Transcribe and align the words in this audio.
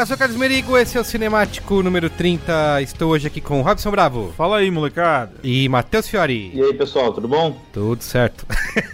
Olá, 0.00 0.06
sou 0.06 0.16
o 0.16 0.18
Carlos 0.18 0.38
Merigo, 0.38 0.78
esse 0.78 0.96
é 0.96 1.00
o 1.02 1.04
Cinemático 1.04 1.82
número 1.82 2.08
30. 2.08 2.80
Estou 2.80 3.10
hoje 3.10 3.26
aqui 3.26 3.38
com 3.38 3.60
Robson 3.60 3.90
Bravo 3.90 4.32
Fala 4.34 4.56
aí, 4.56 4.70
molecada. 4.70 5.32
e 5.44 5.68
Matheus 5.68 6.08
Fiori. 6.08 6.50
E 6.54 6.62
aí, 6.62 6.72
pessoal, 6.72 7.12
tudo 7.12 7.28
bom? 7.28 7.60
Tudo 7.70 8.02
certo. 8.02 8.46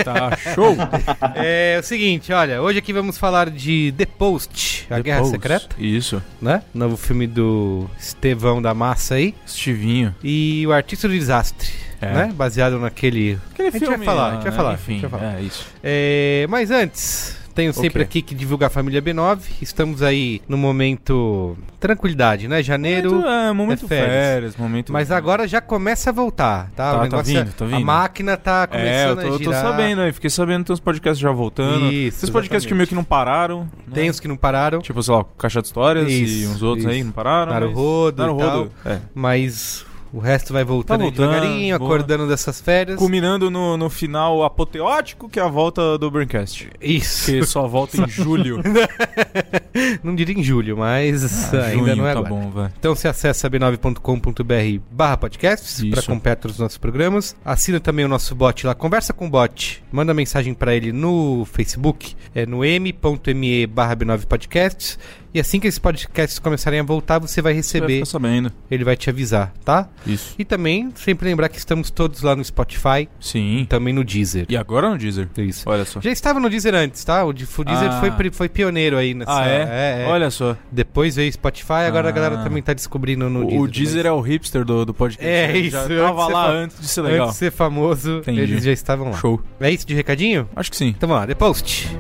Tá 0.03 0.37
show. 0.37 0.75
é 1.37 1.79
o 1.79 1.83
seguinte, 1.85 2.33
olha, 2.33 2.61
hoje 2.61 2.81
aqui 2.81 2.93
vamos 2.93 3.17
falar 3.19 3.51
de 3.51 3.95
The 3.97 4.05
Post, 4.05 4.89
A 4.91 4.99
Guerra 4.99 5.19
Depois. 5.19 5.31
Secreta, 5.31 5.77
Isso. 5.79 6.21
né? 6.43 6.65
Novo 6.75 6.97
filme 6.97 7.29
do 7.29 7.89
Estevão 7.97 8.61
da 8.61 8.75
Massa 8.75 9.15
aí. 9.15 9.33
Estivinho. 9.47 10.13
E 10.25 10.67
o 10.67 10.73
Artista 10.73 11.07
do 11.07 11.15
Desastre, 11.15 11.71
É. 12.01 12.13
né? 12.13 12.33
Baseado 12.35 12.81
naquele... 12.81 13.39
Aquele 13.53 13.69
a 13.69 13.71
gente 13.71 13.87
vai 13.87 13.99
falar, 13.99 14.27
a 14.27 14.33
gente 14.33 14.43
vai 14.43 14.51
né, 14.51 14.57
falar. 14.57 14.75
Enfim, 14.75 14.91
a 14.91 14.95
gente 14.95 15.07
vai 15.07 15.21
falar. 15.21 15.39
é 15.39 15.43
isso. 15.43 15.67
É, 15.85 16.47
mas 16.49 16.73
antes, 16.73 17.46
tenho 17.57 17.73
sempre 17.73 18.03
Ok. 18.03 18.03
aqui 18.03 18.23
que 18.23 18.35
divulgar 18.35 18.69
a 18.69 18.71
família 18.71 19.03
B9. 19.03 19.39
Estamos 19.61 20.03
aí 20.03 20.41
no 20.49 20.57
momento 20.57 21.57
tranquilidade, 21.81 22.47
né? 22.47 22.63
Janeiro. 22.63 23.11
Momento, 23.15 23.29
é, 23.29 23.53
momento 23.53 23.85
é 23.85 23.89
férias. 23.89 24.13
férias. 24.13 24.57
momento... 24.57 24.93
Mas 24.93 25.11
agora 25.11 25.49
já 25.49 25.61
começa 25.61 26.11
a 26.11 26.13
voltar, 26.13 26.71
tá? 26.77 26.91
Tá, 26.91 26.93
o 26.93 26.97
tá 26.99 27.03
negócio 27.05 27.37
é- 27.37 27.43
vindo, 27.45 27.53
tá 27.55 27.65
A 27.65 27.69
vindo. 27.69 27.85
máquina 27.87 28.37
tá 28.37 28.61
É, 28.61 28.65
eu 28.65 28.69
começando 28.69 29.17
tô, 29.17 29.21
a 29.21 29.25
eu 29.25 29.39
tô 29.39 29.45
girar. 29.45 29.63
sabendo 29.63 30.01
aí. 30.03 30.13
Fiquei 30.13 30.31
sabendo 30.31 30.59
que 30.61 30.67
tem 30.67 30.75
uns 30.75 30.81
podcasts 30.81 31.19
já 31.19 31.31
voltando. 31.33 31.87
Isso, 31.93 32.19
Esses 32.19 32.31
podcasts 32.31 32.67
que 32.69 32.75
meio 32.75 32.87
que 32.87 32.95
não 32.95 33.05
pararam. 33.05 33.61
né? 33.87 33.95
Tem 33.95 34.11
os 34.11 34.21
que 34.21 34.29
não 34.29 34.37
pararam, 34.37 34.81
Tipo, 34.81 35.03
sei 35.03 35.15
lá, 35.15 35.25
Caixa 35.39 35.63
de 35.63 35.67
Histórias 35.69 36.09
e 36.11 36.23
Isso, 36.43 36.51
uns 36.53 36.63
outros 36.63 36.87
aí 36.87 36.97
isso. 36.99 37.07
não 37.07 37.13
pararam. 37.13 37.53
mas- 37.53 37.61
Naruhodo 37.63 38.17
e 38.23 38.27
Naruhodo, 38.27 38.73
é. 38.85 38.99
mas 39.15 39.86
o 40.13 40.19
resto 40.19 40.53
vai 40.53 40.65
voltando, 40.65 40.99
Tá 40.99 41.05
voltando, 41.05 41.29
devagarinho, 41.31 41.79
boa. 41.79 41.91
acordando 41.91 42.27
dessas 42.29 42.61
férias. 42.61 42.97
Culminando 42.99 43.51
no, 43.51 43.77
no 43.77 43.91
final 43.91 44.43
apoteótico, 44.45 45.29
que 45.29 45.39
é 45.39 45.43
a 45.43 45.49
volta 45.49 45.99
do 45.99 46.11
Braincast. 46.11 46.71
Isso. 46.81 47.31
Que 47.31 47.45
só 47.45 47.67
volta 47.67 48.01
em 48.01 48.09
julho. 48.09 48.61
não 50.03 50.15
diria 50.15 50.39
em 50.39 50.43
julho, 50.43 50.77
mas 50.77 51.53
Ah, 51.53 51.67
ainda 51.67 51.73
junho, 51.91 51.97
não 51.97 52.07
é 52.07 52.13
tá 52.15 52.21
agora. 52.21 52.35
bom. 52.35 52.71
Então 52.79 52.95
você 52.95 53.09
acessa 53.09 53.49
b9.com.br 53.51 54.81
barra 54.91 55.17
podcasts 55.17 55.83
para 55.91 56.01
acompanhar 56.01 56.37
todos 56.37 56.57
os 56.57 56.61
nossos 56.61 56.79
programas. 56.79 57.37
Assina 57.45 57.81
também 57.81 58.05
o 58.05 58.09
nosso 58.09 58.35
bot 58.35 58.67
lá, 58.67 58.75
conversa 58.75 59.13
com 59.13 59.27
o 59.27 59.31
bot, 59.31 59.83
manda 59.93 60.13
mensagem 60.15 60.55
para 60.55 60.75
ele 60.75 60.93
no 60.93 61.45
Facebook, 61.51 62.15
é 62.35 62.47
no 62.47 62.65
m.me 62.65 63.67
barra 63.67 63.97
b9 63.97 64.27
podcasts. 64.27 64.99
E 65.37 65.41
assim 65.41 65.61
que 65.61 65.67
esses 65.67 65.79
podcasts 65.79 66.39
começarem 66.39 66.81
a 66.81 66.83
voltar, 66.83 67.19
você 67.19 67.43
vai 67.43 67.53
Você 67.53 67.79
vai 67.79 67.89
receber, 67.89 67.93
ficar 67.97 68.07
sabendo. 68.07 68.51
ele 68.71 68.85
vai 68.85 68.97
te 68.97 69.11
avisar, 69.11 69.53
tá? 69.63 69.87
Isso. 70.07 70.35
E 70.39 70.47
também, 70.47 70.91
sempre 70.95 71.29
lembrar 71.29 71.51
que 71.51 71.59
estamos 71.59 71.91
todos 71.91 72.23
lá 72.23 72.35
no 72.35 72.43
Spotify, 72.43 73.07
Sim. 73.21 73.67
também 73.69 73.93
no 73.93 74.03
Deezer. 74.03 74.47
E 74.49 74.57
agora 74.57 74.89
no 74.89 74.97
Deezer. 74.97 75.29
Isso. 75.37 75.69
Olha 75.69 75.85
só. 75.85 76.01
Já 76.01 76.11
estava 76.11 76.41
no 76.41 76.49
Deezer 76.49 76.75
antes, 76.75 77.05
tá? 77.05 77.23
O, 77.23 77.35
Deezer 77.35 77.91
Ah. 77.91 78.01
foi, 78.01 78.31
foi 78.31 78.49
pioneiro 78.49 78.97
aí 78.97 79.13
nessa. 79.13 79.31
Ah, 79.43 79.47
é? 79.47 80.07
Olha 80.09 80.31
só. 80.31 80.57
Depois 80.73 81.17
veio 81.17 81.31
Spotify, 81.31 81.85
agora 81.87 82.09
a 82.09 82.11
Ah. 82.11 82.13
galera 82.15 82.39
também 82.39 82.63
tá 82.63 82.73
descobrindo 82.73 83.29
no 83.29 83.41
O, 83.41 83.45
Deezer. 83.45 83.61
o 83.61 83.69
Deezer 83.69 84.07
é 84.07 84.13
o 84.13 84.21
hipster 84.23 84.65
do, 84.65 84.87
do 84.87 84.95
podcast. 84.95 85.29
É 85.31 85.51
Ele 85.51 85.69
isso, 85.69 85.73
Já 85.77 85.83
antes 85.85 85.97
tava 85.99 86.27
lá 86.29 86.51
antes 86.51 86.81
de 86.81 86.89
ser 86.89 87.01
Antes 87.01 87.13
legal. 87.13 87.29
de 87.29 87.35
ser 87.35 87.53
famoso, 87.53 88.19
Entendi. 88.21 88.41
eles 88.41 88.65
já 88.65 88.73
estavam 88.73 89.11
lá. 89.11 89.19
Show. 89.19 89.39
É 89.61 89.71
isso 89.71 89.87
de 89.87 89.95
recadinho? 89.95 90.49
Acho 90.57 90.71
que 90.71 90.77
sim. 90.79 90.89
Então 90.97 91.07
vamos 91.07 91.21
lá, 91.21 91.27
The 91.27 91.35
Post. 91.35 91.91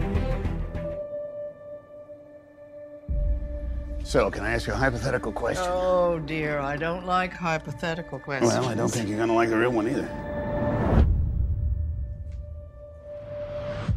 So, 4.07 4.31
can 4.31 4.45
I 4.45 4.53
ask 4.53 4.69
you 4.69 4.73
a 4.73 4.77
hypothetical 4.77 5.33
question? 5.33 5.67
Oh 5.67 6.21
dear, 6.21 6.61
I 6.61 6.77
don't 6.77 7.07
like 7.07 7.33
hypothetical 7.33 8.21
questions. 8.21 8.53
well, 8.53 8.69
I 8.69 8.77
don't 8.77 8.89
think 8.89 9.09
you're 9.09 9.19
gonna 9.19 9.35
like 9.35 9.49
the 9.49 9.57
real 9.57 9.73
one 9.73 9.89
either. 9.89 10.09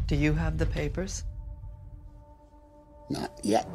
Do 0.07 0.15
you 0.15 0.33
have 0.33 0.57
the 0.57 0.65
papers? 0.65 1.25
Not 3.11 3.39
yet. 3.43 3.67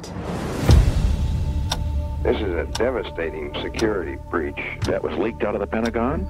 This 2.21 2.35
is 2.35 2.53
a 2.53 2.67
devastating 2.73 3.55
security 3.63 4.17
breach 4.29 4.59
that 4.87 5.01
was 5.01 5.17
leaked 5.17 5.45
out 5.45 5.55
of 5.55 5.61
the 5.61 5.67
Pentagon. 5.67 6.25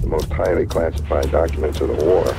The 0.00 0.06
most 0.06 0.32
highly 0.32 0.64
classified 0.64 1.30
documents 1.30 1.82
of 1.82 1.88
the 1.88 2.02
war. 2.02 2.34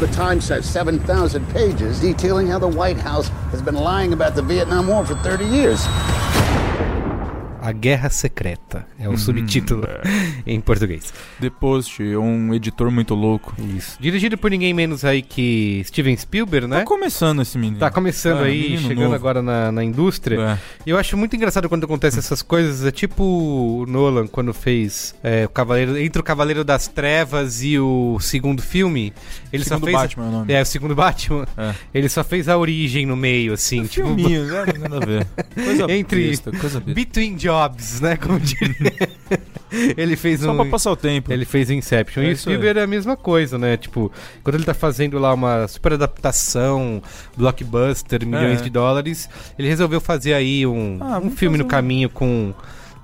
The 0.00 0.06
Times 0.08 0.44
says 0.44 0.68
7,000 0.68 1.48
pages 1.54 2.00
detailing 2.00 2.46
how 2.48 2.58
the 2.58 2.68
White 2.68 2.98
House 2.98 3.28
has 3.50 3.62
been 3.62 3.76
lying 3.76 4.12
about 4.12 4.34
the 4.34 4.42
Vietnam 4.42 4.88
War 4.88 5.06
for 5.06 5.14
30 5.14 5.46
years. 5.46 5.80
A 7.66 7.72
Guerra 7.72 8.08
Secreta. 8.10 8.86
É 8.98 9.08
o 9.08 9.12
Hum, 9.12 9.16
subtítulo 9.18 9.82
em 10.46 10.60
português. 10.60 11.12
The 11.40 11.50
Post, 11.50 12.00
um 12.02 12.54
editor 12.54 12.90
muito 12.90 13.14
louco. 13.14 13.54
Isso. 13.76 13.96
Dirigido 14.00 14.38
por 14.38 14.50
ninguém 14.50 14.72
menos 14.72 15.04
aí 15.04 15.20
que 15.22 15.82
Steven 15.84 16.16
Spielberg, 16.16 16.66
né? 16.68 16.78
Tá 16.80 16.84
começando 16.84 17.42
esse 17.42 17.58
menino. 17.58 17.78
Tá 17.78 17.90
começando 17.90 18.44
É, 18.44 18.48
aí, 18.48 18.78
chegando 18.78 19.04
novo. 19.04 19.14
agora 19.14 19.42
na, 19.42 19.72
na 19.72 19.82
indústria. 19.82 20.40
É. 20.40 20.58
E 20.86 20.90
eu 20.90 20.98
acho 20.98 21.16
muito 21.16 21.34
engraçado 21.34 21.68
quando 21.68 21.84
acontecem 21.84 22.18
essas 22.20 22.40
coisas. 22.42 22.84
É 22.86 22.90
tipo 22.92 23.24
o 23.24 23.84
Nolan 23.86 24.26
quando 24.28 24.54
fez 24.54 25.14
é, 25.24 25.44
o 25.44 25.48
Cavaleiro, 25.48 25.98
entre 25.98 26.20
o 26.20 26.24
Cavaleiro 26.24 26.62
das 26.62 26.86
Trevas 26.86 27.62
e 27.64 27.78
o 27.78 28.18
segundo 28.20 28.62
filme. 28.62 29.12
Ele 29.52 29.64
Segundo 29.64 29.80
só 29.80 29.86
fez 29.86 29.96
Batman 29.96 30.24
é 30.24 30.28
o 30.28 30.30
nome. 30.30 30.52
É, 30.52 30.62
o 30.62 30.66
segundo 30.66 30.94
Batman. 30.94 31.46
É. 31.56 31.74
Ele 31.92 32.08
só 32.08 32.22
fez 32.22 32.48
a 32.48 32.56
origem 32.56 33.06
no 33.06 33.16
meio, 33.16 33.54
assim, 33.54 33.84
tipo 33.86 34.06
Filminho, 34.06 34.44
né? 34.52 34.64
Nada 34.78 34.96
a 34.98 35.06
ver. 35.06 35.26
Coisa 35.54 35.90
Entre 35.90 36.28
besta, 36.28 36.52
coisa. 36.52 36.78
Between 36.80 37.34
Jobs. 37.34 37.55
Jobs, 37.56 38.00
né? 38.00 38.16
Como 38.16 38.38
diria. 38.40 39.08
ele 39.96 40.16
fez 40.16 40.40
Só 40.40 40.52
um. 40.52 40.56
pra 40.56 40.64
passar 40.66 40.90
o 40.92 40.96
tempo. 40.96 41.32
Ele 41.32 41.44
fez 41.44 41.70
Inception. 41.70 42.22
É 42.22 42.26
e 42.26 42.32
o. 42.32 42.36
Spielberg 42.36 42.78
é 42.80 42.82
a 42.82 42.86
mesma 42.86 43.16
coisa, 43.16 43.58
né? 43.58 43.76
Tipo, 43.76 44.10
quando 44.42 44.56
ele 44.56 44.64
tá 44.64 44.74
fazendo 44.74 45.18
lá 45.18 45.32
uma 45.34 45.66
super 45.68 45.94
adaptação, 45.94 47.02
blockbuster, 47.36 48.24
milhões 48.26 48.60
É. 48.60 48.64
de 48.64 48.70
dólares, 48.70 49.28
ele 49.58 49.68
resolveu 49.68 50.00
fazer 50.00 50.34
aí 50.34 50.66
um, 50.66 50.98
Ah, 51.00 51.18
um 51.18 51.30
filme 51.30 51.56
fazer 51.56 51.58
no 51.58 51.64
um- 51.64 51.68
caminho 51.68 52.10
com 52.10 52.52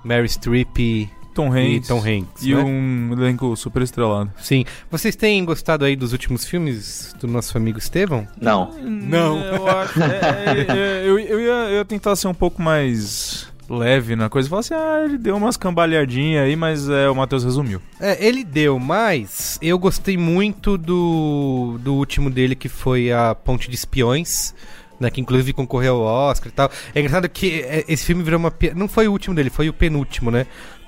Mary 0.04 0.28
Streep 0.28 0.78
e, 0.78 1.08
Tom 1.34 1.54
e 1.56 1.76
Hanks. 1.76 1.88
Tom 1.88 1.98
Hanks. 1.98 2.42
E 2.42 2.54
né? 2.54 2.62
um 2.62 3.12
elenco 3.14 3.56
super 3.56 3.82
estrelado. 3.82 4.30
Sim. 4.40 4.64
Vocês 4.90 5.16
têm 5.16 5.44
gostado 5.44 5.84
aí 5.84 5.96
dos 5.96 6.12
últimos 6.12 6.44
filmes 6.44 7.14
do 7.20 7.26
nosso 7.26 7.56
amigo 7.56 7.78
Estevão? 7.78 8.26
Não. 8.40 8.70
Não. 8.80 9.38
Eu 9.42 9.66
acho. 9.68 10.02
é, 10.02 10.06
é, 10.06 10.76
é, 10.76 11.02
eu, 11.08 11.18
eu, 11.18 11.40
ia, 11.40 11.70
eu 11.70 11.76
ia 11.78 11.84
tentar 11.84 12.14
ser 12.16 12.28
um 12.28 12.34
pouco 12.34 12.60
mais 12.60 13.46
leve 13.68 14.16
na 14.16 14.28
coisa. 14.28 14.48
Falar 14.48 14.60
assim, 14.60 14.74
ah, 14.74 15.02
ele 15.04 15.18
deu 15.18 15.36
umas 15.36 15.56
cambalhadinhas 15.56 16.44
aí, 16.44 16.56
mas 16.56 16.88
é, 16.88 17.08
o 17.08 17.14
Matheus 17.14 17.44
resumiu. 17.44 17.80
É, 18.00 18.24
ele 18.24 18.44
deu, 18.44 18.78
mas 18.78 19.58
eu 19.62 19.78
gostei 19.78 20.16
muito 20.16 20.76
do, 20.76 21.78
do 21.80 21.94
último 21.94 22.30
dele, 22.30 22.54
que 22.54 22.68
foi 22.68 23.12
a 23.12 23.34
Ponte 23.34 23.68
de 23.68 23.74
Espiões, 23.74 24.54
né, 25.00 25.10
que 25.10 25.20
inclusive 25.20 25.52
concorreu 25.52 25.96
ao 25.96 26.30
Oscar 26.30 26.48
e 26.48 26.52
tal. 26.52 26.70
É 26.94 27.00
engraçado 27.00 27.28
que 27.28 27.60
é, 27.62 27.84
esse 27.88 28.04
filme 28.04 28.22
virou 28.22 28.38
uma... 28.38 28.52
Não 28.74 28.88
foi 28.88 29.08
o 29.08 29.12
último 29.12 29.34
dele, 29.34 29.50
foi 29.50 29.68
o 29.68 29.72
penúltimo, 29.72 30.30
né? 30.30 30.46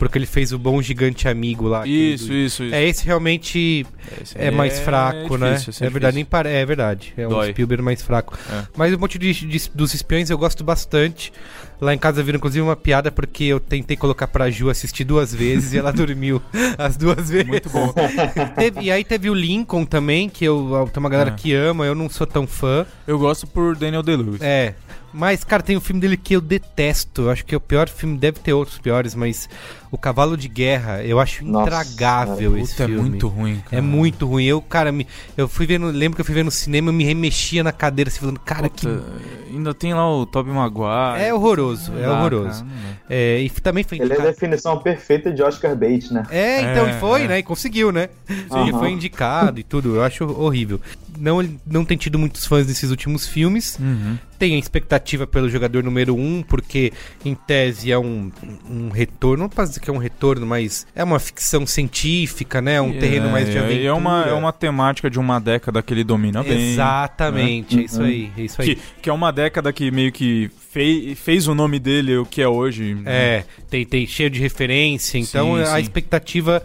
Porque 0.09 0.19
ele 0.19 0.27
fez 0.27 0.53
o 0.53 0.59
Bom 0.59 0.81
Gigante 0.83 1.29
Amigo 1.29 1.67
lá. 1.69 1.87
Isso, 1.87 2.29
do- 2.29 2.35
isso, 2.35 2.63
isso. 2.65 2.75
É, 2.75 2.85
esse 2.85 3.05
realmente 3.07 3.87
Esse 4.23 4.35
é 4.39 4.51
mais 4.51 4.79
fraco, 4.81 5.37
né? 5.37 5.53
difícil, 5.53 5.71
esse 5.71 5.85
É 5.85 5.91
verdade, 5.91 6.15
nem 6.17 6.25
pare... 6.25 6.49
é 6.51 6.65
verdade. 6.67 7.13
É 7.17 7.27
um 7.27 7.31
Dói. 7.31 7.51
Spielberg 7.51 7.83
mais 7.83 8.03
fraco. 8.03 8.39
É. 8.51 8.63
Mas 8.77 8.93
o 8.95 8.99
monte 8.99 9.19
de, 9.19 9.33
de- 9.33 9.71
dos 9.75 9.95
espiões 9.95 10.31
eu 10.31 10.39
gosto 10.39 10.63
bastante. 10.63 11.33
Lá 11.81 11.93
em 11.93 11.99
casa 11.99 12.23
viram 12.23 12.37
inclusive 12.37 12.63
uma 12.63 12.77
piada 12.77 13.11
porque 13.11 13.45
eu 13.45 13.59
tentei 13.59 13.97
colocar 13.97 14.29
pra 14.29 14.49
Ju 14.49 14.71
assistir 14.71 15.05
duas 15.05 15.35
vezes 15.35 15.73
e 15.73 15.79
ela 15.79 15.91
dormiu 15.93 16.41
as 16.79 16.97
duas 16.97 17.29
vezes. 17.31 17.47
Muito 17.47 17.69
bom. 17.69 17.93
Teve- 18.57 18.81
e 18.83 18.91
aí 18.91 19.05
teve 19.05 19.29
o 19.29 19.35
Lincoln 19.35 19.85
também, 19.85 20.29
que 20.29 20.45
eu, 20.45 20.89
tem 20.93 21.01
uma 21.01 21.11
galera 21.11 21.31
É. 21.31 21.35
que 21.35 21.53
ama, 21.55 21.85
eu 21.85 21.95
não 21.95 22.09
sou 22.09 22.27
tão 22.27 22.47
fã. 22.47 22.87
Eu 23.07 23.19
gosto 23.19 23.47
por 23.47 23.75
Daniel 23.77 24.03
Day-Lewis. 24.03 24.41
É. 24.41 24.75
Mas, 25.17 25.45
cara, 25.45 25.63
tem 25.63 25.77
um 25.77 25.81
filme 25.81 26.01
dele 26.01 26.17
que 26.17 26.35
eu 26.35 26.41
detesto. 26.41 27.23
Eu 27.23 27.31
acho 27.31 27.45
que 27.45 27.55
é 27.55 27.59
o 27.59 27.61
pior 27.61 27.89
filme, 27.89 28.19
deve 28.19 28.41
ter 28.41 28.53
outros 28.53 28.79
piores, 28.79 29.15
mas 29.15 29.49
O 29.93 29.97
Cavalo 29.97 30.37
de 30.37 30.49
Guerra, 30.49 31.05
eu 31.05 31.21
acho 31.21 31.45
Nossa, 31.45 31.67
intragável 31.69 32.51
cara, 32.51 32.61
esse 32.63 32.73
Puta, 32.73 32.83
é 32.83 32.87
filme. 32.89 33.01
muito 33.11 33.29
ruim, 33.29 33.63
cara. 33.65 33.77
É 33.77 33.81
muito 33.81 34.27
ruim. 34.27 34.45
Eu, 34.45 34.61
cara, 34.61 34.91
me, 34.91 35.07
eu 35.37 35.47
fui 35.47 35.67
ver 35.67 35.79
no, 35.79 35.87
lembro 35.87 36.17
que 36.17 36.21
eu 36.21 36.25
fui 36.25 36.35
ver 36.35 36.43
no 36.45 36.51
cinema, 36.51 36.89
eu 36.89 36.93
me 36.93 37.05
remexia 37.05 37.63
na 37.63 37.71
cadeira, 37.71 38.09
assim, 38.09 38.19
falando, 38.19 38.41
cara, 38.41 38.69
que 38.69 38.89
Puta, 38.89 39.05
Ainda 39.53 39.73
tem 39.73 39.95
lá 39.95 40.11
o 40.13 40.27
Tobey 40.27 40.53
Maguire. 40.53 41.23
É 41.25 41.33
horroroso, 41.33 41.93
é 41.97 42.03
dá, 42.03 42.13
horroroso. 42.19 42.65
cara. 42.65 42.99
É, 43.09 43.39
e 43.41 43.49
também 43.51 43.85
foi 43.85 43.99
Ele 43.99 44.05
é 44.05 44.07
a 44.07 44.19
indicado. 44.19 44.33
definição 44.35 44.79
perfeita 44.81 45.33
de 45.33 45.45
Oscar 45.45 45.77
Bates, 45.77 46.11
né? 46.11 46.25
É, 46.29 46.73
então, 46.73 46.89
É, 46.89 46.91
e 46.91 46.99
foi, 47.01 47.23
é. 47.23 47.29
né? 47.29 47.39
E 47.39 47.43
conseguiu, 47.45 47.93
né? 47.93 48.09
Aham. 48.51 48.69
E 48.69 48.73
foi 48.73 48.91
indicado 48.91 49.61
e 49.61 49.63
tudo. 49.63 49.95
Eu 49.95 50.03
acho 50.03 50.25
horrível. 50.25 50.81
Não, 51.19 51.47
não 51.67 51.85
tem 51.85 51.97
tido 51.97 52.19
muitos 52.19 52.47
fãs 52.47 52.67
nesses 52.67 52.91
últimos 52.91 53.27
filmes. 53.27 53.79
Uhum. 53.81 54.19
Tem 54.39 54.57
a 54.57 54.59
expectativa 54.59 55.27
pelo 55.27 55.49
jogador 55.49 55.83
número 55.85 56.15
um, 56.17 56.43
porque 56.43 56.93
em 57.25 57.35
tese 57.35 57.91
é 57.93 57.99
um, 57.99 58.31
um 58.69 58.89
retorno. 58.91 59.45
Não 59.45 59.49
posso 59.49 59.69
dizer 59.71 59.81
que 59.81 59.89
é 59.89 59.93
um 59.93 59.99
retorno, 59.99 60.45
mas 60.47 60.87
é 60.95 61.03
uma 61.05 61.19
ficção 61.19 61.67
científica, 61.67 62.61
né? 62.61 62.81
Um 62.81 62.99
terreno 62.99 63.31
mais 63.31 63.49
de 63.49 63.57
É, 63.57 63.61
aventura. 63.61 63.81
e 63.83 63.87
É 63.87 63.93
uma, 63.93 64.25
é 64.27 64.33
uma 64.33 64.53
temática 64.53 65.09
de 65.09 65.19
uma 65.19 65.39
década 65.39 65.83
que 65.83 65.95
ele 65.95 66.05
domina 66.05 66.43
bem. 66.43 66.73
Exatamente, 66.73 67.77
né? 67.77 67.83
é 67.83 67.85
isso 67.85 68.03
aí, 68.03 68.31
é 68.37 68.43
isso 68.43 68.61
aí. 68.63 68.75
Que, 68.75 68.83
que 69.03 69.11
é 69.11 69.13
uma 69.13 69.31
década 69.33 69.73
que 69.73 69.91
meio 69.91 70.13
que 70.13 70.51
fei- 70.71 71.15
fez 71.15 71.47
o 71.47 71.55
nome 71.55 71.79
dele 71.79 72.17
o 72.17 72.27
que 72.27 72.43
é 72.43 72.49
hoje. 72.49 72.97
É, 73.07 73.45
tem, 73.71 73.85
tem 73.87 74.07
cheio 74.07 74.29
de 74.31 74.41
referência, 74.41 75.19
então 75.19 75.57
Sim, 75.57 75.63
a 75.63 75.77
sim. 75.77 75.81
expectativa 75.83 76.63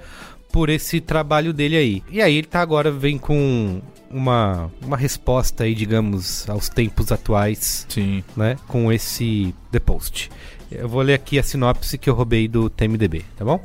por 0.51 0.69
esse 0.69 0.99
trabalho 0.99 1.53
dele 1.53 1.77
aí. 1.77 2.03
E 2.11 2.21
aí 2.21 2.35
ele 2.37 2.47
tá 2.47 2.59
agora 2.61 2.91
vem 2.91 3.17
com 3.19 3.81
uma, 4.11 4.71
uma 4.81 4.97
resposta 4.97 5.63
aí, 5.63 5.75
digamos, 5.75 6.49
aos 6.49 6.69
tempos 6.69 7.11
atuais, 7.11 7.85
Sim. 7.89 8.23
né, 8.35 8.57
com 8.67 8.91
esse 8.91 9.53
The 9.71 9.79
Post. 9.79 10.29
Eu 10.71 10.87
vou 10.87 11.01
ler 11.01 11.15
aqui 11.15 11.39
a 11.39 11.43
sinopse 11.43 11.97
que 11.97 12.09
eu 12.09 12.13
roubei 12.13 12.47
do 12.47 12.69
TMDB, 12.69 13.25
tá 13.35 13.43
bom? 13.43 13.63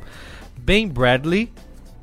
Ben 0.57 0.87
Bradley 0.87 1.51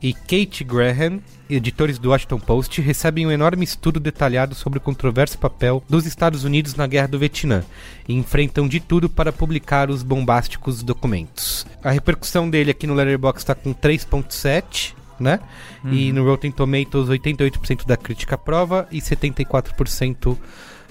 e 0.01 0.13
Kate 0.13 0.65
Graham, 0.65 1.21
editores 1.49 1.99
do 1.99 2.11
Washington 2.11 2.39
Post, 2.39 2.81
recebem 2.81 3.27
um 3.27 3.31
enorme 3.31 3.65
estudo 3.65 4.01
detalhado 4.01 4.55
sobre 4.55 4.79
o 4.79 4.83
controverso 4.83 5.39
papel 5.39 5.83
dos 5.89 6.07
Estados 6.07 6.45
Unidos 6.45 6.75
na 6.75 6.87
Guerra 6.87 7.09
do 7.09 7.19
Vietnã 7.19 7.65
e 8.09 8.15
enfrentam 8.15 8.67
de 8.67 8.81
tudo 8.81 9.09
para 9.09 9.33
publicar 9.33 9.91
os 9.91 10.03
bombásticos 10.03 10.83
documentos. 10.83 11.67
A 11.83 11.91
repercussão 11.91 12.51
dele 12.51 12.73
aqui 12.73 12.87
no 12.87 12.95
Letterboxd 12.95 13.43
está 13.43 13.55
com 13.55 13.73
3.7, 13.73 14.95
né? 15.19 15.41
E 15.85 16.13
no 16.13 16.25
Rotten 16.25 16.51
Tomatoes 16.51 17.09
88% 17.09 17.87
da 17.87 17.97
crítica 17.97 18.35
aprova 18.35 18.87
e 18.91 19.01
74% 19.01 20.37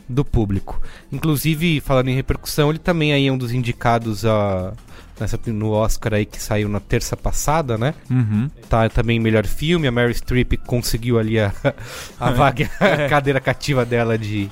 do 0.07 0.25
público. 0.25 0.81
Inclusive, 1.11 1.79
falando 1.79 2.09
em 2.09 2.15
repercussão, 2.15 2.69
ele 2.69 2.79
também 2.79 3.13
aí 3.13 3.27
é 3.27 3.31
um 3.31 3.37
dos 3.37 3.51
indicados 3.51 4.25
a 4.25 4.73
nessa, 5.21 5.39
no 5.47 5.71
Oscar 5.71 6.15
aí 6.15 6.25
que 6.25 6.41
saiu 6.41 6.67
na 6.67 6.79
terça 6.79 7.15
passada, 7.15 7.77
né? 7.77 7.93
Uhum. 8.09 8.49
Tá 8.67 8.89
também 8.89 9.19
melhor 9.19 9.45
filme, 9.45 9.87
a 9.87 9.91
Mary 9.91 10.13
Streep 10.13 10.53
conseguiu 10.65 11.19
ali 11.19 11.39
a, 11.39 11.53
a 12.19 12.31
vaga, 12.31 12.69
a 12.79 13.07
cadeira 13.07 13.39
cativa 13.39 13.85
dela 13.85 14.17
de, 14.17 14.49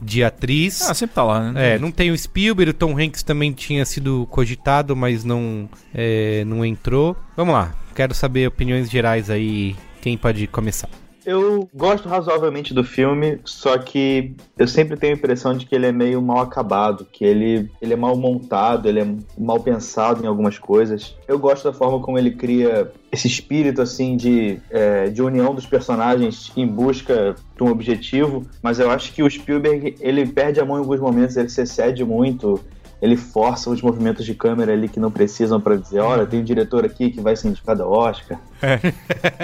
de 0.00 0.22
atriz. 0.24 0.82
Ah, 0.82 0.94
sempre 0.94 1.14
tá 1.14 1.22
lá, 1.24 1.52
né? 1.52 1.74
É, 1.74 1.78
não 1.78 1.90
tem 1.90 2.10
o 2.10 2.18
Spielberg, 2.18 2.70
o 2.70 2.74
Tom 2.74 2.98
Hanks 2.98 3.22
também 3.22 3.52
tinha 3.52 3.84
sido 3.84 4.26
cogitado, 4.30 4.94
mas 4.94 5.24
não, 5.24 5.68
é, 5.94 6.44
não 6.44 6.64
entrou. 6.64 7.16
Vamos 7.36 7.54
lá, 7.54 7.74
quero 7.94 8.14
saber 8.14 8.46
opiniões 8.48 8.90
gerais 8.90 9.30
aí. 9.30 9.76
Quem 10.00 10.16
pode 10.16 10.46
começar? 10.46 10.88
Eu 11.26 11.68
gosto 11.74 12.08
razoavelmente 12.08 12.72
do 12.72 12.84
filme, 12.84 13.40
só 13.44 13.76
que 13.78 14.36
eu 14.56 14.68
sempre 14.68 14.96
tenho 14.96 15.12
a 15.12 15.16
impressão 15.16 15.56
de 15.56 15.66
que 15.66 15.74
ele 15.74 15.86
é 15.86 15.90
meio 15.90 16.22
mal 16.22 16.38
acabado, 16.38 17.04
que 17.04 17.24
ele, 17.24 17.68
ele 17.82 17.94
é 17.94 17.96
mal 17.96 18.16
montado, 18.16 18.88
ele 18.88 19.00
é 19.00 19.14
mal 19.36 19.58
pensado 19.58 20.22
em 20.22 20.28
algumas 20.28 20.56
coisas. 20.56 21.16
Eu 21.26 21.36
gosto 21.36 21.64
da 21.64 21.72
forma 21.72 21.98
como 21.98 22.16
ele 22.16 22.30
cria 22.30 22.92
esse 23.10 23.26
espírito 23.26 23.82
assim 23.82 24.16
de, 24.16 24.60
é, 24.70 25.08
de 25.08 25.20
união 25.20 25.52
dos 25.52 25.66
personagens 25.66 26.52
em 26.56 26.66
busca 26.66 27.34
de 27.56 27.62
um 27.62 27.70
objetivo, 27.70 28.46
mas 28.62 28.78
eu 28.78 28.88
acho 28.88 29.12
que 29.12 29.22
o 29.22 29.28
Spielberg 29.28 29.96
ele 30.00 30.26
perde 30.26 30.60
a 30.60 30.64
mão 30.64 30.76
em 30.76 30.80
alguns 30.80 31.00
momentos, 31.00 31.36
ele 31.36 31.48
se 31.48 31.62
excede 31.62 32.04
muito. 32.04 32.60
Ele 33.00 33.16
força 33.16 33.68
os 33.68 33.82
movimentos 33.82 34.24
de 34.24 34.34
câmera 34.34 34.72
ali 34.72 34.88
que 34.88 34.98
não 34.98 35.10
precisam 35.10 35.60
para 35.60 35.76
dizer, 35.76 36.00
olha, 36.00 36.24
tem 36.26 36.40
um 36.40 36.44
diretor 36.44 36.84
aqui 36.84 37.10
que 37.10 37.20
vai 37.20 37.36
ser 37.36 37.48
indicado 37.48 37.82
ao 37.82 37.92
Oscar. 37.92 38.38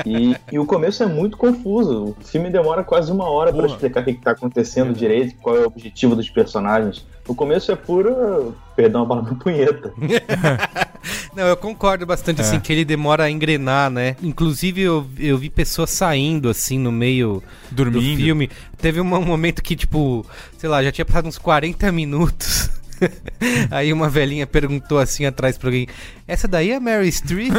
E, 0.06 0.34
e 0.50 0.58
o 0.58 0.64
começo 0.64 1.02
é 1.02 1.06
muito 1.06 1.36
confuso. 1.36 2.16
O 2.18 2.24
filme 2.24 2.48
demora 2.50 2.82
quase 2.82 3.12
uma 3.12 3.28
hora 3.28 3.52
para 3.52 3.66
explicar 3.66 4.00
o 4.00 4.04
que 4.04 4.10
está 4.12 4.30
acontecendo 4.30 4.94
direito, 4.94 5.34
qual 5.36 5.56
é 5.56 5.60
o 5.60 5.66
objetivo 5.66 6.16
dos 6.16 6.30
personagens. 6.30 7.04
O 7.28 7.34
começo 7.34 7.70
é 7.70 7.76
pura, 7.76 8.14
perdão, 8.74 9.02
a 9.02 9.06
palavra 9.06 9.34
punheta. 9.34 9.92
Não, 11.36 11.44
eu 11.44 11.56
concordo 11.56 12.04
bastante, 12.06 12.40
É. 12.40 12.44
assim, 12.44 12.58
que 12.60 12.72
ele 12.72 12.84
demora 12.84 13.24
a 13.24 13.30
engrenar, 13.30 13.90
né? 13.90 14.16
Inclusive, 14.22 14.80
eu, 14.82 15.06
eu 15.18 15.36
vi 15.38 15.50
pessoas 15.50 15.90
saindo, 15.90 16.48
assim, 16.48 16.78
no 16.78 16.90
meio 16.92 17.42
Dormindo. 17.70 18.00
do 18.10 18.16
filme. 18.16 18.50
Teve 18.78 19.00
um 19.00 19.04
momento 19.04 19.62
que, 19.62 19.74
tipo, 19.76 20.24
sei 20.58 20.68
lá, 20.68 20.82
já 20.82 20.90
tinha 20.92 21.04
passado 21.04 21.28
uns 21.28 21.38
40 21.38 21.90
minutos. 21.92 22.70
Aí 23.70 23.92
uma 23.92 24.08
velhinha 24.08 24.46
perguntou 24.46 24.98
assim 24.98 25.26
atrás 25.26 25.56
pra 25.58 25.68
alguém: 25.68 25.86
Essa 26.26 26.46
daí 26.46 26.70
é 26.70 26.76
a 26.76 26.80
Mary 26.80 27.10
Streep? 27.10 27.52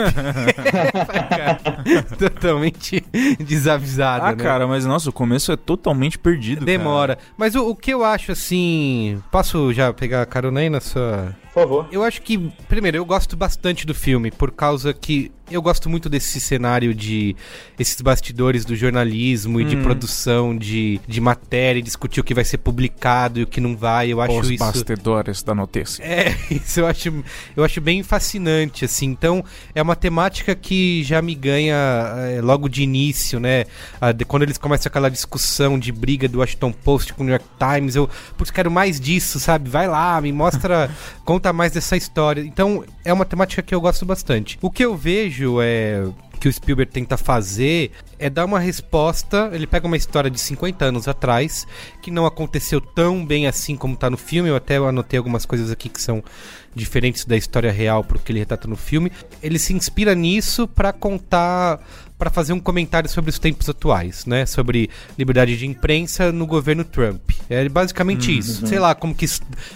Cara, 1.30 1.60
totalmente 2.18 3.04
desavisada, 3.40 4.26
Ah, 4.28 4.36
né? 4.36 4.44
cara, 4.44 4.68
mas 4.68 4.86
nossa, 4.86 5.10
o 5.10 5.14
começo 5.14 5.52
é 5.52 5.58
totalmente 5.58 6.18
perdido. 6.18 6.66
Demora. 6.66 7.18
Mas 7.38 7.56
o, 7.56 7.70
o 7.70 7.76
que 7.76 7.92
eu 7.94 8.04
acho 8.04 8.32
assim. 8.32 9.22
Posso 9.32 9.74
já 9.74 9.92
pegar 9.94 10.22
a 10.22 10.26
carona 10.26 10.60
aí 10.62 10.70
na 10.70 10.80
sua. 10.80 11.36
Por 11.54 11.62
favor. 11.62 11.88
Eu 11.92 12.04
acho 12.04 12.22
que, 12.22 12.38
primeiro, 12.68 12.98
eu 12.98 13.06
gosto 13.06 13.38
bastante 13.38 13.86
do 13.86 13.94
filme, 13.94 14.32
por 14.32 14.52
causa 14.52 14.92
que 14.94 15.32
eu 15.52 15.62
gosto 15.62 15.88
muito 15.88 16.10
desse 16.10 16.40
cenário 16.40 16.96
de 16.96 17.36
esses 17.78 18.00
bastidores 18.02 18.66
do 18.66 18.76
jornalismo 18.76 19.60
e 19.62 19.66
de 19.66 19.76
Hum. 19.76 19.84
produção 19.84 20.58
de, 20.58 21.00
de 21.08 21.22
matéria, 21.22 21.78
e 21.78 21.82
discutir 21.84 22.22
o 22.22 22.24
que 22.24 22.34
vai 22.34 22.44
ser 22.46 22.58
publicado 22.58 23.40
e 23.40 23.44
o 23.44 23.48
que 23.48 23.62
não 23.62 23.76
vai. 23.78 24.12
Eu 24.12 24.20
acho 24.22 24.40
Os 24.40 24.50
isso. 24.50 24.64
bastidores 24.64 25.44
da 25.44 25.54
notícia. 25.54 26.02
É, 26.02 26.36
isso 26.50 26.80
eu 26.80 26.88
acho, 26.88 27.24
eu 27.56 27.64
acho 27.64 27.80
bem 27.82 28.02
fascinante, 28.02 28.86
assim. 28.86 29.06
Então, 29.06 29.44
é 29.76 29.82
uma 29.82 29.96
temática 29.96 30.56
que 30.56 31.04
já 31.04 31.22
me 31.22 31.36
ganha 31.36 31.76
é, 32.36 32.42
logo 32.42 32.68
de 32.68 32.82
início, 32.82 33.40
né? 33.40 33.66
Ah, 34.02 34.12
de- 34.12 34.26
quando 34.26 34.44
eles 34.44 34.58
começam 34.58 34.90
aquela 34.90 35.12
discussão 35.12 35.78
de 35.78 35.92
briga 35.92 36.28
do 36.28 36.40
Washington 36.40 36.72
Post 36.72 37.14
com 37.14 37.22
o 37.22 37.26
New 37.26 37.34
York 37.36 37.46
Times, 37.60 37.96
eu, 37.96 38.10
putz, 38.38 38.50
quero 38.50 38.72
mais 38.72 39.00
disso, 39.00 39.40
sabe? 39.40 39.70
Vai 39.70 39.88
lá, 39.88 40.20
me 40.20 40.32
mostra, 40.32 40.90
conta 41.44 41.52
mais 41.52 41.74
dessa 41.74 41.98
história. 41.98 42.42
Então, 42.42 42.86
é 43.04 43.12
uma 43.12 43.26
temática 43.26 43.62
que 43.62 43.76
eu 43.76 43.82
gosto 43.82 44.06
bastante. 44.06 44.58
O 44.62 44.72
que 44.72 44.86
eu 44.86 44.96
vejo 44.96 45.62
é 45.62 46.08
que 46.40 46.48
o 46.48 46.54
Spielberg 46.54 46.90
tenta 46.92 47.18
fazer 47.18 47.92
é 48.18 48.30
dar 48.30 48.46
uma 48.46 48.60
resposta. 48.60 49.50
Ele 49.52 49.68
pega 49.68 49.86
uma 49.86 49.98
história 49.98 50.32
de 50.32 50.40
50 50.40 50.86
anos 50.86 51.08
atrás, 51.08 51.68
que 52.02 52.10
não 52.10 52.26
aconteceu 52.26 52.80
tão 52.80 53.26
bem 53.26 53.46
assim 53.46 53.76
como 53.76 53.98
tá 53.98 54.10
no 54.10 54.18
filme. 54.18 54.50
Eu 54.50 54.56
até 54.56 54.78
anotei 54.78 55.18
algumas 55.18 55.46
coisas 55.46 55.70
aqui 55.70 55.90
que 55.90 56.02
são 56.02 56.24
diferentes 56.76 57.26
da 57.26 57.36
história 57.38 57.72
real 57.72 58.04
pro 58.04 58.20
que 58.20 58.32
ele 58.32 58.40
retrata 58.40 58.68
no 58.68 58.76
filme. 58.76 59.12
Ele 59.42 59.60
se 59.60 59.74
inspira 59.74 60.14
nisso 60.16 60.68
para 60.68 60.92
contar 60.94 61.80
para 62.18 62.30
fazer 62.30 62.54
um 62.54 62.60
comentário 62.60 63.10
sobre 63.10 63.30
os 63.30 63.38
tempos 63.38 63.68
atuais, 63.68 64.26
né? 64.26 64.46
Sobre 64.46 64.90
liberdade 65.20 65.58
de 65.58 65.66
imprensa 65.68 66.32
no 66.32 66.46
governo 66.46 66.86
Trump. 66.86 67.20
É 67.50 67.68
basicamente 67.68 68.32
Uhum. 68.32 68.38
isso. 68.40 68.68
Sei 68.68 68.80
lá 68.80 68.96
como 68.96 69.14
que 69.14 69.26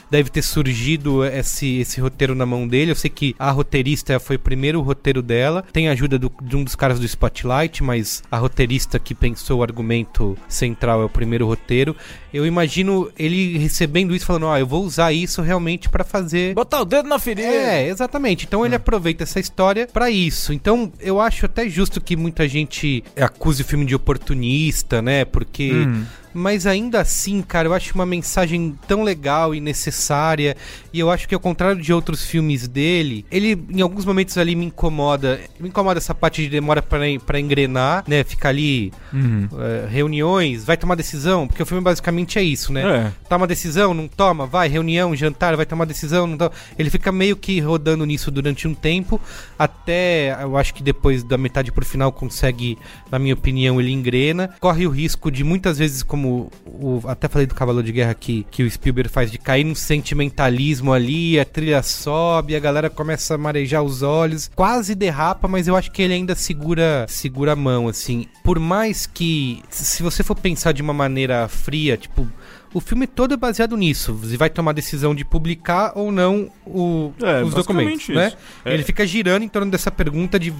deve 0.09 0.29
ter 0.29 0.41
surgido 0.41 1.25
esse, 1.25 1.79
esse 1.79 1.99
roteiro 1.99 2.33
na 2.33 2.45
mão 2.45 2.65
dele. 2.65 2.91
Eu 2.91 2.95
sei 2.95 3.09
que 3.09 3.35
a 3.37 3.51
roteirista 3.51 4.17
foi 4.17 4.37
o 4.37 4.39
primeiro 4.39 4.79
roteiro 4.81 5.21
dela. 5.21 5.61
Tem 5.73 5.89
a 5.89 5.91
ajuda 5.91 6.17
do- 6.17 6.31
de 6.41 6.55
um 6.55 6.63
dos 6.63 6.73
caras 6.75 6.99
do 6.99 7.05
Spotlight, 7.05 7.83
mas 7.83 8.23
a 8.31 8.37
roteirista 8.37 8.97
que 8.97 9.13
pensou 9.13 9.59
o 9.59 9.63
argumento 9.63 10.37
central 10.47 11.01
é 11.01 11.05
o 11.05 11.09
primeiro 11.09 11.45
roteiro. 11.45 11.97
Eu 12.33 12.45
imagino 12.45 13.11
ele 13.17 13.57
recebendo 13.57 14.15
isso 14.15 14.25
falando, 14.25 14.45
ó, 14.45 14.57
eu 14.57 14.67
vou 14.67 14.85
usar 14.85 15.11
isso 15.11 15.41
realmente 15.41 15.89
para 15.89 16.03
fazer 16.05 16.53
Botar 16.53 16.81
o 16.81 16.85
dedo 16.88 17.08
na 17.08 17.20
ferida. 17.20 17.48
é, 17.48 17.88
exatamente. 17.88 18.46
Então 18.46 18.65
ele 18.65 18.75
aproveita 18.75 19.24
essa 19.24 19.39
história 19.39 19.88
pra 19.91 20.10
isso. 20.10 20.53
Então 20.53 20.91
eu 21.00 21.20
acho 21.20 21.46
até 21.46 21.70
justo 21.70 22.01
que 22.01 22.15
muita 22.15 22.48
gente 22.48 23.03
acuse 23.20 23.62
o 23.62 23.65
filme 23.65 23.86
de 23.86 23.96
oportunista, 23.96 25.01
né? 25.01 25.25
Porque. 25.25 25.72
Hum. 25.72 26.06
Mas 26.34 26.65
ainda 26.67 27.01
assim, 27.01 27.41
cara, 27.41 27.67
eu 27.67 27.74
acho 27.74 27.93
uma 27.96 28.05
mensagem 28.05 28.77
tão 28.88 29.03
legal 29.03 29.55
e 29.55 29.60
necessária. 29.60 30.55
E 30.93 31.00
eu 31.00 31.10
acho 31.12 31.27
que, 31.27 31.34
ao 31.36 31.39
contrário 31.41 31.81
de 31.81 31.91
outros 31.93 32.25
filmes 32.25 32.67
dele, 32.67 33.25
ele, 33.31 33.62
em 33.69 33.81
alguns 33.81 34.05
momentos 34.05 34.38
ali, 34.38 34.55
me 34.55 34.65
incomoda. 34.65 35.39
Me 35.60 35.69
incomoda 35.69 35.98
essa 36.00 36.13
parte 36.15 36.41
de 36.43 36.50
demora 36.50 36.81
pra 36.81 37.39
engrenar, 37.39 38.03
né? 38.07 38.24
Ficar 38.24 38.50
ali, 38.50 38.91
Uhum. 39.13 39.48
eh, 39.60 39.88
reuniões, 39.89 40.63
vai 40.63 40.77
tomar 40.77 40.96
decisão. 40.96 41.48
Porque 41.48 41.62
o 41.62 41.65
filme 41.65 41.84
basicamente 41.84 42.39
é 42.39 42.43
isso, 42.43 42.72
né? 42.72 42.81
É. 43.07 43.12
Toma 43.29 43.46
decisão, 43.48 43.93
não 43.93 44.07
toma, 44.07 44.46
vai, 44.46 44.67
reunião, 44.67 45.15
jantar, 45.15 45.55
vai 45.55 45.65
tomar 45.65 45.86
decisão, 45.86 46.25
não 46.27 46.38
toma. 46.38 46.51
Ele 46.77 46.89
fica 46.89 47.12
meio 47.12 47.36
que 47.36 47.60
rodando 47.60 48.05
nisso 48.05 48.31
durante 48.31 48.67
um 48.67 48.74
tempo, 48.74 49.19
até 49.57 50.38
eu 50.41 50.55
acho 50.57 50.74
que 50.74 50.81
depois 50.84 51.24
da 51.24 51.38
metade 51.38 51.72
pro 51.72 51.86
final 51.86 52.12
consegue, 52.12 52.77
na 53.12 53.19
minha 53.19 53.34
opinião, 53.34 53.79
ele 53.79 53.91
engrena. 53.91 54.50
Corre 54.60 54.86
o 54.88 54.89
risco 54.89 55.29
de 55.31 55.43
muitas 55.43 55.77
vezes, 55.77 56.03
como 56.03 56.16
o, 56.25 57.01
até 57.07 57.27
falei 57.27 57.45
do 57.45 57.55
Cavalo 57.55 57.83
de 57.83 57.91
Guerra 57.91 58.12
aqui, 58.12 58.45
que 58.50 58.63
o 58.63 58.71
Spielberg 58.71 59.09
faz, 59.09 59.31
de 59.31 59.38
cair 59.38 59.63
num 59.63 59.75
sentimentalismo 59.75 60.93
ali, 60.93 61.39
a 61.39 61.45
trilha 61.45 61.83
sobe, 61.83 62.55
a 62.55 62.59
galera 62.59 62.89
começa 62.89 63.36
a 63.36 63.38
marejar 63.38 63.83
os 63.83 64.01
olhos, 64.01 64.50
quase 64.55 64.95
derrapa, 64.95 65.47
mas 65.47 65.67
eu 65.67 65.75
acho 65.75 65.91
que 65.91 66.01
ele 66.01 66.13
ainda 66.13 66.36
segura, 66.36 67.05
segura 67.07 67.53
a 67.53 67.55
mão, 67.55 67.88
assim. 67.88 68.27
Por 68.43 68.59
mais 68.59 69.05
que, 69.05 69.62
se 69.69 70.01
você 70.01 70.24
for 70.24 70.36
pensar 70.36 70.71
de 70.71 70.81
uma 70.81 70.93
maneira 70.93 71.47
fria, 71.47 71.97
tipo, 71.97 72.27
o 72.74 72.79
filme 72.79 73.07
todo 73.07 73.33
é 73.33 73.38
baseado 73.38 73.75
nisso. 73.77 74.13
Você 74.13 74.38
vai 74.38 74.50
tomar 74.50 74.71
a 74.71 74.74
decisão 74.74 75.15
de 75.15 75.24
publicar 75.25 75.93
ou 75.95 76.12
não 76.12 76.50
o- 76.65 77.12
É, 77.21 77.43
os 77.43 77.53
documentos, 77.53 78.09
né? 78.09 78.33
É. 78.65 78.74
Ele 78.74 78.83
fica 78.83 79.05
girando 79.07 79.43
em 79.43 79.47
torno 79.47 79.71
dessa 79.71 79.89
pergunta 79.89 80.38
de, 80.39 80.51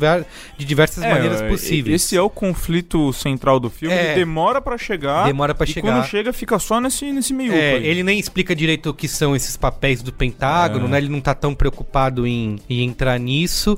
de 0.58 0.66
diversas 0.66 1.04
É, 1.04 1.14
maneiras 1.14 1.42
possíveis. 1.42 2.04
Esse 2.04 2.16
é 2.16 2.22
o 2.22 2.30
conflito 2.30 3.12
central 3.14 3.60
do 3.60 3.70
filme. 3.70 3.94
É. 3.96 4.06
Ele 4.12 4.16
demora 4.16 4.62
pra 4.62 4.78
chegar. 4.78 5.26
Demora 5.26 5.54
pra 5.54 5.66
e 5.66 5.70
chegar. 5.72 5.92
quando 5.94 6.06
chega, 6.06 6.32
fica 6.34 6.58
só 6.60 6.80
nesse, 6.80 7.12
nesse 7.12 7.34
meio. 7.34 7.52
É, 7.54 7.76
ele 7.78 8.04
nem 8.04 8.20
explica 8.20 8.56
direito 8.56 8.90
o 8.90 8.94
que 8.94 9.08
são 9.08 9.36
esses 9.36 9.58
papéis 9.58 10.02
do 10.02 10.12
Pentágono, 10.14 10.88
né? 10.88 10.98
Ele 10.98 11.10
não 11.10 11.22
tá 11.22 11.34
tão 11.36 11.54
preocupado 11.54 12.26
em, 12.26 12.58
em 12.70 12.84
entrar 12.84 13.20
nisso. 13.20 13.78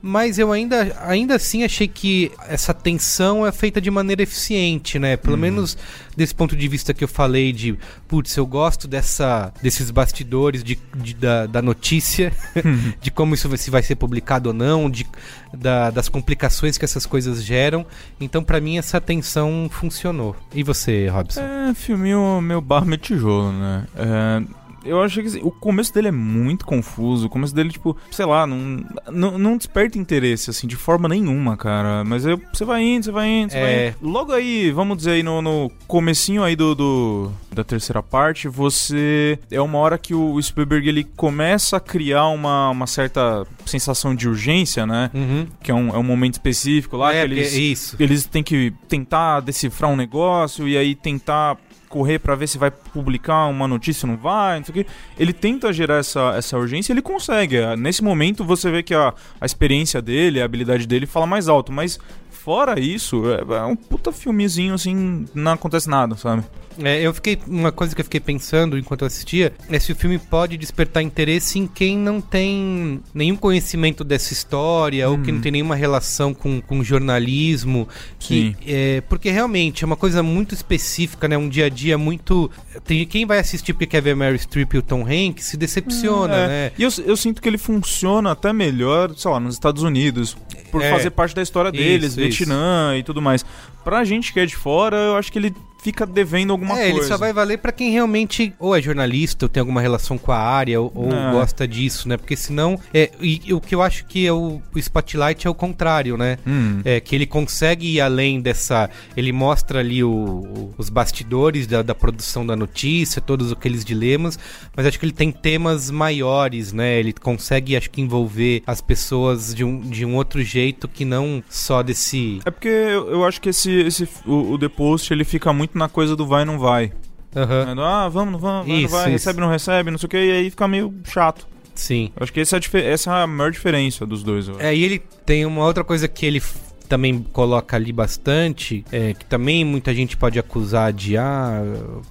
Mas 0.00 0.38
eu 0.38 0.52
ainda, 0.52 0.96
ainda 1.04 1.34
assim 1.34 1.64
achei 1.64 1.88
que 1.88 2.30
essa 2.48 2.72
tensão 2.72 3.44
é 3.44 3.50
feita 3.50 3.80
de 3.80 3.90
maneira 3.90 4.22
eficiente, 4.22 4.96
né? 4.98 5.16
Pelo 5.16 5.34
Uhum. 5.34 5.40
menos 5.40 5.76
desse 6.16 6.32
ponto 6.34 6.54
de 6.56 6.68
vista 6.68 6.94
que 6.94 7.02
eu 7.02 7.08
falei 7.08 7.52
de, 7.52 7.76
putz, 8.06 8.36
eu 8.36 8.46
gosto 8.46 8.86
dessa, 8.86 9.52
desses 9.60 9.90
bastidores 9.90 10.62
de, 10.62 10.78
de- 10.96 11.14
da, 11.14 11.46
da 11.46 11.60
notícia, 11.60 12.32
Uhum. 12.64 12.92
de 13.02 13.10
como 13.10 13.34
isso 13.34 13.48
vai, 13.48 13.58
se 13.58 13.70
vai 13.70 13.82
ser 13.82 13.96
publicado 13.96 14.50
ou 14.50 14.54
não, 14.54 14.88
de, 14.88 15.04
da- 15.52 15.90
das 15.90 16.08
complicações 16.08 16.78
que 16.78 16.84
essas 16.84 17.04
coisas 17.04 17.42
geram. 17.44 17.84
Então, 18.20 18.44
pra 18.44 18.60
mim, 18.60 18.78
essa 18.78 19.00
tensão 19.00 19.68
funcionou. 19.70 20.36
E 20.54 20.62
você, 20.62 21.08
Robson? 21.08 21.40
É, 21.40 21.74
filminho 21.74 22.40
meu 22.40 22.60
barro 22.60 22.86
meu 22.86 22.98
tijolo, 22.98 23.50
né? 23.52 23.84
É, 23.96 24.42
eu 24.88 25.02
acho 25.02 25.20
que 25.20 25.26
assim, 25.28 25.40
o 25.42 25.50
começo 25.50 25.92
dele 25.92 26.08
é 26.08 26.12
muito 26.12 26.64
confuso. 26.66 27.26
O 27.26 27.30
começo 27.30 27.54
dele, 27.54 27.70
tipo, 27.70 27.96
sei 28.10 28.24
lá, 28.26 28.46
não, 28.46 28.84
não, 29.10 29.38
não 29.38 29.56
desperta 29.56 29.98
interesse, 29.98 30.50
assim, 30.50 30.66
de 30.66 30.76
forma 30.76 31.08
nenhuma, 31.08 31.56
cara. 31.56 32.04
Mas 32.04 32.24
aí 32.26 32.36
você 32.52 32.64
vai 32.64 32.82
indo, 32.82 33.04
você 33.04 33.10
vai 33.12 33.28
indo, 33.28 33.50
você 33.52 33.58
É. 33.58 33.60
vai 33.62 33.88
indo. 33.88 33.96
Logo 34.02 34.32
aí, 34.32 34.70
vamos 34.70 34.96
dizer 34.98 35.12
aí, 35.12 35.22
no, 35.22 35.40
no 35.42 35.70
comecinho 35.86 36.42
aí 36.42 36.54
do, 36.56 36.74
do- 36.74 37.32
da 37.52 37.64
terceira 37.64 38.02
parte, 38.02 38.48
você... 38.48 39.38
É 39.50 39.60
uma 39.60 39.78
hora 39.78 39.98
que 39.98 40.14
o 40.14 40.40
Spielberg, 40.40 40.88
ele 40.88 41.04
começa 41.16 41.76
a 41.76 41.80
criar 41.80 42.26
uma, 42.28 42.70
uma 42.70 42.86
certa 42.86 43.46
sensação 43.66 44.14
de 44.14 44.28
urgência, 44.28 44.86
né? 44.86 45.10
Uhum. 45.14 45.46
Que 45.62 45.70
é 45.70 45.74
um, 45.74 45.88
é 45.94 45.98
um 45.98 46.02
momento 46.02 46.34
específico 46.34 46.96
lá 46.96 47.12
É, 47.12 47.26
que 47.26 47.32
eles... 47.32 47.48
porque- 47.48 47.60
isso. 47.62 47.96
Eles 47.98 48.26
têm 48.26 48.42
que 48.42 48.72
tentar 48.88 49.40
decifrar 49.40 49.90
um 49.90 49.96
negócio 49.96 50.68
e 50.68 50.76
aí 50.76 50.94
tentar 50.94 51.56
correr 51.88 52.18
pra 52.18 52.34
ver 52.34 52.46
se 52.46 52.58
vai 52.58 52.70
publicar 52.70 53.46
uma 53.46 53.66
notícia 53.66 54.06
não 54.06 54.16
vai, 54.16 54.58
não 54.58 54.64
sei 54.64 54.72
o 54.72 54.84
quê. 54.84 54.90
Ele 55.18 55.32
tenta 55.32 55.72
gerar 55.72 55.96
essa, 55.96 56.34
essa 56.36 56.56
urgência 56.58 56.92
ele 56.92 57.02
consegue. 57.02 57.56
É, 57.56 57.76
Nesse 57.76 58.02
momento 58.02 58.44
você 58.44 58.70
vê 58.70 58.82
que 58.82 58.94
a, 58.94 59.12
a 59.40 59.46
experiência 59.46 60.00
dele, 60.00 60.40
a 60.40 60.44
habilidade 60.44 60.86
dele 60.86 61.06
fala 61.06 61.26
mais 61.26 61.48
alto, 61.48 61.72
mas 61.72 61.98
fora 62.30 62.78
isso, 62.78 63.22
é, 63.30 63.56
é 63.56 63.62
um 63.62 63.76
puta 63.76 64.12
filmezinho 64.12 64.74
assim, 64.74 65.26
não 65.34 65.52
acontece 65.52 65.88
nada, 65.88 66.16
sabe? 66.16 66.44
É, 66.82 67.00
eu 67.00 67.12
fiquei. 67.12 67.38
Uma 67.46 67.72
coisa 67.72 67.94
que 67.94 68.00
eu 68.00 68.04
fiquei 68.04 68.20
pensando 68.20 68.78
enquanto 68.78 69.02
eu 69.02 69.06
assistia 69.06 69.52
é 69.68 69.78
se 69.78 69.92
o 69.92 69.96
filme 69.96 70.18
pode 70.18 70.56
despertar 70.56 71.02
interesse 71.02 71.58
em 71.58 71.66
quem 71.66 71.96
não 71.96 72.20
tem 72.20 73.00
nenhum 73.12 73.36
conhecimento 73.36 74.04
dessa 74.04 74.32
história 74.32 75.08
ou 75.08 75.18
que 75.18 75.32
não 75.32 75.40
tem 75.40 75.52
nenhuma 75.52 75.74
relação 75.74 76.32
com, 76.34 76.60
com 76.60 76.82
jornalismo. 76.84 77.88
Que, 78.18 78.28
Sim. 78.28 78.56
é, 78.66 79.00
porque 79.08 79.30
realmente 79.30 79.84
é 79.84 79.86
uma 79.86 79.96
coisa 79.96 80.22
muito 80.22 80.54
específica, 80.54 81.26
né? 81.28 81.36
Um 81.36 81.48
dia 81.48 81.66
a 81.66 81.68
dia 81.68 81.96
muito. 81.98 82.50
Tem, 82.84 83.04
quem 83.06 83.26
vai 83.26 83.38
assistir 83.38 83.72
porque 83.72 83.86
quer 83.86 84.02
ver 84.02 84.14
Mary 84.14 84.38
Streep 84.38 84.74
e 84.74 84.78
o 84.78 84.82
Tom 84.82 85.04
Hanks 85.06 85.44
se 85.46 85.56
decepciona, 85.56 86.34
É, 86.34 86.46
né? 86.48 86.72
E 86.78 86.82
eu, 86.82 86.90
eu 87.04 87.16
sinto 87.16 87.40
que 87.42 87.48
ele 87.48 87.58
funciona 87.58 88.30
até 88.32 88.52
melhor, 88.52 89.14
sei 89.16 89.30
lá, 89.30 89.40
nos 89.40 89.54
Estados 89.54 89.82
Unidos, 89.82 90.36
por 90.70 90.82
É. 90.82 90.90
fazer 90.90 91.10
parte 91.10 91.34
da 91.34 91.42
história 91.42 91.72
deles, 91.72 92.12
Isso, 92.12 92.20
isso. 92.20 92.38
Vietnã 92.38 92.96
e 92.96 93.02
tudo 93.02 93.20
mais. 93.22 93.44
Pra 93.84 94.04
gente 94.04 94.32
que 94.32 94.40
é 94.40 94.46
de 94.46 94.54
fora, 94.56 94.96
eu 94.96 95.16
acho 95.16 95.32
que 95.32 95.38
ele 95.38 95.54
fica 95.82 96.04
devendo 96.04 96.50
alguma 96.52 96.78
é, 96.78 96.90
coisa. 96.90 96.98
ele 96.98 97.06
só 97.08 97.16
vai 97.16 97.32
valer 97.32 97.58
pra 97.58 97.70
quem 97.72 97.90
realmente 97.90 98.52
ou 98.58 98.74
é 98.76 98.82
jornalista 98.82 99.44
ou 99.44 99.48
tem 99.48 99.60
alguma 99.60 99.80
relação 99.80 100.18
com 100.18 100.32
a 100.32 100.38
área 100.38 100.80
ou, 100.80 100.90
ou 100.94 101.12
É. 101.12 101.30
gosta 101.32 101.66
disso, 101.68 102.08
né? 102.08 102.16
Porque 102.16 102.36
senão, 102.36 102.78
é, 102.92 103.10
e, 103.20 103.40
e 103.46 103.54
o 103.54 103.60
que 103.60 103.74
eu 103.74 103.82
acho 103.82 104.04
que 104.06 104.26
é 104.26 104.32
o, 104.32 104.60
o 104.74 104.78
Spotlight 104.78 105.46
é 105.46 105.50
o 105.50 105.54
contrário, 105.54 106.16
né? 106.16 106.36
Hum. 106.46 106.80
É 106.84 107.00
que 107.00 107.14
ele 107.14 107.26
consegue 107.26 107.94
ir 107.94 108.00
além 108.00 108.40
dessa, 108.40 108.90
ele 109.16 109.32
mostra 109.32 109.78
ali 109.80 110.02
o- 110.02 110.10
o- 110.10 110.74
os 110.76 110.88
bastidores 110.88 111.66
da, 111.66 111.82
da 111.82 111.94
produção 111.94 112.44
da 112.46 112.56
notícia, 112.56 113.20
todos 113.22 113.52
aqueles 113.52 113.84
dilemas, 113.84 114.38
mas 114.76 114.84
acho 114.86 114.98
que 114.98 115.04
ele 115.04 115.12
tem 115.12 115.30
temas 115.30 115.90
maiores, 115.90 116.72
né? 116.72 116.98
Ele 116.98 117.12
consegue, 117.12 117.76
acho 117.76 117.90
que 117.90 118.00
envolver 118.00 118.62
as 118.66 118.80
pessoas 118.80 119.54
de 119.54 119.64
um, 119.64 119.80
de 119.80 120.04
um 120.04 120.16
outro 120.16 120.42
jeito 120.42 120.88
que 120.88 121.04
não 121.04 121.42
só 121.48 121.82
desse 121.82 122.40
É 122.44 122.50
porque 122.50 122.68
eu, 122.68 123.10
eu 123.10 123.24
acho 123.24 123.40
que 123.40 123.50
esse, 123.50 123.70
esse 123.70 124.08
o, 124.26 124.52
o 124.52 124.58
The 124.58 124.68
Post 124.68 125.12
ele 125.12 125.24
fica 125.24 125.52
muito 125.52 125.67
na 125.74 125.88
coisa 125.88 126.16
do 126.16 126.26
vai 126.26 126.44
não 126.44 126.58
vai. 126.58 126.92
Do, 127.32 127.82
Ah, 127.82 128.08
vamos, 128.08 128.32
não 128.32 128.38
vamos, 128.38 128.66
vai, 128.66 128.76
não 128.76 128.84
Isso, 128.84 128.88
vai, 128.92 129.02
isso. 129.02 129.10
recebe, 129.10 129.40
não 129.40 129.48
recebe, 129.48 129.90
não 129.90 129.98
sei 129.98 130.06
o 130.06 130.10
que, 130.10 130.16
e 130.16 130.32
aí 130.32 130.50
fica 130.50 130.66
meio 130.66 130.94
chato. 131.04 131.46
Sim. 131.74 132.10
Eu 132.16 132.24
acho 132.24 132.32
que 132.32 132.40
essa 132.40 132.56
é 132.56 132.60
a, 132.60 132.78
essa 132.80 133.10
é 133.10 133.22
a 133.22 133.26
maior 133.26 133.50
diferença 133.52 134.04
dos 134.04 134.22
dois. 134.22 134.48
É, 134.58 134.74
e 134.74 134.82
ele 134.82 134.98
tem 135.24 135.46
uma 135.46 135.64
outra 135.64 135.84
coisa 135.84 136.08
que 136.08 136.26
ele 136.26 136.42
também 136.88 137.22
coloca 137.32 137.76
ali 137.76 137.92
bastante, 137.92 138.84
é, 138.90 139.12
que 139.14 139.24
também 139.26 139.64
muita 139.64 139.94
gente 139.94 140.16
pode 140.16 140.38
acusar 140.38 140.92
de 140.92 141.16
ah, 141.16 141.62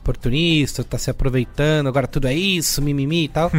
oportunista, 0.02 0.84
tá 0.84 0.98
se 0.98 1.10
aproveitando, 1.10 1.88
agora 1.88 2.08
tudo 2.08 2.28
é 2.28 2.34
isso, 2.34 2.82
mimimi 2.82 3.26
e 3.26 3.28
tal. 3.28 3.52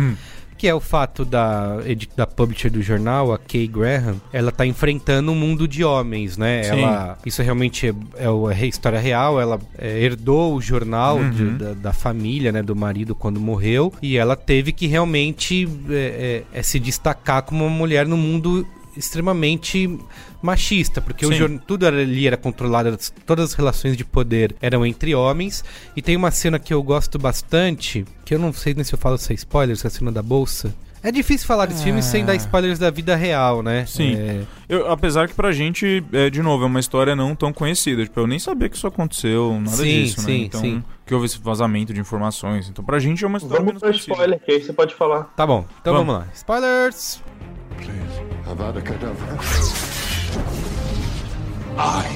Que 0.59 0.67
é 0.67 0.75
o 0.75 0.81
fato 0.81 1.25
da, 1.25 1.77
da 2.17 2.27
publisher 2.27 2.69
do 2.69 2.83
jornal, 2.83 3.33
a 3.33 3.38
Kay 3.38 3.69
Graham, 3.69 4.17
ela 4.33 4.50
tá 4.50 4.67
enfrentando 4.67 5.31
um 5.31 5.35
mundo 5.37 5.69
de 5.69 5.85
homens, 5.85 6.37
né? 6.37 6.65
Sim. 6.65 6.81
Ela, 6.83 7.17
isso 7.25 7.41
realmente 7.43 7.87
é, 7.87 7.91
é 8.17 8.25
é 8.27 8.62
a 8.65 8.67
história 8.67 8.99
real. 8.99 9.41
Ela 9.41 9.59
é, 9.79 10.00
herdou 10.03 10.55
o 10.57 10.61
jornal 10.61 11.19
de- 11.31 11.45
Uhum. 11.45 11.57
da, 11.59 11.73
da 11.75 11.93
família, 11.93 12.50
né? 12.50 12.61
Do 12.62 12.75
marido 12.75 13.15
quando 13.15 13.38
morreu. 13.38 13.93
E 14.03 14.17
ela 14.19 14.35
teve 14.35 14.73
que 14.73 14.88
realmente 14.88 15.69
é, 15.91 16.43
é, 16.53 16.62
se 16.62 16.81
destacar 16.81 17.43
como 17.43 17.65
uma 17.65 17.71
mulher 17.77 18.07
no 18.09 18.17
mundo 18.17 18.67
extremamente 18.97 19.99
machista, 20.42 21.00
porque 21.00 21.26
o 21.26 21.59
tudo 21.59 21.87
era- 21.87 21.97
ali 22.00 22.26
era 22.26 22.37
controlado, 22.37 22.88
as- 22.90 23.12
todas 23.26 23.50
as 23.50 23.54
relações 23.54 23.97
de 23.97 24.04
poder 24.04 24.54
eram 24.61 24.85
entre 24.87 25.14
homens. 25.14 25.64
E 25.97 26.02
tem 26.02 26.16
uma 26.16 26.30
cena 26.30 26.59
que 26.59 26.73
eu 26.73 26.83
gosto 26.83 27.18
bastante, 27.18 28.04
que 28.25 28.35
eu 28.35 28.38
não 28.38 28.52
sei 28.52 28.75
nem 28.75 28.85
se 28.85 28.95
eu 28.95 28.99
falo 28.99 29.18
se 29.18 29.33
é 29.33 29.35
spoiler, 29.35 29.76
se 29.76 29.87
é 29.87 29.88
a 29.88 29.90
cena 29.90 30.12
da 30.12 30.23
bolsa. 30.23 30.75
É 31.00 31.12
difícil 31.12 31.47
falar 31.47 31.66
desse 31.66 31.85
filme 31.85 32.02
sem 32.02 32.25
dar 32.25 32.35
spoilers 32.35 32.76
da 32.76 32.90
vida 32.90 33.14
real, 33.14 33.62
né? 33.62 33.87
Sim. 33.87 34.16
É, 34.16 34.42
Eu, 34.68 34.90
apesar 34.90 35.28
que 35.28 35.35
pra 35.35 35.52
gente, 35.52 36.02
é, 36.12 36.28
de 36.28 36.42
novo, 36.42 36.64
é 36.64 36.66
uma 36.66 36.80
história 36.80 37.14
não 37.14 37.37
tão 37.37 37.52
conhecida. 37.52 38.02
Tipo, 38.02 38.18
eu 38.18 38.26
nem 38.26 38.38
sabia 38.40 38.68
que 38.68 38.76
isso 38.76 38.87
aconteceu, 38.87 39.54
nada 39.61 39.76
Sim, 39.76 39.85
disso, 40.02 40.21
sim, 40.23 40.26
né? 40.40 40.45
Então, 40.47 40.61
sim. 40.61 40.83
que 41.07 41.14
houve 41.14 41.26
esse 41.26 41.38
vazamento 41.38 41.95
de 41.95 42.00
informações. 42.00 42.68
Então, 42.68 42.85
pra 42.85 42.99
gente 42.99 43.23
é 43.25 43.28
uma 43.28 43.38
história 43.38 43.59
Vamos 43.64 43.80
menos 43.80 43.80
pro 43.80 43.90
conhecida. 43.90 44.12
spoiler, 44.12 44.40
que 44.45 44.50
aí 44.50 44.61
você 44.62 44.73
pode 44.73 44.95
falar. 44.97 45.23
Tá 45.37 45.47
bom, 45.47 45.64
então 45.80 45.95
Vamos. 45.95 46.09
vamos, 46.14 46.26
lá. 46.26 46.33
Spoilers! 46.35 47.23
Kedavra. 48.83 49.98
I 51.76 52.07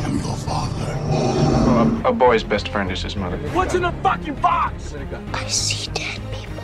am 0.00 0.16
your 0.18 0.36
father. 0.36 2.04
A, 2.04 2.10
a 2.10 2.12
boy's 2.12 2.42
best 2.42 2.68
friend 2.68 2.90
is 2.90 3.02
his 3.02 3.16
mother. 3.16 3.38
What's 3.52 3.74
in 3.74 3.82
the 3.82 3.92
fucking 4.02 4.34
box? 4.36 4.94
I 5.32 5.46
see 5.48 5.90
dead 5.92 6.20
people. 6.32 6.62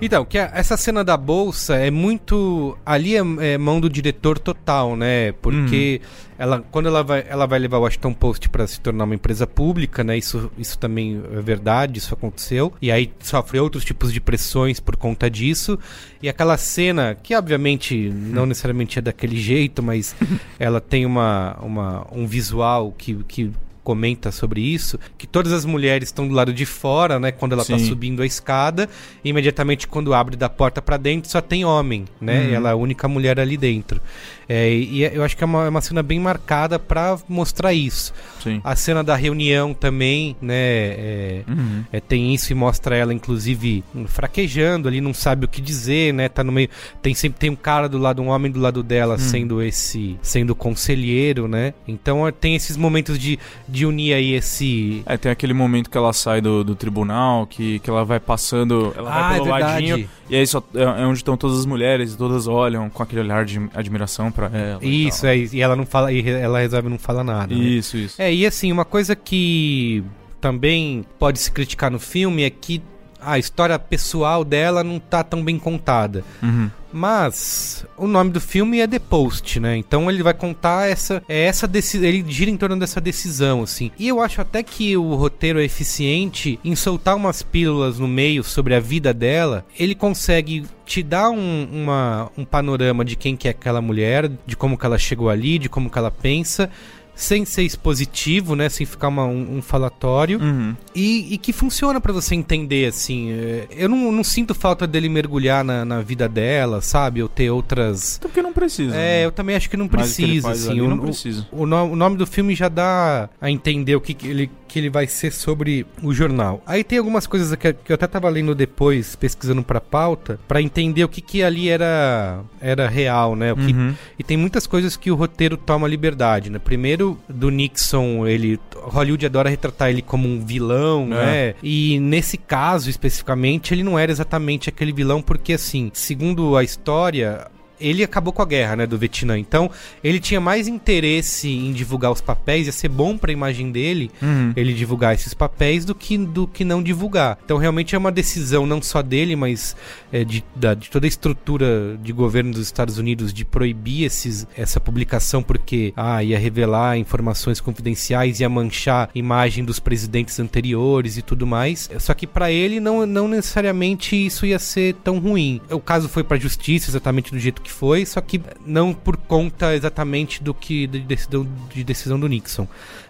Então, 0.00 0.24
que 0.24 0.36
a- 0.38 0.50
essa 0.54 0.76
cena 0.76 1.02
da 1.04 1.16
bolsa 1.16 1.76
é 1.76 1.90
muito. 1.90 2.76
Ali 2.84 3.16
é, 3.16 3.20
é 3.54 3.58
mão 3.58 3.80
do 3.80 3.88
diretor 3.88 4.38
total, 4.38 4.96
né? 4.96 5.32
Porque 5.40 6.00
ela, 6.38 6.62
quando 6.70 6.86
ela 6.86 7.02
vai, 7.02 7.24
ela 7.28 7.46
vai 7.46 7.58
levar 7.58 7.78
o 7.78 7.82
Washington 7.82 8.12
Post 8.12 8.48
para 8.48 8.66
se 8.66 8.80
tornar 8.80 9.04
uma 9.04 9.14
empresa 9.14 9.46
pública, 9.46 10.02
né? 10.04 10.18
Isso, 10.18 10.50
isso 10.58 10.78
também 10.78 11.22
é 11.32 11.40
verdade, 11.40 11.98
isso 11.98 12.12
aconteceu. 12.12 12.72
E 12.82 12.90
aí 12.92 13.12
sofre 13.20 13.58
outros 13.58 13.84
tipos 13.84 14.12
de 14.12 14.20
pressões 14.20 14.78
por 14.80 14.96
conta 14.96 15.30
disso. 15.30 15.78
E 16.22 16.28
aquela 16.28 16.56
cena, 16.58 17.16
que 17.22 17.34
obviamente 17.34 18.10
não 18.10 18.44
necessariamente 18.46 18.98
é 18.98 19.02
daquele 19.02 19.36
jeito, 19.40 19.82
mas 19.82 20.14
ela 20.58 20.80
tem 20.80 21.06
uma, 21.06 21.56
uma, 21.62 22.06
um 22.12 22.26
visual 22.26 22.92
que. 22.96 23.14
que 23.26 23.50
comenta 23.84 24.32
sobre 24.32 24.60
isso, 24.62 24.98
que 25.16 25.26
todas 25.26 25.52
as 25.52 25.64
mulheres 25.64 26.08
estão 26.08 26.26
do 26.26 26.34
lado 26.34 26.52
de 26.52 26.64
fora, 26.66 27.20
né, 27.20 27.30
quando 27.30 27.52
ela 27.52 27.64
tá 27.64 27.78
Sim. 27.78 27.86
subindo 27.86 28.22
a 28.22 28.26
escada, 28.26 28.88
e 29.22 29.28
imediatamente 29.28 29.86
quando 29.86 30.14
abre 30.14 30.36
da 30.36 30.48
porta 30.48 30.80
pra 30.82 30.96
dentro 30.96 31.30
só 31.30 31.40
tem 31.40 31.64
homem, 31.64 32.06
né? 32.20 32.46
Uhum. 32.48 32.54
Ela 32.54 32.68
é 32.70 32.72
a 32.72 32.76
única 32.76 33.06
mulher 33.06 33.38
ali 33.38 33.56
dentro. 33.56 34.00
É, 34.48 34.70
e 34.72 34.94
e 34.94 35.02
eu 35.02 35.22
acho 35.24 35.36
que 35.36 35.42
é 35.42 35.46
uma, 35.46 35.64
é 35.66 35.68
uma 35.68 35.80
cena 35.80 36.02
bem 36.02 36.18
marcada 36.20 36.78
pra 36.78 37.18
mostrar 37.28 37.72
isso. 37.72 38.12
Sim. 38.42 38.60
A 38.62 38.76
cena 38.76 39.02
da 39.02 39.14
reunião 39.16 39.72
também, 39.74 40.36
né? 40.40 40.54
é, 40.56 41.42
Uhum. 41.48 41.84
é, 41.92 42.00
tem 42.00 42.34
isso 42.34 42.52
e 42.52 42.54
mostra 42.54 42.96
ela, 42.96 43.12
inclusive, 43.12 43.82
fraquejando 44.06 44.88
ali, 44.88 45.00
não 45.00 45.12
sabe 45.14 45.44
o 45.44 45.48
que 45.48 45.60
dizer, 45.60 46.12
né? 46.14 46.28
Tá 46.28 46.42
no 46.44 46.52
meio. 46.52 46.68
Tem 47.02 47.14
sempre 47.14 47.38
tem 47.38 47.50
um 47.50 47.56
cara 47.56 47.88
do 47.88 47.98
lado, 47.98 48.22
um 48.22 48.28
homem 48.28 48.50
do 48.50 48.60
lado 48.60 48.82
dela, 48.82 49.18
sendo 49.18 49.62
esse. 49.62 50.16
sendo 50.22 50.54
conselheiro, 50.54 51.48
né? 51.48 51.74
Então 51.88 52.26
é, 52.26 52.32
tem 52.32 52.54
esses 52.54 52.76
momentos 52.76 53.18
de, 53.18 53.38
de 53.74 53.84
unir 53.86 54.14
aí 54.14 54.32
esse. 54.34 55.02
É, 55.04 55.16
tem 55.16 55.30
aquele 55.32 55.52
momento 55.52 55.90
que 55.90 55.98
ela 55.98 56.12
sai 56.12 56.40
do, 56.40 56.62
do 56.62 56.74
tribunal, 56.76 57.46
que, 57.46 57.78
que 57.80 57.90
ela 57.90 58.04
vai 58.04 58.20
passando, 58.20 58.92
ela 58.96 59.10
Ah, 59.10 59.20
vai 59.28 59.30
é 59.30 59.34
pelo 59.34 59.44
verdade. 59.52 59.72
ladinho, 59.72 60.08
e 60.30 60.36
aí 60.36 60.46
só, 60.46 60.62
é, 60.74 60.82
é 60.82 61.06
onde 61.06 61.18
estão 61.18 61.36
todas 61.36 61.58
as 61.58 61.66
mulheres, 61.66 62.14
e 62.14 62.16
todas 62.16 62.46
olham 62.46 62.88
com 62.88 63.02
aquele 63.02 63.20
olhar 63.22 63.44
de 63.44 63.60
admiração 63.74 64.30
pra 64.30 64.46
ela. 64.46 64.78
e 64.82 65.08
Isso, 65.08 65.22
tal. 65.22 65.30
é, 65.30 65.36
e 65.38 65.60
ela 65.60 65.74
não 65.76 65.84
fala, 65.84 66.12
e 66.12 66.26
ela 66.28 66.60
resolve 66.60 66.88
não 66.88 66.98
falar 66.98 67.24
nada. 67.24 67.54
né? 67.54 67.60
Isso, 67.60 67.96
isso. 67.96 68.20
É, 68.22 68.32
e 68.32 68.46
assim, 68.46 68.70
uma 68.72 68.84
coisa 68.84 69.14
que 69.16 70.02
também 70.40 71.04
pode 71.18 71.38
se 71.38 71.50
criticar 71.50 71.90
no 71.90 71.98
filme 71.98 72.42
é 72.44 72.50
que 72.50 72.80
a 73.24 73.38
história 73.38 73.78
pessoal 73.78 74.44
dela 74.44 74.84
não 74.84 74.98
tá 74.98 75.22
tão 75.22 75.42
bem 75.42 75.58
contada. 75.58 76.24
Uhum. 76.42 76.70
Mas 76.92 77.84
o 77.96 78.06
nome 78.06 78.30
do 78.30 78.40
filme 78.40 78.78
é 78.78 78.86
The 78.86 79.00
Post, 79.00 79.58
né? 79.58 79.76
Então 79.76 80.08
ele 80.08 80.22
vai 80.22 80.32
contar 80.32 80.88
essa 80.88 81.20
é 81.28 81.44
essa 81.46 81.66
decisão, 81.66 82.06
ele 82.06 82.24
gira 82.28 82.48
em 82.48 82.56
torno 82.56 82.78
dessa 82.78 83.00
decisão 83.00 83.64
assim. 83.64 83.90
E 83.98 84.06
eu 84.06 84.20
acho 84.20 84.40
até 84.40 84.62
que 84.62 84.96
o 84.96 85.14
roteiro 85.16 85.58
é 85.58 85.64
eficiente 85.64 86.56
em 86.64 86.76
soltar 86.76 87.16
umas 87.16 87.42
pílulas 87.42 87.98
no 87.98 88.06
meio 88.06 88.44
sobre 88.44 88.76
a 88.76 88.80
vida 88.80 89.12
dela. 89.12 89.66
Ele 89.76 89.96
consegue 89.96 90.66
te 90.86 91.02
dar 91.02 91.30
um, 91.30 91.68
uma, 91.72 92.30
um 92.38 92.44
panorama 92.44 93.04
de 93.04 93.16
quem 93.16 93.36
que 93.36 93.48
é 93.48 93.50
aquela 93.50 93.80
mulher, 93.80 94.30
de 94.46 94.56
como 94.56 94.78
que 94.78 94.86
ela 94.86 94.98
chegou 94.98 95.28
ali, 95.28 95.58
de 95.58 95.68
como 95.68 95.90
que 95.90 95.98
ela 95.98 96.12
pensa. 96.12 96.70
Sem 97.14 97.44
ser 97.44 97.62
expositivo, 97.62 98.56
né? 98.56 98.68
Sem 98.68 98.84
ficar 98.84 99.08
uma- 99.08 99.24
um, 99.24 99.58
um 99.58 99.62
falatório 99.62 100.40
Uhum. 100.40 100.74
e, 100.94 101.34
e 101.34 101.38
que 101.38 101.52
funciona 101.52 102.00
pra 102.00 102.12
você 102.12 102.34
entender, 102.34 102.86
assim. 102.88 103.30
é, 103.32 103.66
Eu 103.70 103.88
não, 103.88 104.10
não 104.10 104.24
sinto 104.24 104.54
falta 104.54 104.86
dele 104.86 105.08
mergulhar 105.08 105.62
na, 105.64 105.84
na 105.84 106.00
vida 106.00 106.28
dela, 106.28 106.80
sabe? 106.80 107.22
Ou 107.22 107.28
ter 107.28 107.50
outras. 107.50 108.16
Até 108.18 108.28
porque 108.28 108.42
não 108.42 108.52
precisa. 108.52 108.94
É, 108.94 109.20
né? 109.20 109.24
eu 109.26 109.32
também 109.32 109.54
acho 109.56 109.70
que 109.70 109.76
não 109.76 109.86
o 109.86 109.88
que 109.88 109.96
precisa, 109.96 110.48
faz 110.48 110.66
assim. 110.68 110.80
O, 110.80 110.88
não 110.88 110.96
o- 110.98 111.02
precisa. 111.02 111.46
O, 111.52 111.66
no- 111.66 111.92
o 111.92 111.96
nome 111.96 112.16
do 112.16 112.26
filme 112.26 112.54
já 112.54 112.68
dá 112.68 113.28
a 113.40 113.50
entender 113.50 113.94
o 113.96 114.00
que, 114.00 114.12
que 114.14 114.26
ele, 114.28 114.50
que 114.74 114.80
ele 114.80 114.90
vai 114.90 115.06
ser 115.06 115.30
sobre 115.32 115.86
o 116.02 116.12
jornal. 116.12 116.60
Aí 116.66 116.82
tem 116.82 116.98
algumas 116.98 117.28
coisas 117.28 117.54
que, 117.54 117.72
que 117.72 117.92
eu 117.92 117.94
até 117.94 118.08
tava 118.08 118.28
lendo 118.28 118.56
depois, 118.56 119.14
pesquisando 119.14 119.62
pra 119.62 119.80
pauta, 119.80 120.40
pra 120.48 120.60
entender 120.60 121.04
o 121.04 121.08
que, 121.08 121.20
que 121.20 121.44
ali 121.44 121.68
era, 121.68 122.40
era 122.60 122.88
real, 122.88 123.36
né? 123.36 123.54
Que, 123.54 123.72
Uhum. 123.72 123.94
e 124.18 124.24
tem 124.24 124.36
muitas 124.36 124.66
coisas 124.66 124.96
que 124.96 125.12
o 125.12 125.14
roteiro 125.14 125.56
toma 125.56 125.86
liberdade, 125.86 126.50
né? 126.50 126.58
Primeiro, 126.58 127.16
do 127.28 127.50
Nixon, 127.50 128.26
ele. 128.26 128.58
Hollywood 128.74 129.24
adora 129.26 129.48
retratar 129.48 129.90
ele 129.90 130.02
como 130.02 130.26
um 130.28 130.44
vilão, 130.44 131.04
É. 131.04 131.06
né? 131.50 131.54
E 131.62 132.00
nesse 132.00 132.36
caso, 132.36 132.90
especificamente, 132.90 133.72
ele 133.72 133.84
não 133.84 133.96
era 133.96 134.10
exatamente 134.10 134.68
aquele 134.68 134.92
vilão, 134.92 135.22
porque 135.22 135.52
assim, 135.52 135.90
segundo 135.94 136.56
a 136.56 136.64
história. 136.64 137.46
Ele 137.86 138.02
acabou 138.02 138.32
com 138.32 138.42
a 138.42 138.46
guerra, 138.46 138.76
né, 138.76 138.86
do 138.86 138.96
Vietnã. 138.98 139.38
Então, 139.38 139.70
ele 140.02 140.18
tinha 140.20 140.40
mais 140.40 140.66
interesse 140.68 141.48
em 141.48 141.72
divulgar 141.72 142.10
os 142.12 142.20
papéis, 142.20 142.66
ia 142.66 142.72
ser 142.72 142.88
bom 142.88 143.16
pra 143.16 143.32
imagem 143.32 143.70
dele 143.70 144.10
Uhum. 144.22 144.52
ele 144.56 144.72
divulgar 144.72 145.14
esses 145.14 145.34
papéis 145.34 145.84
do 145.84 145.94
que, 145.94 146.16
do 146.18 146.46
que 146.46 146.64
não 146.64 146.82
divulgar. 146.82 147.38
Então 147.44 147.56
realmente 147.58 147.94
é 147.94 147.98
uma 147.98 148.12
decisão 148.12 148.66
não 148.66 148.80
só 148.82 149.02
dele, 149.02 149.36
mas 149.36 149.76
é, 150.12 150.24
de, 150.24 150.44
da- 150.54 150.74
de 150.74 150.88
toda 150.90 151.06
a 151.06 151.08
estrutura 151.08 151.98
de 152.02 152.12
governo 152.12 152.52
dos 152.52 152.62
Estados 152.62 152.98
Unidos 152.98 153.32
de 153.32 153.44
proibir 153.44 154.04
esses, 154.04 154.46
essa 154.56 154.78
publicação 154.80 155.42
porque 155.42 155.92
ah, 155.96 156.22
ia 156.22 156.38
revelar 156.38 156.96
informações 156.98 157.60
confidenciais, 157.60 158.40
ia 158.40 158.48
manchar 158.48 159.08
a 159.14 159.18
imagem 159.18 159.64
dos 159.64 159.78
presidentes 159.78 160.38
anteriores 160.40 161.16
e 161.16 161.22
tudo 161.22 161.46
mais. 161.46 161.90
Só 161.98 162.14
que 162.14 162.26
pra 162.26 162.50
ele 162.50 162.80
não, 162.80 163.04
não 163.06 163.28
necessariamente 163.28 164.14
isso 164.16 164.46
ia 164.46 164.58
ser 164.58 164.94
tão 165.04 165.18
ruim. 165.18 165.60
O 165.70 165.80
caso 165.80 166.08
foi 166.08 166.22
pra 166.24 166.36
justiça 166.38 166.90
exatamente 166.90 167.30
do 167.30 167.38
jeito 167.38 167.62
que 167.62 167.70
foi, 167.74 168.06
só 168.06 168.20
que 168.20 168.40
não 168.64 168.94
por 168.94 169.16
conta 169.16 169.74
exatamente 169.74 170.42
do 170.42 170.54
que 170.54 170.86
de 170.86 171.00
decisão, 171.00 171.46
de 171.74 171.84
decisão 171.84 172.18
do 172.18 172.28
Nixon. 172.28 172.66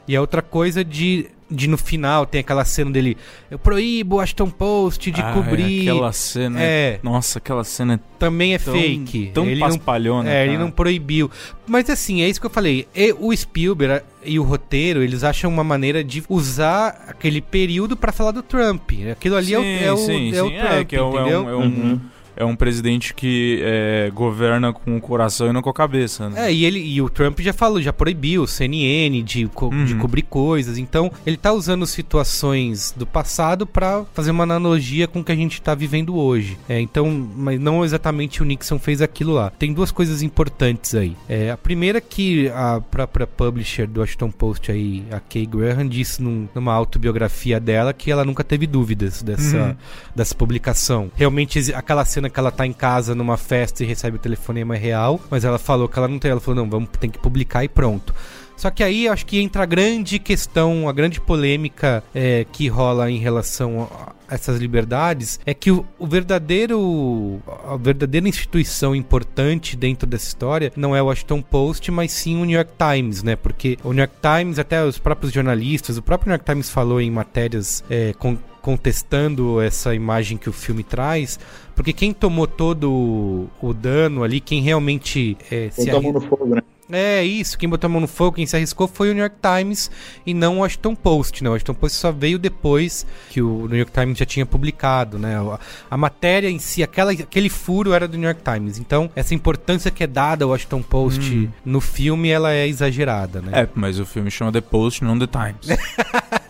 E 0.09 0.15
a 0.17 0.21
outra 0.21 0.43
coisa 0.43 0.85
de, 0.85 1.27
de 1.51 1.67
no 1.67 1.79
final 1.79 2.27
tem 2.27 2.41
aquela 2.43 2.65
cena 2.65 2.91
dele, 2.91 3.17
eu 3.51 3.59
proíbo 3.59 4.17
o 4.17 4.19
Washington 4.19 4.51
Post 4.51 5.11
de 5.11 5.21
Ah, 5.21 5.33
cobrir. 5.33 5.89
Aquela 5.89 6.13
cena. 6.13 6.61
É. 6.61 7.01
Nossa, 7.03 7.39
aquela 7.39 7.65
cena 7.65 7.95
é 7.95 8.01
Também 8.19 8.53
é 8.55 8.59
tão, 8.59 8.75
fake. 8.75 9.31
Tão 9.33 9.47
ele 9.47 9.59
não, 9.61 9.67
paspalhona. 9.69 10.31
é, 10.31 10.43
ele 10.43 10.53
cara. 10.55 10.65
não 10.65 10.71
proibiu. 10.71 11.31
Mas 11.67 11.89
assim, 11.89 12.21
é 12.23 12.29
isso 12.29 12.39
que 12.39 12.45
eu 12.47 12.51
falei. 12.51 12.87
E 12.95 13.15
o 13.19 13.35
Spielberg 13.35 14.05
e 14.25 14.39
o 14.39 14.43
roteiro, 14.43 15.03
eles 15.03 15.25
acham 15.25 15.51
uma 15.51 15.65
maneira 15.65 16.05
de 16.05 16.23
usar 16.29 17.05
aquele 17.09 17.41
período 17.41 17.97
pra 17.97 18.13
falar 18.13 18.33
do 18.33 18.43
Trump. 18.43 18.91
Aquilo 19.11 19.37
ali 19.37 19.55
é 19.55 19.59
o, 19.59 19.63
Sim, 19.63 19.85
é 19.85 19.93
o, 19.93 19.97
sim, 19.97 20.35
é 20.37 20.43
o 20.43 20.49
sim. 20.49 20.57
Trump, 20.59 20.73
É, 20.73 20.85
que 20.85 20.97
é, 20.97 21.03
um- 21.03 21.17
é 21.19 21.21
entendeu? 21.21 21.43
um, 21.45 21.49
é, 21.49 21.57
um, 21.57 22.01
é 22.37 22.45
um 22.45 22.57
presidente 22.57 23.15
que 23.15 23.61
é, 23.63 24.11
governa 24.15 24.73
com 24.73 24.97
o 24.97 25.01
coração 25.01 25.49
e 25.49 25.53
não 25.53 25.63
com 25.63 25.71
a 25.71 25.75
cabeça. 25.75 26.29
Né? 26.31 26.49
É, 26.49 26.53
e, 26.53 26.65
ele, 26.65 26.81
e 26.81 27.01
o 27.03 27.09
Trump 27.09 27.41
já 27.41 27.53
falou, 27.53 27.81
já 27.81 27.93
proibiu 27.93 28.43
o 28.43 28.47
CNN 28.47 29.23
de, 29.23 29.47
co- 29.49 29.67
Uhum. 29.69 29.85
de 29.85 29.95
cobrir 29.95 30.23
coisas. 30.23 30.79
Então, 30.79 31.11
ele 31.27 31.37
tá 31.37 31.53
usando 31.53 31.87
situações 31.87 32.93
do 32.97 33.07
passado 33.07 33.67
pra 33.67 34.05
fazer 34.15 34.31
uma 34.31 34.45
analogia 34.45 35.07
com 35.07 35.21
o 35.21 35.25
que 35.25 35.33
a 35.33 35.37
gente 35.37 35.61
tá 35.61 35.75
vivendo 35.75 36.17
hoje. 36.17 36.59
É, 36.69 36.81
então, 36.81 37.29
mas 37.37 37.61
não 37.61 37.85
exatamente 37.85 38.43
o 38.43 38.45
Nixon 38.45 38.79
fez 38.79 39.01
aquilo 39.03 39.33
lá. 39.33 39.51
Tem 39.51 39.73
duas 39.73 39.91
coisas 39.91 40.23
importantes 40.23 40.95
aí. 40.95 41.17
É, 41.29 41.51
a 41.51 41.57
primeira 41.57 42.01
que 42.01 42.49
a 42.49 42.81
própria 42.81 43.27
publisher 43.27 43.87
do 43.87 44.01
Washington 44.01 44.31
Post 44.31 44.71
aí, 44.73 45.05
a 45.11 45.21
Kay 45.21 45.47
Graham, 45.47 45.87
disse 45.89 46.23
num- 46.23 46.49
numa 46.55 46.73
autobiografia 46.73 47.61
dela 47.61 47.93
que 47.93 48.11
ela 48.11 48.25
nunca 48.25 48.43
teve 48.43 48.67
dúvidas 48.67 49.23
dessa, 49.23 49.57
Uhum. 49.57 49.75
dessa 50.15 50.35
publicação. 50.35 51.11
Realmente, 51.15 51.73
aquela 51.75 52.05
cena 52.05 52.24
que 52.31 52.39
ela 52.39 52.51
tá 52.51 52.67
em 52.67 52.73
casa 52.73 53.15
numa 53.15 53.37
festa 53.37 53.83
e 53.83 53.87
recebe 53.87 54.17
o 54.17 54.21
telefonema 54.21 54.75
real, 54.77 55.21
mas 55.31 55.45
ela 55.45 55.59
falou 55.59 55.89
que 55.89 55.99
ela 55.99 56.09
não 56.09 56.19
tem. 56.19 56.31
Ela 56.31 56.41
falou, 56.41 56.63
não, 56.63 56.71
vamos, 56.71 56.89
tem 57.01 57.11
que 57.11 57.19
publicar 57.19 57.65
e 57.65 57.69
pronto. 57.69 58.15
Só 58.57 58.71
que 58.71 58.85
aí 58.85 59.09
acho 59.09 59.27
que 59.27 59.41
entra 59.41 59.65
a 59.65 59.67
grande 59.67 60.19
questão, 60.21 60.89
a 60.89 60.93
grande 60.93 61.21
polêmica 61.21 62.05
é, 62.15 62.47
que 62.53 62.69
rola 62.69 63.11
em 63.11 63.19
relação 63.19 63.89
a 63.91 64.15
essas 64.33 64.59
liberdades 64.61 65.39
é 65.45 65.53
que 65.53 65.71
o, 65.71 65.85
o 65.99 66.07
verdadeiro 66.07 67.41
a 67.69 67.77
verdadeira 67.77 68.29
instituição 68.29 68.95
importante 68.95 69.77
dentro 69.77 70.07
dessa 70.09 70.29
história 70.29 70.73
não 70.77 70.95
é 70.95 71.03
o 71.03 71.07
Washington 71.07 71.43
Post, 71.43 71.91
mas 71.91 72.13
sim 72.13 72.41
o 72.41 72.45
New 72.45 72.57
York 72.57 72.73
Times, 72.79 73.23
né? 73.23 73.37
Porque 73.37 73.77
o 73.83 73.93
New 73.93 73.99
York 73.99 74.15
Times, 74.23 74.59
até 74.59 74.85
os 74.85 74.99
próprios 74.99 75.33
jornalistas, 75.33 75.99
o 75.99 76.03
próprio 76.03 76.29
New 76.29 76.35
York 76.35 76.45
Times 76.45 76.71
falou 76.71 77.01
em 77.01 77.11
matérias 77.11 77.83
é, 77.91 78.13
com- 78.19 78.39
contestando 78.65 79.61
essa 79.61 79.95
imagem 79.95 80.39
que 80.39 80.49
o 80.49 80.53
filme 80.53 80.83
traz, 80.83 81.39
porque 81.77 81.93
quem 81.93 82.15
tomou 82.15 82.47
todo 82.47 82.91
o, 82.91 83.49
o 83.61 83.75
dano 83.75 84.25
ali, 84.25 84.41
quem 84.41 84.63
realmente 84.63 85.37
é, 85.51 85.69
se 85.71 85.85
Botou 85.85 85.95
a 85.95 85.97
arri- 85.99 86.05
mão 86.13 86.13
no 86.15 86.21
fogo, 86.29 86.47
né? 86.55 86.63
É 86.91 87.25
isso, 87.25 87.57
quem 87.59 87.67
botou 87.67 87.89
a 87.89 87.91
mão 87.91 88.01
no 88.01 88.07
fogo, 88.07 88.37
quem 88.37 88.45
se 88.47 88.55
arriscou 88.55 88.87
foi 88.87 89.11
o 89.11 89.15
New 89.15 89.23
York 89.23 89.37
Times 89.41 89.91
e 90.27 90.35
não 90.35 90.59
o 90.59 90.61
Washington 90.61 90.95
Post, 90.95 91.43
né? 91.43 91.49
O 91.49 91.53
Washington 91.55 91.73
Post 91.75 91.97
só 91.99 92.13
veio 92.13 92.39
depois 92.39 93.07
que 93.31 93.41
o 93.41 93.67
New 93.67 93.79
York 93.79 93.91
Times 93.91 94.19
já 94.19 94.27
tinha 94.27 94.45
publicado, 94.45 95.19
né? 95.19 95.35
A, 95.39 95.59
a 95.91 95.97
matéria 95.97 96.49
em 96.51 96.59
si, 96.59 96.83
aquela, 96.83 97.13
aquele 97.13 97.49
furo 97.49 97.95
era 97.95 98.07
do 98.07 98.19
New 98.19 98.29
York 98.29 98.43
Times. 98.45 98.79
Então, 98.79 99.11
essa 99.17 99.35
importância 99.35 99.91
que 99.91 100.05
é 100.05 100.07
dada 100.07 100.45
ao 100.45 100.51
Washington 100.51 100.83
Post 100.83 101.35
Hum. 101.35 101.49
no 101.65 101.81
filme, 101.81 102.29
ela 102.29 102.53
é 102.53 102.69
exagerada, 102.69 103.41
né? 103.41 103.63
É, 103.63 103.69
mas 103.75 103.99
o 103.99 104.05
filme 104.05 104.31
chama 104.31 104.53
The 104.53 104.61
Post, 104.61 105.03
não 105.05 105.19
The 105.19 105.27
Times. 105.27 105.79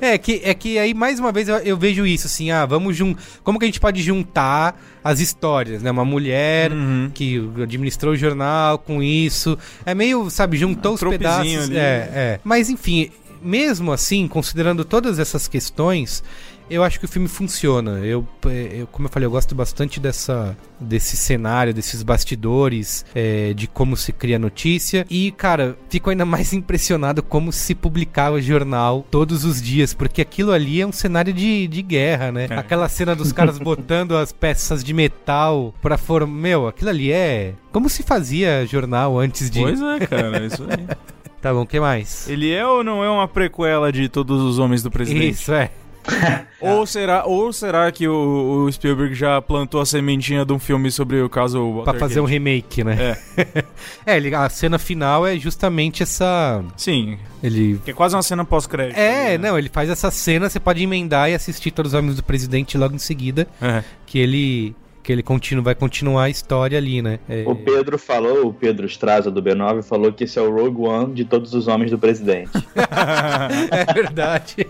É 0.00 0.16
que, 0.18 0.40
é 0.44 0.54
que 0.54 0.78
aí, 0.78 0.94
mais 0.94 1.18
uma 1.18 1.30
vez, 1.32 1.48
eu, 1.48 1.56
eu 1.58 1.76
vejo 1.76 2.06
isso, 2.06 2.26
assim, 2.26 2.50
ah, 2.50 2.64
vamos 2.66 2.96
jun... 2.96 3.14
Como 3.42 3.58
que 3.58 3.64
a 3.64 3.68
gente 3.68 3.80
pode 3.80 4.02
juntar 4.02 4.80
as 5.02 5.20
histórias, 5.20 5.82
né? 5.82 5.90
Uma 5.90 6.04
mulher 6.04 6.72
Uhum. 6.72 7.10
que 7.12 7.42
administrou 7.62 8.14
o 8.14 8.16
jornal 8.16 8.78
com 8.78 9.02
isso. 9.02 9.58
É 9.84 9.94
meio, 9.94 10.30
sabe, 10.30 10.56
juntou 10.56 10.94
os 10.94 11.00
pedaços. 11.00 11.64
ali. 11.64 11.76
É, 11.76 12.10
é. 12.14 12.40
Mas, 12.44 12.70
enfim, 12.70 13.10
mesmo 13.42 13.92
assim, 13.92 14.28
considerando 14.28 14.84
todas 14.84 15.18
essas 15.18 15.48
questões, 15.48 16.22
eu 16.72 16.82
acho 16.82 16.98
que 16.98 17.04
o 17.04 17.08
filme 17.08 17.28
funciona. 17.28 17.98
Eu, 17.98 18.26
eu 18.72 18.86
como 18.86 19.06
eu 19.06 19.12
falei, 19.12 19.26
eu 19.26 19.30
gosto 19.30 19.54
bastante 19.54 20.00
dessa, 20.00 20.56
desse 20.80 21.16
cenário, 21.16 21.74
desses 21.74 22.02
bastidores, 22.02 23.04
é, 23.14 23.52
de 23.52 23.66
como 23.66 23.96
se 23.96 24.12
cria 24.12 24.38
notícia. 24.38 25.06
E, 25.10 25.30
cara, 25.32 25.76
fico 25.88 26.10
ainda 26.10 26.24
mais 26.26 26.52
impressionado 26.52 27.22
como 27.22 27.52
se 27.52 27.74
publicava 27.74 28.40
jornal 28.40 29.06
todos 29.10 29.44
os 29.44 29.60
dias, 29.60 29.92
porque 29.92 30.22
aquilo 30.22 30.52
ali 30.52 30.80
é 30.80 30.86
um 30.86 30.92
cenário 30.92 31.32
de, 31.32 31.68
de 31.68 31.82
guerra, 31.82 32.32
né? 32.32 32.46
É. 32.50 32.56
Aquela 32.56 32.88
cena 32.88 33.14
dos 33.14 33.32
caras 33.32 33.58
botando 33.60 34.16
as 34.16 34.32
peças 34.32 34.82
de 34.82 34.92
metal 34.92 35.74
pra 35.82 35.98
formar. 35.98 36.32
Meu, 36.32 36.66
aquilo 36.66 36.90
ali 36.90 37.12
é. 37.12 37.54
Como 37.70 37.88
se 37.88 38.02
fazia 38.02 38.66
jornal 38.66 39.18
antes 39.18 39.50
de. 39.50 39.60
Pois 39.60 39.80
é, 39.80 40.06
cara, 40.06 40.44
isso 40.44 40.64
aí. 40.64 40.86
Tá 41.42 41.52
bom, 41.52 41.62
o 41.62 41.66
que 41.66 41.80
mais? 41.80 42.28
Ele 42.28 42.52
é 42.52 42.64
ou 42.64 42.84
não 42.84 43.02
é 43.02 43.10
uma 43.10 43.26
prequela 43.26 43.90
de 43.90 44.08
Todos 44.08 44.40
os 44.40 44.60
Homens 44.60 44.80
do 44.80 44.92
Presidente? 44.92 45.32
Isso, 45.32 45.52
é. 45.52 45.72
Ou 46.60 46.86
será, 46.86 47.24
ou 47.26 47.52
será 47.52 47.90
que 47.90 48.06
o, 48.06 48.64
o 48.66 48.72
Spielberg 48.72 49.14
já 49.14 49.42
plantou 49.42 49.80
a 49.80 49.86
sementinha 49.86 50.44
de 50.44 50.52
um 50.52 50.58
filme 50.60 50.90
sobre 50.92 51.20
o 51.20 51.28
caso 51.28 51.58
Pra 51.58 51.70
Watergate? 51.92 51.98
fazer 51.98 52.20
um 52.20 52.24
remake, 52.24 52.84
né? 52.84 53.16
É. 53.36 53.64
É, 54.06 54.16
ele- 54.16 54.32
a 54.34 54.48
cena 54.48 54.78
final 54.78 55.26
é 55.26 55.36
justamente 55.36 56.02
essa. 56.04 56.62
Sim, 56.76 57.18
Ele. 57.42 57.80
que 57.84 57.90
é 57.90 57.94
quase 57.94 58.14
uma 58.14 58.22
cena 58.22 58.44
pós-crédito. 58.44 58.96
É, 58.96 59.36
né? 59.36 59.48
não, 59.50 59.58
ele 59.58 59.68
faz 59.68 59.90
essa 59.90 60.10
cena, 60.10 60.48
você 60.48 60.60
pode 60.60 60.82
emendar 60.82 61.28
e 61.30 61.34
assistir 61.34 61.70
Todos 61.72 61.92
os 61.92 61.98
Homens 61.98 62.14
do 62.16 62.22
Presidente 62.22 62.78
logo 62.78 62.94
em 62.94 62.98
seguida, 62.98 63.46
É. 63.60 63.82
que 64.06 64.18
ele. 64.18 64.76
Que 65.02 65.10
ele 65.12 65.22
continua, 65.24 65.64
vai 65.64 65.74
continuar 65.74 66.24
a 66.24 66.30
história 66.30 66.78
ali, 66.78 67.02
né? 67.02 67.18
É, 67.28 67.42
O 67.44 67.56
Pedro 67.56 67.98
falou, 67.98 68.46
o 68.46 68.54
Pedro 68.54 68.86
Straza 68.86 69.32
do 69.32 69.42
B9 69.42 69.82
falou 69.82 70.12
que 70.12 70.22
esse 70.22 70.38
é 70.38 70.42
o 70.42 70.48
Rogue 70.48 70.82
One 70.82 71.12
de 71.12 71.24
todos 71.24 71.54
os 71.54 71.66
homens 71.66 71.90
do 71.90 71.98
presidente. 71.98 72.50
é 73.72 73.92
verdade. 73.92 74.64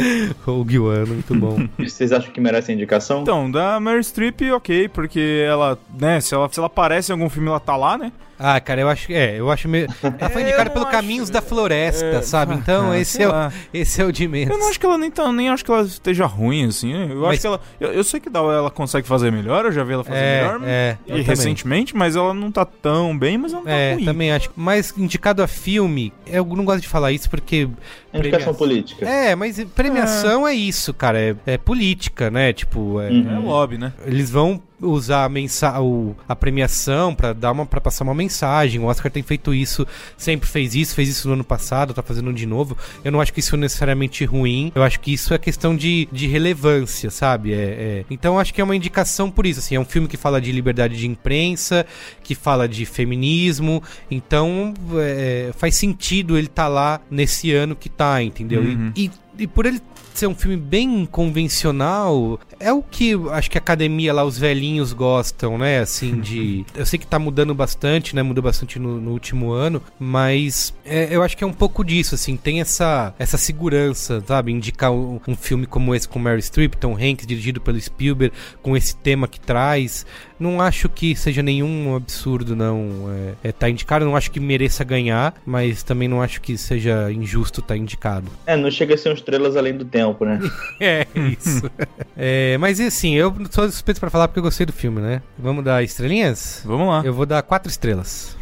Rogue 0.44 0.78
One, 0.78 1.06
muito 1.06 1.34
bom. 1.34 1.68
Vocês 1.78 2.12
acham 2.12 2.32
que 2.32 2.40
merece 2.40 2.70
a 2.70 2.74
indicação? 2.74 3.22
Então, 3.22 3.50
da 3.50 3.78
Mary 3.80 4.02
Streep, 4.02 4.40
ok, 4.54 4.88
porque 4.88 5.44
ela, 5.46 5.78
né, 5.98 6.20
se 6.20 6.34
ela, 6.34 6.48
se 6.50 6.58
ela 6.58 6.66
aparece 6.66 7.10
em 7.10 7.14
algum 7.14 7.28
filme, 7.28 7.48
ela 7.48 7.60
tá 7.60 7.76
lá, 7.76 7.96
né? 7.98 8.12
Ah, 8.38 8.60
cara, 8.60 8.80
eu 8.80 8.88
acho 8.88 9.06
que. 9.06 9.14
É, 9.14 9.38
eu 9.38 9.50
acho 9.50 9.68
meio. 9.68 9.86
Ela 10.18 10.30
foi 10.30 10.42
É, 10.42 10.44
indicada 10.46 10.70
pelo 10.70 10.86
Caminhos 10.86 11.28
da 11.30 11.42
Floresta, 11.42 12.04
é, 12.06 12.22
sabe? 12.22 12.52
ah, 12.54 12.56
Então, 12.56 12.90
ah, 12.92 12.98
esse, 12.98 13.22
é 13.22 13.26
o, 13.28 13.30
lá. 13.32 13.52
esse 13.74 14.00
é 14.00 14.04
o 14.04 14.12
de 14.12 14.28
menos. 14.28 14.50
Eu 14.54 14.58
não 14.58 14.68
acho 14.68 14.78
que 14.78 14.86
ela 14.86 14.96
nem, 14.96 15.10
tá, 15.10 15.30
nem 15.32 15.48
acho 15.48 15.64
que 15.64 15.70
ela 15.70 15.82
esteja 15.82 16.24
ruim, 16.26 16.66
assim. 16.66 16.92
Eu 17.10 17.20
Mas- 17.22 17.30
acho 17.32 17.40
que 17.40 17.46
ela. 17.46 17.60
Eu, 17.80 17.92
eu 17.92 18.04
sei 18.04 18.20
que 18.20 18.30
dá- 18.30 18.38
ela 18.40 18.70
consegue 18.70 19.06
fazer 19.08 19.32
melhor, 19.32 19.64
eu 19.64 19.72
já 19.72 19.82
vi 19.84 19.92
ela 19.94 20.04
fazer 20.04 20.18
É, 20.18 20.42
melhor. 20.44 20.60
é, 20.64 20.98
e 21.06 21.20
recentemente, 21.22 21.96
mas 21.96 22.14
ela 22.16 22.32
não 22.32 22.52
tá 22.52 22.64
tão 22.64 23.16
bem, 23.18 23.36
mas 23.38 23.52
ela 23.52 23.62
não 23.62 23.70
É, 23.70 23.90
tá 23.90 23.94
ruim. 23.96 24.04
também 24.04 24.32
acho. 24.32 24.50
Mas 24.56 24.94
indicado 24.96 25.42
a 25.42 25.46
filme, 25.48 26.12
eu 26.26 26.44
não 26.44 26.64
gosto 26.64 26.80
de 26.82 26.88
falar 26.88 27.12
isso 27.12 27.28
porque. 27.28 27.68
Indicação 28.14 28.54
premia- 28.54 28.58
política. 28.58 29.06
É, 29.08 29.34
mas 29.34 29.62
premiação 29.74 30.46
é, 30.46 30.54
isso, 30.54 30.94
cara. 30.94 31.18
É, 31.20 31.36
é 31.46 31.58
política, 31.58 32.30
né? 32.30 32.52
Tipo, 32.52 33.00
é- 33.00 33.10
Uhum. 33.10 33.36
É 33.36 33.38
lobby, 33.38 33.78
né? 33.78 33.92
eles 34.06 34.30
vão 34.30 34.62
usar 34.80 35.24
a, 35.24 35.28
mensa 35.28 35.80
o- 35.80 36.14
a 36.28 36.36
premiação 36.36 37.14
pra 37.14 37.32
dar 37.32 37.50
uma 37.52 37.66
para 37.66 37.80
passar 37.80 38.04
uma 38.04 38.14
mensagem. 38.14 38.80
O 38.80 38.84
Oscar 38.84 39.10
tem 39.10 39.22
feito 39.22 39.52
isso, 39.52 39.86
sempre 40.16 40.48
fez 40.48 40.74
isso, 40.74 40.94
fez 40.94 41.08
isso 41.08 41.26
no 41.28 41.34
ano 41.34 41.44
passado, 41.44 41.92
tá 41.92 42.02
fazendo 42.02 42.32
de 42.32 42.46
novo. 42.46 42.76
Eu 43.04 43.10
não 43.10 43.20
acho 43.20 43.32
que 43.32 43.40
isso 43.40 43.54
é 43.56 43.58
necessariamente 43.58 44.24
ruim. 44.24 44.70
Eu 44.74 44.82
acho 44.82 45.00
que 45.00 45.12
isso 45.12 45.34
é 45.34 45.38
questão 45.38 45.76
de, 45.76 46.08
de 46.12 46.26
relevância, 46.26 47.10
sabe? 47.10 47.52
É, 47.52 47.56
é- 47.56 48.04
Então 48.10 48.38
acho 48.38 48.54
que 48.54 48.60
é 48.60 48.64
uma 48.64 48.76
indicação 48.76 49.30
por 49.30 49.46
isso. 49.46 49.58
Assim, 49.60 49.74
é 49.74 49.80
um 49.80 49.84
filme 49.84 50.06
que 50.08 50.16
fala 50.16 50.40
de 50.40 50.52
liberdade 50.52 50.96
de 50.96 51.06
imprensa, 51.06 51.84
que 52.22 52.34
fala 52.34 52.68
de 52.68 52.84
feminismo. 52.86 53.82
Então 54.10 54.74
é, 54.96 55.50
faz 55.56 55.74
sentido 55.74 56.36
ele 56.38 56.46
estar 56.46 56.68
lá 56.68 57.00
nesse 57.10 57.52
ano 57.52 57.74
que 57.74 57.88
tá, 57.88 58.22
entendeu? 58.22 58.62
E- 58.62 58.68
Uhum. 58.74 58.92
e, 58.96 59.10
e 59.40 59.46
por 59.46 59.66
ele 59.66 59.80
ser 60.18 60.26
um 60.26 60.34
filme 60.34 60.56
bem 60.56 61.06
convencional, 61.06 62.38
é 62.58 62.72
o 62.72 62.82
que 62.82 63.14
acho 63.30 63.50
que 63.50 63.58
a 63.58 63.60
academia 63.60 64.12
lá, 64.12 64.24
os 64.24 64.38
velhinhos 64.38 64.92
gostam, 64.92 65.56
né? 65.56 65.80
Assim, 65.80 66.20
de. 66.20 66.64
Eu 66.74 66.84
sei 66.84 66.98
que 66.98 67.06
tá 67.06 67.18
mudando 67.18 67.54
bastante, 67.54 68.14
né? 68.14 68.22
Mudou 68.22 68.42
bastante 68.42 68.78
no, 68.78 69.00
no 69.00 69.12
último 69.12 69.52
ano, 69.52 69.82
mas 69.98 70.74
é, 70.84 71.08
eu 71.14 71.22
acho 71.22 71.36
que 71.36 71.44
é 71.44 71.46
um 71.46 71.52
pouco 71.52 71.84
disso, 71.84 72.14
assim, 72.14 72.36
tem 72.36 72.60
essa, 72.60 73.14
essa 73.18 73.36
segurança, 73.36 74.22
sabe? 74.26 74.52
Indicar 74.52 74.90
um, 74.90 75.20
um 75.26 75.36
filme 75.36 75.66
como 75.66 75.94
esse 75.94 76.08
com 76.08 76.18
Mary 76.18 76.42
Streep, 76.42 76.74
Tom 76.74 76.96
Hanks, 76.96 77.26
dirigido 77.26 77.60
pelo 77.60 77.80
Spielberg, 77.80 78.34
com 78.62 78.76
esse 78.76 78.96
tema 78.96 79.28
que 79.28 79.40
traz. 79.40 80.06
Não 80.38 80.60
acho 80.60 80.88
que 80.88 81.14
seja 81.16 81.42
nenhum 81.42 81.94
absurdo, 81.96 82.54
não. 82.54 83.06
É, 83.42 83.48
é, 83.48 83.52
tá 83.52 83.68
indicado, 83.68 84.04
não 84.04 84.16
acho 84.16 84.30
que 84.30 84.40
mereça 84.40 84.84
ganhar, 84.84 85.34
mas 85.44 85.82
também 85.82 86.08
não 86.08 86.22
acho 86.22 86.40
que 86.40 86.56
seja 86.56 87.10
injusto 87.10 87.60
tá 87.60 87.76
indicado. 87.76 88.30
É, 88.46 88.56
não 88.56 88.70
chega 88.70 88.94
a 88.94 88.98
ser 88.98 89.10
um 89.10 89.14
estrelas 89.14 89.56
além 89.56 89.76
do 89.76 89.84
tempo, 89.84 90.24
né? 90.24 90.38
É, 90.80 91.06
isso. 91.14 91.70
É, 92.20 92.58
mas 92.58 92.80
e 92.80 92.84
assim, 92.84 93.14
eu 93.14 93.32
sou 93.50 93.70
suspeito 93.70 94.00
pra 94.00 94.10
falar 94.10 94.26
porque 94.26 94.40
eu 94.40 94.42
gostei 94.42 94.66
do 94.66 94.72
filme, 94.72 95.00
né? 95.00 95.22
Vamos 95.38 95.64
dar 95.64 95.84
estrelinhas? 95.84 96.62
Vamos 96.64 96.88
lá. 96.88 97.02
Eu 97.04 97.14
vou 97.14 97.24
dar 97.24 97.42
quatro 97.42 97.70
estrelas. 97.70 98.36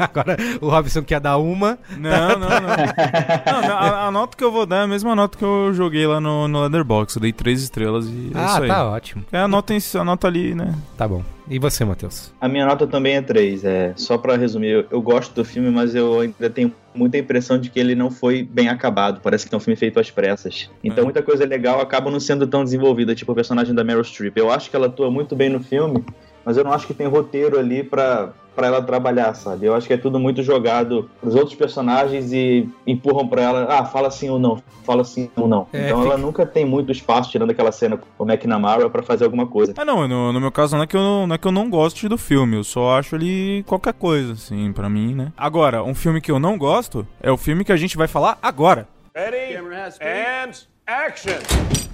Agora 0.12 0.36
o 0.60 0.68
Robson 0.68 1.02
quer 1.02 1.20
dar 1.20 1.36
uma. 1.36 1.78
Não, 1.96 2.38
não, 2.38 2.48
não. 2.48 2.60
Não, 2.60 3.62
não, 3.68 3.76
a, 3.76 4.06
a 4.06 4.10
nota 4.10 4.36
que 4.36 4.44
eu 4.44 4.50
vou 4.50 4.66
dar 4.66 4.76
é 4.78 4.82
a 4.82 4.86
mesma 4.86 5.14
nota 5.14 5.36
que 5.36 5.44
eu 5.44 5.72
joguei 5.74 6.06
lá 6.06 6.20
no, 6.20 6.48
no 6.48 6.62
Letterboxd. 6.62 7.18
Eu 7.18 7.22
dei 7.22 7.32
três 7.32 7.62
estrelas 7.62 8.06
e 8.06 8.30
é 8.34 8.38
ah, 8.38 8.46
isso 8.46 8.62
aí. 8.62 8.68
tá 8.68 8.88
ótimo. 8.88 9.24
É 9.32 9.38
a 9.38 9.48
nota, 9.48 9.74
a 9.74 10.04
nota 10.04 10.26
ali, 10.26 10.54
né? 10.54 10.74
Tá 10.96 11.06
bom. 11.06 11.22
E 11.48 11.58
você, 11.58 11.84
Matheus? 11.84 12.32
A 12.40 12.48
minha 12.48 12.64
nota 12.64 12.86
também 12.86 13.16
é 13.16 13.22
3. 13.22 13.64
É, 13.64 13.92
só 13.96 14.16
pra 14.16 14.36
resumir, 14.36 14.68
eu, 14.68 14.86
eu 14.88 15.02
gosto 15.02 15.34
do 15.34 15.44
filme, 15.44 15.68
mas 15.68 15.96
eu 15.96 16.20
ainda 16.20 16.48
tenho 16.48 16.72
muita 16.94 17.18
impressão 17.18 17.58
de 17.58 17.68
que 17.68 17.80
ele 17.80 17.96
não 17.96 18.08
foi 18.08 18.44
bem 18.44 18.68
acabado. 18.68 19.20
Parece 19.20 19.48
que 19.48 19.54
é 19.54 19.58
um 19.58 19.60
filme 19.60 19.76
feito 19.76 19.98
às 19.98 20.10
pressas. 20.12 20.70
Então 20.82 21.02
É. 21.02 21.04
muita 21.04 21.22
coisa 21.22 21.44
legal 21.44 21.80
acaba 21.80 22.08
não 22.08 22.20
sendo 22.20 22.46
tão 22.46 22.62
desenvolvida, 22.62 23.16
tipo 23.16 23.32
o 23.32 23.34
personagem 23.34 23.74
da 23.74 23.82
Meryl 23.82 24.04
Streep. 24.04 24.36
Eu 24.36 24.48
acho 24.50 24.70
que 24.70 24.76
ela 24.76 24.86
atua 24.86 25.10
muito 25.10 25.34
bem 25.34 25.48
no 25.48 25.58
filme, 25.58 26.04
mas 26.44 26.56
eu 26.56 26.62
não 26.62 26.72
acho 26.72 26.86
que 26.86 26.94
tem 26.94 27.08
roteiro 27.08 27.58
ali 27.58 27.82
pra, 27.82 28.32
pra 28.60 28.66
ela 28.66 28.82
trabalhar, 28.82 29.32
sabe? 29.34 29.64
Eu 29.64 29.74
acho 29.74 29.86
que 29.86 29.94
é 29.94 29.96
tudo 29.96 30.18
muito 30.20 30.42
jogado 30.42 31.08
pros 31.18 31.34
outros 31.34 31.54
personagens 31.54 32.30
e 32.30 32.68
empurram 32.86 33.26
pra 33.26 33.40
ela, 33.42 33.66
ah, 33.70 33.84
fala 33.86 34.10
sim 34.10 34.28
ou 34.28 34.38
não, 34.38 34.62
fala 34.84 35.02
sim 35.02 35.30
ou 35.34 35.48
não. 35.48 35.66
É, 35.72 35.86
então 35.86 36.02
fica- 36.02 36.10
ela 36.12 36.18
nunca 36.18 36.44
tem 36.44 36.66
muito 36.66 36.92
espaço, 36.92 37.30
tirando 37.30 37.50
aquela 37.50 37.72
cena 37.72 37.96
com 37.96 38.22
o 38.22 38.30
McNamara, 38.30 38.90
pra 38.90 39.02
fazer 39.02 39.24
alguma 39.24 39.46
coisa. 39.46 39.72
Ah, 39.78 39.84
não, 39.84 40.06
no, 40.06 40.30
no 40.30 40.40
meu 40.40 40.52
caso 40.52 40.76
não 40.76 40.82
é, 40.82 40.86
que 40.86 40.94
eu 40.94 41.00
não, 41.00 41.26
não 41.26 41.34
é 41.34 41.38
que 41.38 41.46
eu 41.48 41.52
não 41.52 41.70
goste 41.70 42.06
do 42.06 42.18
filme, 42.18 42.56
eu 42.56 42.64
só 42.64 42.98
acho 42.98 43.14
ele 43.16 43.62
qualquer 43.66 43.94
coisa, 43.94 44.34
assim, 44.34 44.72
pra 44.74 44.90
mim, 44.90 45.14
né? 45.14 45.32
Agora, 45.38 45.82
um 45.82 45.94
filme 45.94 46.20
que 46.20 46.30
eu 46.30 46.38
não 46.38 46.58
gosto 46.58 47.06
é 47.22 47.30
o 47.32 47.38
filme 47.38 47.64
que 47.64 47.72
a 47.72 47.76
gente 47.78 47.96
vai 47.96 48.06
falar 48.08 48.38
agora. 48.42 48.86
Ready? 49.14 49.56
And 50.02 50.50
action! 50.86 51.89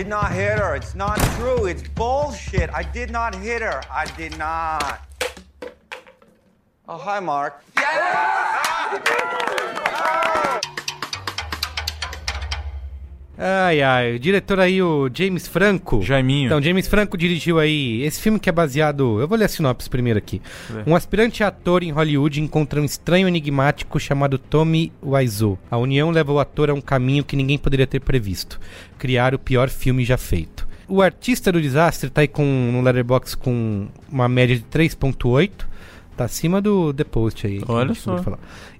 I 0.00 0.02
did 0.02 0.08
not 0.08 0.32
hit 0.32 0.58
her. 0.58 0.74
It's 0.74 0.94
not 0.94 1.18
true. 1.36 1.66
It's 1.66 1.86
bullshit. 1.86 2.70
I 2.72 2.82
did 2.82 3.10
not 3.10 3.34
hit 3.34 3.60
her. 3.60 3.82
I 3.90 4.06
did 4.16 4.38
not. 4.38 5.02
Oh, 6.88 6.96
hi, 6.96 7.20
Mark. 7.20 7.62
Ai, 13.42 13.80
ai. 13.80 14.16
O 14.16 14.18
diretor 14.18 14.60
aí, 14.60 14.82
o 14.82 15.08
James 15.12 15.48
Franco. 15.48 16.02
Jaiminho. 16.02 16.46
Então, 16.46 16.60
James 16.60 16.86
Franco 16.86 17.16
dirigiu 17.16 17.58
aí 17.58 18.02
esse 18.02 18.20
filme 18.20 18.38
que 18.38 18.50
é 18.50 18.52
baseado. 18.52 19.18
Eu 19.18 19.26
vou 19.26 19.38
ler 19.38 19.46
a 19.46 19.48
sinopse 19.48 19.88
primeiro 19.88 20.18
aqui. 20.18 20.42
Um 20.86 20.94
aspirante 20.94 21.42
ator 21.42 21.82
em 21.82 21.90
Hollywood 21.90 22.38
encontra 22.38 22.78
um 22.78 22.84
estranho 22.84 23.26
enigmático 23.26 23.98
chamado 23.98 24.36
Tommy 24.36 24.92
Wiseau. 25.02 25.58
A 25.70 25.78
união 25.78 26.10
leva 26.10 26.32
o 26.32 26.38
ator 26.38 26.68
a 26.68 26.74
um 26.74 26.82
caminho 26.82 27.24
que 27.24 27.34
ninguém 27.34 27.56
poderia 27.56 27.86
ter 27.86 28.00
previsto: 28.00 28.60
criar 28.98 29.34
o 29.34 29.38
pior 29.38 29.70
filme 29.70 30.04
já 30.04 30.18
feito. 30.18 30.68
O 30.86 31.00
artista 31.00 31.50
do 31.50 31.62
desastre 31.62 32.10
tá 32.10 32.20
aí 32.20 32.28
com, 32.28 32.44
no 32.44 32.82
Letterboxd 32.82 33.38
com 33.38 33.86
uma 34.10 34.28
média 34.28 34.56
de 34.56 34.64
3.8. 34.64 35.69
Tá 36.16 36.24
acima 36.24 36.60
do 36.60 36.92
The 36.92 37.04
Post 37.04 37.46
aí. 37.46 37.62
Olha 37.66 37.94
só. 37.94 38.22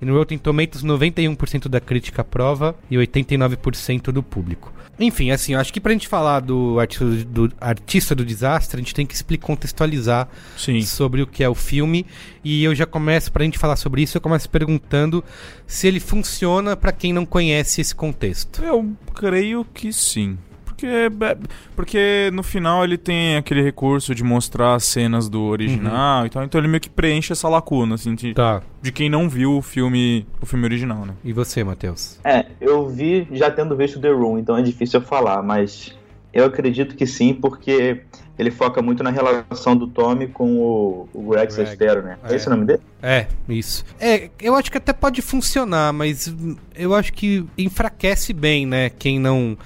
E 0.00 0.04
no 0.04 0.14
Rotten 0.14 0.38
Tomatoes, 0.38 0.84
91% 0.84 1.68
da 1.68 1.80
crítica 1.80 2.22
aprova 2.22 2.74
e 2.90 2.96
89% 2.96 4.12
do 4.12 4.22
público. 4.22 4.72
Enfim, 4.98 5.30
assim, 5.30 5.54
acho 5.54 5.72
que 5.72 5.80
pra 5.80 5.92
gente 5.92 6.06
falar 6.06 6.40
do 6.40 6.78
artista 6.78 7.06
do, 7.06 7.50
artista 7.58 8.14
do 8.14 8.22
desastre, 8.22 8.78
a 8.78 8.82
gente 8.82 8.94
tem 8.94 9.06
que 9.06 9.14
explicar, 9.14 9.46
contextualizar 9.46 10.28
Sim. 10.58 10.82
sobre 10.82 11.22
o 11.22 11.26
que 11.26 11.42
é 11.42 11.48
o 11.48 11.54
filme. 11.54 12.04
E 12.44 12.62
eu 12.62 12.74
já 12.74 12.84
começo, 12.84 13.32
pra 13.32 13.42
gente 13.42 13.58
falar 13.58 13.76
sobre 13.76 14.02
isso, 14.02 14.18
eu 14.18 14.20
começo 14.20 14.50
perguntando 14.50 15.24
se 15.66 15.88
ele 15.88 16.00
funciona 16.00 16.76
pra 16.76 16.92
quem 16.92 17.14
não 17.14 17.24
conhece 17.24 17.80
esse 17.80 17.94
contexto. 17.94 18.62
Eu 18.62 18.92
creio 19.14 19.64
que 19.72 19.90
sim. 19.90 20.36
Porque, 20.80 20.86
é, 20.86 21.36
porque 21.76 22.30
no 22.32 22.42
final 22.42 22.84
ele 22.84 22.96
tem 22.96 23.36
aquele 23.36 23.62
recurso 23.62 24.14
de 24.14 24.24
mostrar 24.24 24.74
as 24.74 24.84
cenas 24.84 25.28
do 25.28 25.42
original 25.42 26.26
e 26.26 26.30
tal, 26.30 26.42
então 26.44 26.60
ele 26.60 26.68
meio 26.68 26.80
que 26.80 26.88
preenche 26.90 27.32
essa 27.32 27.48
lacuna, 27.48 27.94
assim, 27.96 28.14
de, 28.14 28.32
Tá. 28.34 28.62
de 28.80 28.90
quem 28.92 29.10
não 29.10 29.28
viu 29.28 29.56
o 29.56 29.62
filme, 29.62 30.26
o 30.40 30.46
filme 30.46 30.64
original, 30.64 31.04
né? 31.04 31.14
E 31.24 31.32
você, 31.32 31.62
Matheus? 31.62 32.18
É, 32.24 32.46
eu 32.60 32.88
vi 32.88 33.28
já 33.32 33.50
tendo 33.50 33.76
visto 33.76 34.00
The 34.00 34.10
Room, 34.10 34.38
então 34.38 34.56
é 34.56 34.62
difícil 34.62 35.00
eu 35.00 35.06
falar, 35.06 35.42
mas 35.42 35.94
eu 36.32 36.44
acredito 36.44 36.94
que 36.94 37.06
sim, 37.06 37.34
porque 37.34 38.02
ele 38.38 38.50
foca 38.50 38.80
muito 38.80 39.02
na 39.02 39.10
relação 39.10 39.76
do 39.76 39.86
Tommy 39.86 40.28
com 40.28 40.56
o, 40.56 41.08
o 41.12 41.22
Greg, 41.30 41.52
Greg. 41.52 41.68
Sestero, 41.68 42.02
né? 42.02 42.16
É. 42.24 42.32
É. 42.32 42.36
esse 42.36 42.46
o 42.46 42.50
nome 42.50 42.64
dele? 42.64 42.80
É, 43.02 43.26
isso. 43.48 43.84
É, 44.00 44.30
eu 44.40 44.54
acho 44.54 44.70
que 44.70 44.78
até 44.78 44.92
pode 44.94 45.20
funcionar, 45.20 45.92
mas 45.92 46.34
eu 46.74 46.94
acho 46.94 47.12
que 47.12 47.44
enfraquece 47.58 48.32
bem, 48.32 48.64
né? 48.64 48.88
Quem 48.90 49.18
não, 49.18 49.58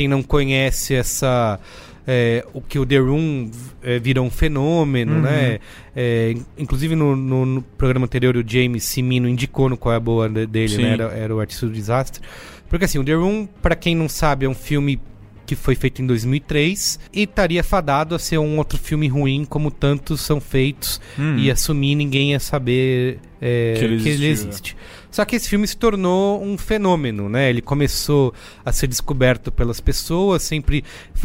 quem 0.00 0.08
não 0.08 0.22
conhece 0.22 0.94
essa. 0.94 1.60
é, 2.06 2.44
o 2.54 2.60
que 2.62 2.78
o 2.78 2.86
The 2.86 2.96
Room 2.98 3.50
é, 3.82 3.98
virou 3.98 4.24
um 4.26 4.30
fenômeno, 4.30 5.16
Uhum. 5.16 5.20
né? 5.20 5.58
É, 5.94 6.32
in- 6.34 6.44
inclusive 6.58 6.96
no, 6.96 7.14
no- 7.14 7.44
no 7.46 7.62
programa 7.62 8.06
anterior 8.06 8.34
o 8.36 8.42
James 8.44 8.82
Simino 8.84 9.28
indicou 9.28 9.68
no 9.68 9.76
qual 9.76 9.92
é 9.92 9.96
a 9.96 10.00
boa 10.00 10.26
de- 10.28 10.46
dele, 10.46 10.68
Sim. 10.76 10.82
né? 10.82 10.92
Era, 10.94 11.04
era 11.12 11.36
o 11.36 11.38
Artista 11.40 11.66
do 11.66 11.72
Desastre. 11.72 12.22
Porque 12.68 12.86
assim, 12.86 12.98
o 12.98 13.04
The 13.04 13.12
Room, 13.14 13.46
pra 13.60 13.76
quem 13.76 13.94
não 13.94 14.08
sabe, 14.08 14.46
é 14.46 14.48
um 14.48 14.54
filme 14.54 14.98
que 15.46 15.54
foi 15.54 15.74
feito 15.74 16.00
em 16.00 16.06
2003 16.06 16.98
e 17.12 17.22
estaria 17.24 17.62
fadado 17.62 18.14
a 18.14 18.18
ser 18.18 18.38
um 18.38 18.56
outro 18.58 18.78
filme 18.78 19.06
ruim 19.06 19.44
como 19.44 19.70
tantos 19.70 20.20
são 20.22 20.40
feitos 20.40 21.00
Hum. 21.18 21.36
e 21.38 21.50
assumir 21.50 21.94
ninguém 21.96 22.30
ia 22.30 22.40
saber 22.40 23.18
é, 23.40 23.74
Que 23.78 23.84
ele 23.84 24.02
que 24.02 24.08
ele 24.08 24.26
existe. 24.26 24.76
Só 25.10 25.24
que 25.24 25.36
esse 25.36 25.48
filme 25.48 25.66
se 25.66 25.76
tornou 25.76 26.42
um 26.42 26.56
fenômeno, 26.56 27.28
né? 27.28 27.50
Ele 27.50 27.60
começou 27.60 28.32
a 28.64 28.72
ser 28.72 28.86
descoberto 28.86 29.50
pelas 29.50 29.80
pessoas, 29.80 30.42
sempre 30.42 30.84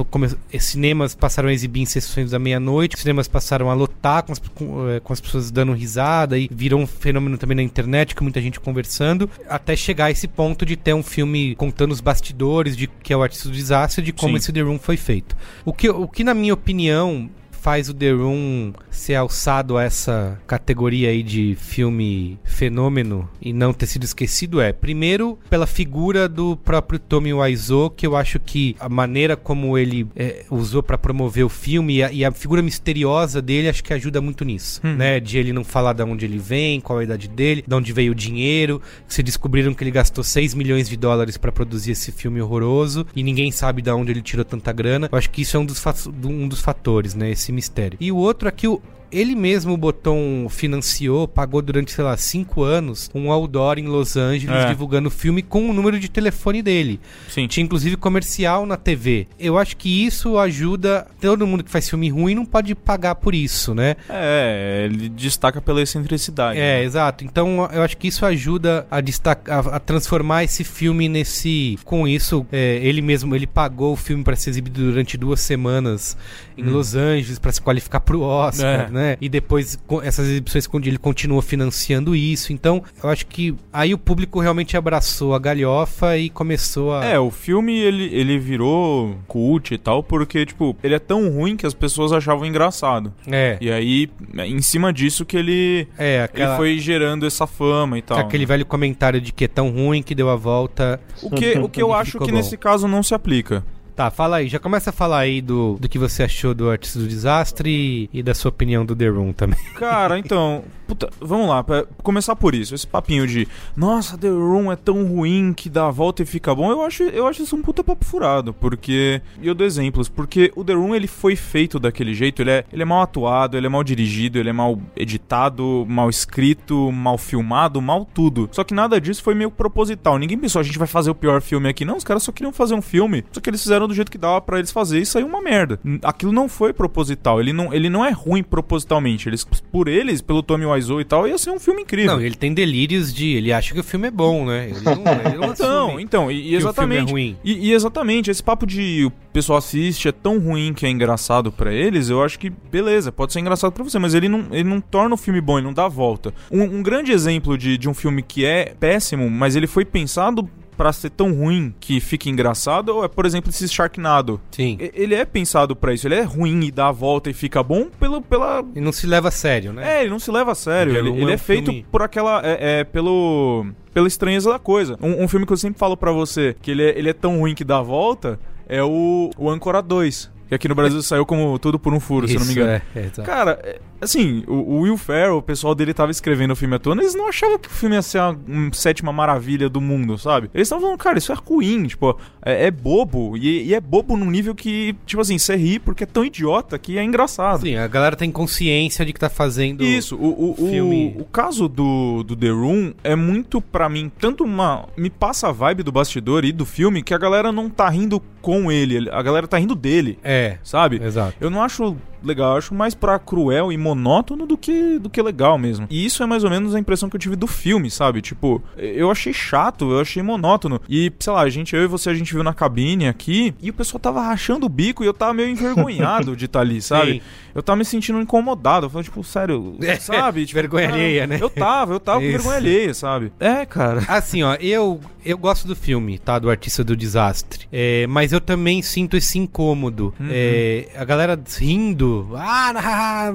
come- 0.10 0.30
eh, 0.52 0.60
cinemas 0.60 1.14
passaram 1.14 1.50
a 1.50 1.54
exibir 1.54 1.82
em 1.82 1.86
sessões 1.86 2.32
da 2.32 2.40
meia-noite, 2.40 3.00
cinemas 3.00 3.28
passaram 3.28 3.70
a 3.70 3.74
lotar 3.74 4.24
com 4.24 4.32
as, 4.32 4.40
com, 4.40 4.90
eh, 4.90 5.00
com 5.00 5.14
as 5.14 5.22
pessoas 5.22 5.52
dando 5.52 5.74
risada 5.74 6.38
e 6.38 6.50
virou 6.52 6.80
um 6.82 6.88
fenômeno 6.88 7.38
também 7.38 7.56
na 7.56 7.64
internet 7.64 8.16
com 8.16 8.24
muita 8.24 8.42
gente 8.42 8.60
conversando, 8.60 9.30
até 9.48 9.76
chegar 9.76 10.06
a 10.06 10.12
esse 10.12 10.28
ponto 10.28 10.66
de 10.66 10.76
ter 10.76 10.94
um 10.94 11.04
filme 11.04 11.56
contando 11.56 11.92
os 11.92 12.02
bastidores 12.02 12.76
de 12.76 12.88
que 12.88 13.14
é 13.14 13.18
o 13.18 13.22
artista 13.24 13.50
do 13.50 13.56
desastre, 13.56 14.04
de 14.04 14.12
como 14.12 14.34
Sim. 14.34 14.38
esse 14.38 14.52
The 14.54 14.62
Room 14.62 14.80
foi 14.80 14.98
feito. 14.98 15.36
O 15.64 15.72
que, 15.72 15.90
o 15.90 16.08
que 16.08 16.24
na 16.24 16.34
minha 16.34 16.54
opinião 16.54 17.30
faz 17.66 17.90
o 17.90 17.96
The 17.96 18.12
Room 18.12 18.74
ser 18.92 19.16
alçado 19.16 19.76
a 19.76 19.84
essa 19.84 20.40
categoria 20.46 21.10
aí 21.10 21.24
de 21.24 21.58
filme 21.60 22.38
fenômeno 22.44 23.28
e 23.42 23.52
não 23.52 23.74
ter 23.74 23.88
sido 23.88 24.04
esquecido 24.04 24.62
é, 24.62 24.72
primeiro, 24.72 25.40
pela 25.50 25.66
figura 25.66 26.30
do 26.30 26.56
próprio 26.58 27.00
Tommy 27.00 27.34
Wiseau, 27.34 27.90
que 27.90 28.06
eu 28.06 28.16
acho 28.16 28.40
que 28.40 28.76
a 28.80 28.88
maneira 28.88 29.36
como 29.36 29.80
ele 29.80 30.08
é, 30.16 30.46
usou 30.52 30.84
pra 30.84 30.96
promover 30.96 31.44
o 31.44 31.50
filme 31.50 31.96
e 31.96 32.04
a, 32.04 32.12
e 32.12 32.24
a 32.24 32.32
figura 32.32 32.62
misteriosa 32.62 33.42
dele 33.42 33.68
acho 33.68 33.84
que 33.84 33.94
ajuda 33.96 34.22
muito 34.22 34.46
nisso, 34.46 34.80
Hum. 34.84 34.94
né? 34.96 35.20
De 35.20 35.40
ele 35.40 35.52
não 35.52 35.64
falar 35.64 35.94
de 35.94 36.04
onde 36.04 36.24
ele 36.24 36.38
vem, 36.38 36.80
qual 36.80 37.00
a 37.00 37.04
idade 37.04 37.28
dele, 37.28 37.64
de 37.68 37.74
onde 37.74 37.92
veio 37.92 38.12
o 38.12 38.16
dinheiro, 38.16 38.80
se 39.08 39.24
descobriram 39.24 39.74
que 39.74 39.84
ele 39.84 39.90
gastou 39.90 40.24
6 40.24 40.54
milhões 40.54 40.88
de 40.88 40.96
dólares 40.96 41.36
pra 41.36 41.52
produzir 41.52 41.94
esse 41.94 42.12
filme 42.12 42.40
horroroso 42.40 43.08
e 43.16 43.24
ninguém 43.24 43.52
sabe 43.52 43.82
de 43.82 43.90
onde 43.90 44.12
ele 44.12 44.22
tirou 44.22 44.46
tanta 44.46 44.72
grana. 44.72 45.10
Eu 45.12 45.18
acho 45.18 45.32
que 45.32 45.42
isso 45.42 45.58
é 45.58 45.60
um 45.60 45.66
dos, 45.66 45.84
um 46.24 46.48
dos 46.48 46.62
fatores, 46.62 47.16
né? 47.16 47.32
Esse 47.32 47.55
mistério. 47.56 47.98
E 48.00 48.12
o 48.12 48.18
outro 48.18 48.48
é 48.48 48.52
que 48.52 48.68
o, 48.68 48.82
ele 49.12 49.36
mesmo 49.36 49.76
botou 49.78 50.16
um, 50.16 50.48
financiou, 50.50 51.28
pagou 51.28 51.62
durante, 51.62 51.92
sei 51.92 52.04
lá, 52.04 52.16
cinco 52.18 52.64
anos, 52.64 53.10
um 53.14 53.32
outdoor 53.32 53.78
em 53.78 53.88
Los 53.88 54.16
Angeles 54.18 54.56
É. 54.66 54.68
divulgando 54.70 55.08
o 55.08 55.12
filme 55.12 55.42
com 55.42 55.70
o 55.70 55.74
número 55.74 56.00
de 56.00 56.10
telefone 56.10 56.62
dele. 56.62 57.00
Sim. 57.30 57.48
Tinha 57.48 57.64
inclusive 57.64 57.96
comercial 57.98 58.66
na 58.66 58.78
TV. 58.78 59.28
Eu 59.40 59.58
acho 59.58 59.78
que 59.78 60.06
isso 60.06 60.38
ajuda. 60.38 61.08
Todo 61.22 61.46
mundo 61.48 61.64
que 61.64 61.70
faz 61.72 61.90
filme 61.90 62.10
ruim 62.10 62.36
não 62.36 62.46
pode 62.46 62.74
pagar 62.76 63.16
por 63.16 63.34
isso, 63.36 63.74
né? 63.74 63.96
É, 64.10 64.84
ele 64.86 65.10
destaca 65.10 65.62
pela 65.62 65.82
excentricidade. 65.82 66.60
É, 66.60 66.80
né? 66.80 66.84
exato. 66.84 67.24
Então 67.24 67.68
eu 67.72 67.82
acho 67.82 67.98
que 67.98 68.08
isso 68.08 68.26
ajuda 68.26 68.86
a 68.90 69.02
destacar, 69.02 69.68
a, 69.68 69.76
a 69.78 69.80
transformar 69.80 70.44
esse 70.44 70.64
filme 70.64 71.08
nesse. 71.10 71.78
Com 71.84 72.08
isso, 72.08 72.46
é, 72.52 72.80
ele 72.84 73.02
mesmo 73.02 73.36
ele 73.36 73.48
pagou 73.48 73.94
o 73.94 73.96
filme 73.96 74.24
para 74.24 74.36
ser 74.36 74.50
exibido 74.52 74.82
durante 74.82 75.18
duas 75.18 75.40
semanas 75.40 76.18
em 76.58 76.64
Los 76.64 76.96
Angeles 76.96 77.38
para 77.40 77.52
se 77.52 77.62
qualificar 77.62 78.00
pro 78.00 78.22
Oscar, 78.22 78.88
É. 78.88 78.90
né? 78.96 79.18
E 79.22 79.30
depois 79.30 79.78
com 79.86 80.02
essas 80.02 80.28
exibições 80.28 80.68
ele 80.84 80.98
continua 80.98 81.42
financiando 81.42 82.16
isso. 82.16 82.52
Então 82.52 82.84
eu 83.04 83.10
acho 83.10 83.28
que 83.28 83.56
aí 83.72 83.94
o 83.94 83.98
público 83.98 84.40
realmente 84.40 84.76
abraçou 84.76 85.36
a 85.36 85.40
galhofa 85.40 86.18
e 86.18 86.30
começou 86.30 86.94
a. 86.94 87.06
É, 87.06 87.20
o 87.20 87.30
filme 87.30 87.78
ele, 87.78 88.06
ele 88.14 88.40
virou 88.40 89.16
cult 89.28 89.74
e 89.74 89.78
tal, 89.78 90.02
porque, 90.02 90.46
tipo, 90.46 90.76
ele 90.84 90.96
é 90.96 91.00
tão 91.00 91.30
ruim 91.30 91.56
que 91.56 91.66
as 91.66 91.74
pessoas 91.74 92.12
achavam 92.12 92.46
engraçado. 92.46 93.14
É. 93.30 93.58
E 93.62 93.72
aí, 93.72 94.10
em 94.38 94.62
cima 94.62 94.92
disso 94.92 95.26
que 95.26 95.38
ele, 95.38 95.88
É, 95.98 96.24
aquela, 96.24 96.52
ele 96.52 96.58
foi 96.58 96.80
gerando 96.80 97.26
essa 97.26 97.46
fama 97.46 97.98
e 97.98 98.02
tal. 98.02 98.18
aquele 98.18 98.46
velho 98.46 98.66
comentário 98.66 99.20
de 99.20 99.32
que 99.32 99.46
é 99.46 99.48
tão 99.48 99.70
ruim 99.70 100.02
que 100.02 100.16
deu 100.16 100.30
a 100.30 100.36
volta. 100.36 101.00
O 101.22 101.30
que, 101.30 101.58
o 101.60 101.70
que 101.70 101.82
eu 101.82 101.94
acho 101.94 102.20
que 102.20 102.32
bom. 102.32 102.38
nesse 102.38 102.58
caso 102.58 102.88
não 102.88 103.04
se 103.04 103.14
aplica. 103.14 103.64
Tá, 103.96 104.12
fala 104.12 104.38
aí. 104.38 104.50
Já 104.50 104.60
começa 104.60 104.90
a 104.90 104.94
falar 104.94 105.20
aí 105.20 105.42
do, 105.42 105.78
do 105.80 105.88
que 105.88 105.98
você 105.98 106.24
achou 106.24 106.54
do 106.54 106.70
Artista 106.70 107.00
do 107.00 107.08
Desastre 107.08 107.70
e, 107.70 108.10
e 108.20 108.22
da 108.22 108.34
sua 108.34 108.50
opinião 108.50 108.86
do 108.86 108.96
The 108.96 109.08
Room 109.08 109.32
também. 109.32 109.60
Cara, 109.76 110.20
então, 110.20 110.64
puta, 110.86 111.10
vamos 111.20 111.48
lá, 111.48 111.64
pra 111.64 111.86
começar 112.04 112.36
por 112.36 112.56
isso. 112.56 112.76
Esse 112.76 112.88
papinho 112.88 113.28
de, 113.28 113.48
nossa, 113.76 114.18
The 114.18 114.30
Room 114.30 114.72
é 114.72 114.76
tão 114.76 115.06
ruim 115.06 115.54
que 115.54 115.70
dá 115.70 115.88
a 115.88 115.92
volta 115.92 116.24
e 116.24 116.26
fica 116.26 116.54
bom. 116.54 116.72
Eu 116.72 116.82
acho, 116.82 117.04
eu 117.04 117.28
acho 117.28 117.44
isso 117.44 117.56
um 117.56 117.62
puta 117.62 117.84
papo 117.84 118.06
furado, 118.06 118.54
porque 118.54 119.22
e 119.42 119.48
eu 119.48 119.56
dou 119.56 119.66
exemplos, 119.66 120.08
porque 120.08 120.52
o 120.56 120.64
The 120.64 120.74
Room 120.74 120.96
ele 120.96 121.08
foi 121.08 121.36
feito 121.36 121.80
daquele 121.80 122.14
jeito, 122.14 122.42
ele 122.42 122.52
é, 122.52 122.66
ele 122.72 122.82
é 122.82 122.86
mal 122.86 123.02
atuado, 123.02 123.58
ele 123.58 123.66
é 123.66 123.70
mal 123.70 123.84
dirigido, 123.84 124.40
ele 124.40 124.50
é 124.50 124.54
mal 124.54 124.80
editado, 124.96 125.86
mal 125.88 126.10
escrito, 126.10 126.92
mal 126.92 127.18
filmado, 127.18 127.82
mal 127.82 128.06
tudo. 128.06 128.50
Só 128.52 128.64
que 128.64 128.74
nada 128.74 129.00
disso 129.00 129.24
foi 129.24 129.34
meio 129.34 129.52
proposital. 129.52 130.18
Ninguém 130.18 130.38
pensou, 130.38 130.60
a 130.60 130.64
gente 130.64 130.78
vai 130.78 130.88
fazer 130.88 131.10
o 131.10 131.16
pior 131.16 131.42
filme 131.42 131.70
aqui. 131.70 131.86
Não, 131.86 131.98
os 131.98 132.04
caras 132.04 132.24
só 132.24 132.32
queriam 132.32 132.54
fazer 132.54 132.76
um 132.76 132.82
filme, 132.82 133.24
só 133.32 133.40
que 133.40 133.50
eles 133.50 133.62
fizeram 133.62 133.88
do 133.88 133.94
jeito 133.94 134.12
que 134.12 134.18
dava 134.18 134.42
pra 134.42 134.60
eles 134.60 134.72
fazer 134.72 135.00
e 135.00 135.06
saiu 135.06 135.28
uma 135.28 135.42
merda. 135.42 135.80
Aquilo 136.04 136.32
não 136.32 136.48
foi 136.48 136.74
proposital, 136.74 137.40
ele 137.40 137.54
não, 137.54 137.74
ele 137.74 137.90
não 137.90 138.04
é 138.04 138.12
ruim 138.12 138.44
propositalmente. 138.44 139.28
Eles, 139.30 139.44
por 139.44 139.88
eles, 139.88 140.22
pelo 140.22 140.44
Tommy 140.44 140.66
Wiseau 140.76 141.02
e 141.02 141.06
tal, 141.06 141.28
ia 141.28 141.38
ser 141.38 141.52
um 141.52 141.60
filme 141.60 141.82
incrível. 141.82 142.16
Não, 142.16 142.22
ele 142.22 142.36
tem 142.36 142.54
delírios 142.54 143.14
de. 143.14 143.34
Ele 143.34 143.52
acha 143.52 143.74
que 143.74 143.80
o 143.80 143.84
filme 143.84 144.08
é 144.08 144.12
bom, 144.12 144.46
né? 144.46 144.70
Ele 144.70 144.80
não, 144.84 144.94
ele 145.26 145.38
não 145.38 145.52
Então, 145.56 146.00
então, 146.00 146.32
e, 146.32 146.36
e 146.36 146.42
que 146.42 146.48
o 146.48 146.50
filme 146.50 146.58
exatamente. 146.58 147.10
é 147.10 147.12
ruim. 147.12 147.38
E, 147.44 147.70
e 147.70 147.74
exatamente, 147.74 148.30
esse 148.30 148.44
papo 148.44 148.66
de 148.66 149.06
o 149.06 149.12
pessoal 149.34 149.58
assiste 149.58 150.08
é 150.08 150.12
tão 150.12 150.40
ruim 150.40 150.74
que 150.74 150.86
é 150.86 150.90
engraçado 150.90 151.52
pra 151.52 151.74
eles, 151.74 152.10
eu 152.10 152.24
acho 152.24 152.40
que 152.40 152.50
beleza, 152.50 153.12
pode 153.12 153.34
ser 153.34 153.40
engraçado 153.40 153.72
pra 153.72 153.84
você, 153.84 154.00
mas 154.00 154.14
ele 154.14 154.30
não, 154.30 154.46
ele 154.52 154.64
não 154.64 154.80
torna 154.80 155.16
o 155.16 155.18
filme 155.18 155.42
bom, 155.42 155.58
ele 155.58 155.66
não 155.66 155.74
dá 155.74 155.86
a 155.86 155.90
volta. 155.90 156.34
Um, 156.52 156.62
um 156.62 156.84
grande 156.84 157.12
exemplo 157.12 157.58
de, 157.58 157.78
de 157.78 157.90
um 157.90 157.94
filme 157.94 158.22
que 158.22 158.46
é 158.46 158.74
péssimo, 158.80 159.30
mas 159.30 159.56
ele 159.56 159.68
foi 159.68 159.84
pensado 159.84 160.50
pra 160.76 160.92
ser 160.94 161.10
tão 161.10 161.34
ruim 161.34 161.74
que 161.80 162.00
fica 162.00 162.30
engraçado, 162.30 163.04
é, 163.04 163.08
por 163.08 163.26
exemplo, 163.26 163.50
esse 163.50 163.68
Sharknado. 163.68 164.40
Sim. 164.52 164.78
E- 164.80 164.92
Ele 164.94 165.16
é 165.16 165.26
pensado 165.26 165.76
pra 165.76 165.94
isso, 165.94 166.08
ele 166.08 166.16
é 166.16 166.22
ruim 166.24 166.64
e 166.66 166.72
dá 166.72 166.88
a 166.88 166.92
volta 166.92 167.30
e 167.30 167.34
fica 167.34 167.62
bom 167.64 167.88
pelo, 168.00 168.22
pela, 168.22 168.64
E 168.76 168.80
não 168.82 168.92
se 168.92 169.08
leva 169.08 169.28
a 169.30 169.32
sério, 169.32 169.72
né? 169.74 169.98
é, 169.98 170.02
ele 170.02 170.10
não 170.10 170.20
se 170.20 170.32
leva 170.32 170.52
a 170.52 170.56
sério. 170.56 170.96
Ele, 170.96 171.10
Room 171.10 171.18
ele 171.18 171.30
é 171.30 171.32
é, 171.32 171.36
um 171.36 171.40
feito 171.40 171.66
filme- 171.72 171.86
por 171.92 172.02
aquela. 172.02 172.42
É, 172.46 172.80
é, 172.80 172.84
pelo. 172.84 173.66
Pela 173.94 174.08
estranheza 174.08 174.50
da 174.52 174.60
coisa. 174.60 174.98
Um, 175.02 175.24
um 175.24 175.28
filme 175.28 175.46
que 175.46 175.54
eu 175.54 175.58
sempre 175.58 175.80
falo 175.80 175.96
pra 175.96 176.12
você, 176.12 176.56
que 176.62 176.72
ele 176.72 176.84
é, 176.84 176.98
ele 177.00 177.10
é 177.10 177.14
tão 177.14 177.40
ruim 177.40 177.56
que 177.56 177.64
dá 177.64 177.78
a 177.78 177.82
volta, 177.82 178.38
é 178.68 178.84
o, 178.84 179.30
o 179.38 179.50
Ancora 179.50 179.82
2. 179.82 180.30
Que 180.48 180.56
aqui 180.56 180.68
no 180.68 180.76
Brasil 180.76 181.02
saiu 181.02 181.26
como 181.26 181.58
Tudo 181.60 181.80
por 181.80 181.94
um 181.94 182.00
Furo, 182.00 182.28
se 182.28 182.36
eu 182.36 182.40
não 182.40 182.46
me 182.46 182.52
Isso, 182.52 182.60
engano. 182.62 182.74
é, 182.74 182.82
é, 182.96 183.00
exato. 183.06 183.24
Cara, 183.24 183.60
é, 183.64 183.80
assim, 184.00 184.44
o, 184.48 184.54
o 184.54 184.80
Will 184.82 184.98
Ferrell, 184.98 185.38
o 185.38 185.42
pessoal 185.42 185.74
dele 185.74 185.94
tava 185.94 186.12
escrevendo 186.12 186.52
o 186.52 186.56
filme 186.56 186.76
à 186.76 186.80
toa, 186.80 186.94
eles 186.96 187.16
não 187.16 187.28
achavam 187.28 187.58
que 187.58 187.68
o 187.68 187.72
filme 187.72 187.96
ia 187.96 188.02
ser 188.02 188.20
a 188.20 188.30
um, 188.48 188.72
sétima 188.72 189.12
maravilha 189.12 189.68
do 189.68 189.82
mundo, 189.82 190.18
sabe? 190.18 190.50
Eles 190.54 190.68
estavam 190.68 190.84
falando, 190.84 191.00
cara, 191.00 191.18
isso 191.18 191.32
é 191.32 191.36
ruim, 191.36 191.88
tipo, 191.88 192.16
é, 192.44 192.68
é 192.68 192.72
bobo, 192.72 193.36
e, 193.38 193.64
e 193.64 193.74
é 193.74 193.80
bobo 193.82 194.16
num 194.16 194.30
nível 194.30 194.54
que, 194.54 194.96
tipo 195.06 195.22
assim, 195.22 195.38
você 195.38 195.56
ri 195.56 195.80
porque 195.80 196.04
é 196.04 196.08
tão 196.08 196.24
idiota 196.24 196.78
que 196.78 196.98
é 196.98 197.04
engraçado. 197.04 197.62
Sim, 197.62 197.76
a 197.78 197.88
galera 197.88 198.16
tem 198.16 198.32
consciência 198.32 199.04
de 199.06 199.14
que 199.14 199.20
tá 199.20 199.30
fazendo. 199.30 199.84
Isso, 199.84 200.16
o, 200.16 200.28
o, 200.28 200.52
o- 200.52 200.70
filme- 200.70 201.16
o, 201.20 201.26
caso 201.26 201.68
do, 201.68 202.22
do 202.24 202.36
The 202.36 202.50
Room 202.50 202.94
é 203.04 203.16
muito 203.16 203.60
pra 203.60 203.90
mim, 203.90 204.12
tanto 204.20 204.44
uma. 204.44 204.88
Me 204.96 205.10
passa 205.10 205.48
a 205.48 205.52
vibe 205.52 205.82
do 205.84 205.92
bastidor 205.92 206.46
e 206.46 206.52
do 206.52 206.66
filme 206.66 207.02
que 207.02 207.14
a 207.14 207.18
galera 207.18 207.52
não 207.52 207.68
tá 207.70 207.90
rindo 207.90 208.22
com 208.42 208.72
ele, 208.72 209.10
a 209.10 209.22
galera 209.24 209.48
tá 209.48 209.58
rindo 209.58 209.74
dele. 209.74 210.20
É, 210.24 210.35
Sabe? 210.64 211.02
exato. 211.04 211.36
Eu 211.40 211.50
não 211.50 211.62
acho 211.62 211.96
legal, 212.26 212.52
eu 212.54 212.58
acho 212.58 212.74
mais 212.74 212.94
pra 212.94 213.20
cruel 213.20 213.72
e 213.72 213.78
monótono 213.78 214.46
do 214.46 214.58
que, 214.58 215.00
do 215.00 215.10
que 215.10 215.22
legal 215.22 215.58
mesmo. 215.58 215.88
E 215.90 216.06
isso 216.06 216.24
é 216.24 216.26
mais 216.26 216.44
ou 216.44 216.50
menos 216.50 216.76
a 216.76 216.80
impressão 216.80 217.10
que 217.10 217.16
eu 217.16 217.20
tive 217.20 217.36
do 217.36 217.48
filme, 217.48 217.90
sabe? 217.90 218.22
Tipo, 218.22 218.62
eu 218.78 219.10
achei 219.12 219.34
chato, 219.34 219.92
eu 219.92 220.00
achei 220.00 220.22
monótono. 220.22 220.82
E, 220.90 221.12
sei 221.20 221.34
lá, 221.34 221.42
a 221.42 221.50
gente, 221.50 221.76
eu 221.76 221.84
e 221.84 221.88
você, 221.88 222.10
a 222.10 222.14
gente 222.14 222.34
viu 222.34 222.44
na 222.44 222.54
cabine 222.54 223.08
aqui 223.08 223.54
e 223.62 223.70
o 223.70 223.74
pessoal 223.74 224.00
tava 224.00 224.22
rachando 224.22 224.66
o 224.66 224.70
bico 224.70 225.04
e 225.04 225.08
eu 225.08 225.14
tava 225.14 225.34
meio 225.34 225.50
envergonhado 225.50 226.36
de 226.36 226.46
estar 226.46 226.62
ali, 226.62 226.82
sabe? 226.82 227.14
Sim. 227.14 227.22
Eu 227.54 227.64
tava 227.64 227.78
me 227.78 227.86
sentindo 227.86 228.20
incomodado. 228.20 228.86
Eu 228.86 228.90
falei, 228.90 229.06
tipo, 229.06 229.24
sério, 229.24 229.78
sabe? 230.00 230.46
Tipo, 230.46 230.60
Vergonha 230.60 230.88
cara, 230.88 230.98
alheia, 230.98 231.28
né? 231.28 231.38
Eu 231.40 231.50
tava, 231.50 231.94
eu 231.94 232.00
tava 232.00 232.20
com 232.20 232.28
vergonha 232.28 232.58
alheia, 232.58 232.94
sabe? 232.94 233.32
É, 233.40 233.66
cara. 233.66 234.04
Assim, 234.08 234.44
ó, 234.44 234.56
eu, 234.56 235.00
eu 235.26 235.38
gosto 235.38 235.68
do 235.68 235.76
filme, 235.76 236.18
tá? 236.20 236.38
Do 236.38 236.50
Artista 236.50 236.84
do 236.84 236.96
Desastre. 236.96 237.68
É, 237.72 238.06
mas 238.08 238.34
eu 238.34 238.42
também 238.42 238.82
sinto 238.82 239.16
esse 239.18 239.40
incômodo. 239.40 240.14
Uhum. 240.20 240.28
É, 240.30 240.88
a 240.96 241.06
galera 241.06 241.40
rindo, 241.58 242.15
ah, 242.38 242.74
ah, 242.76 243.34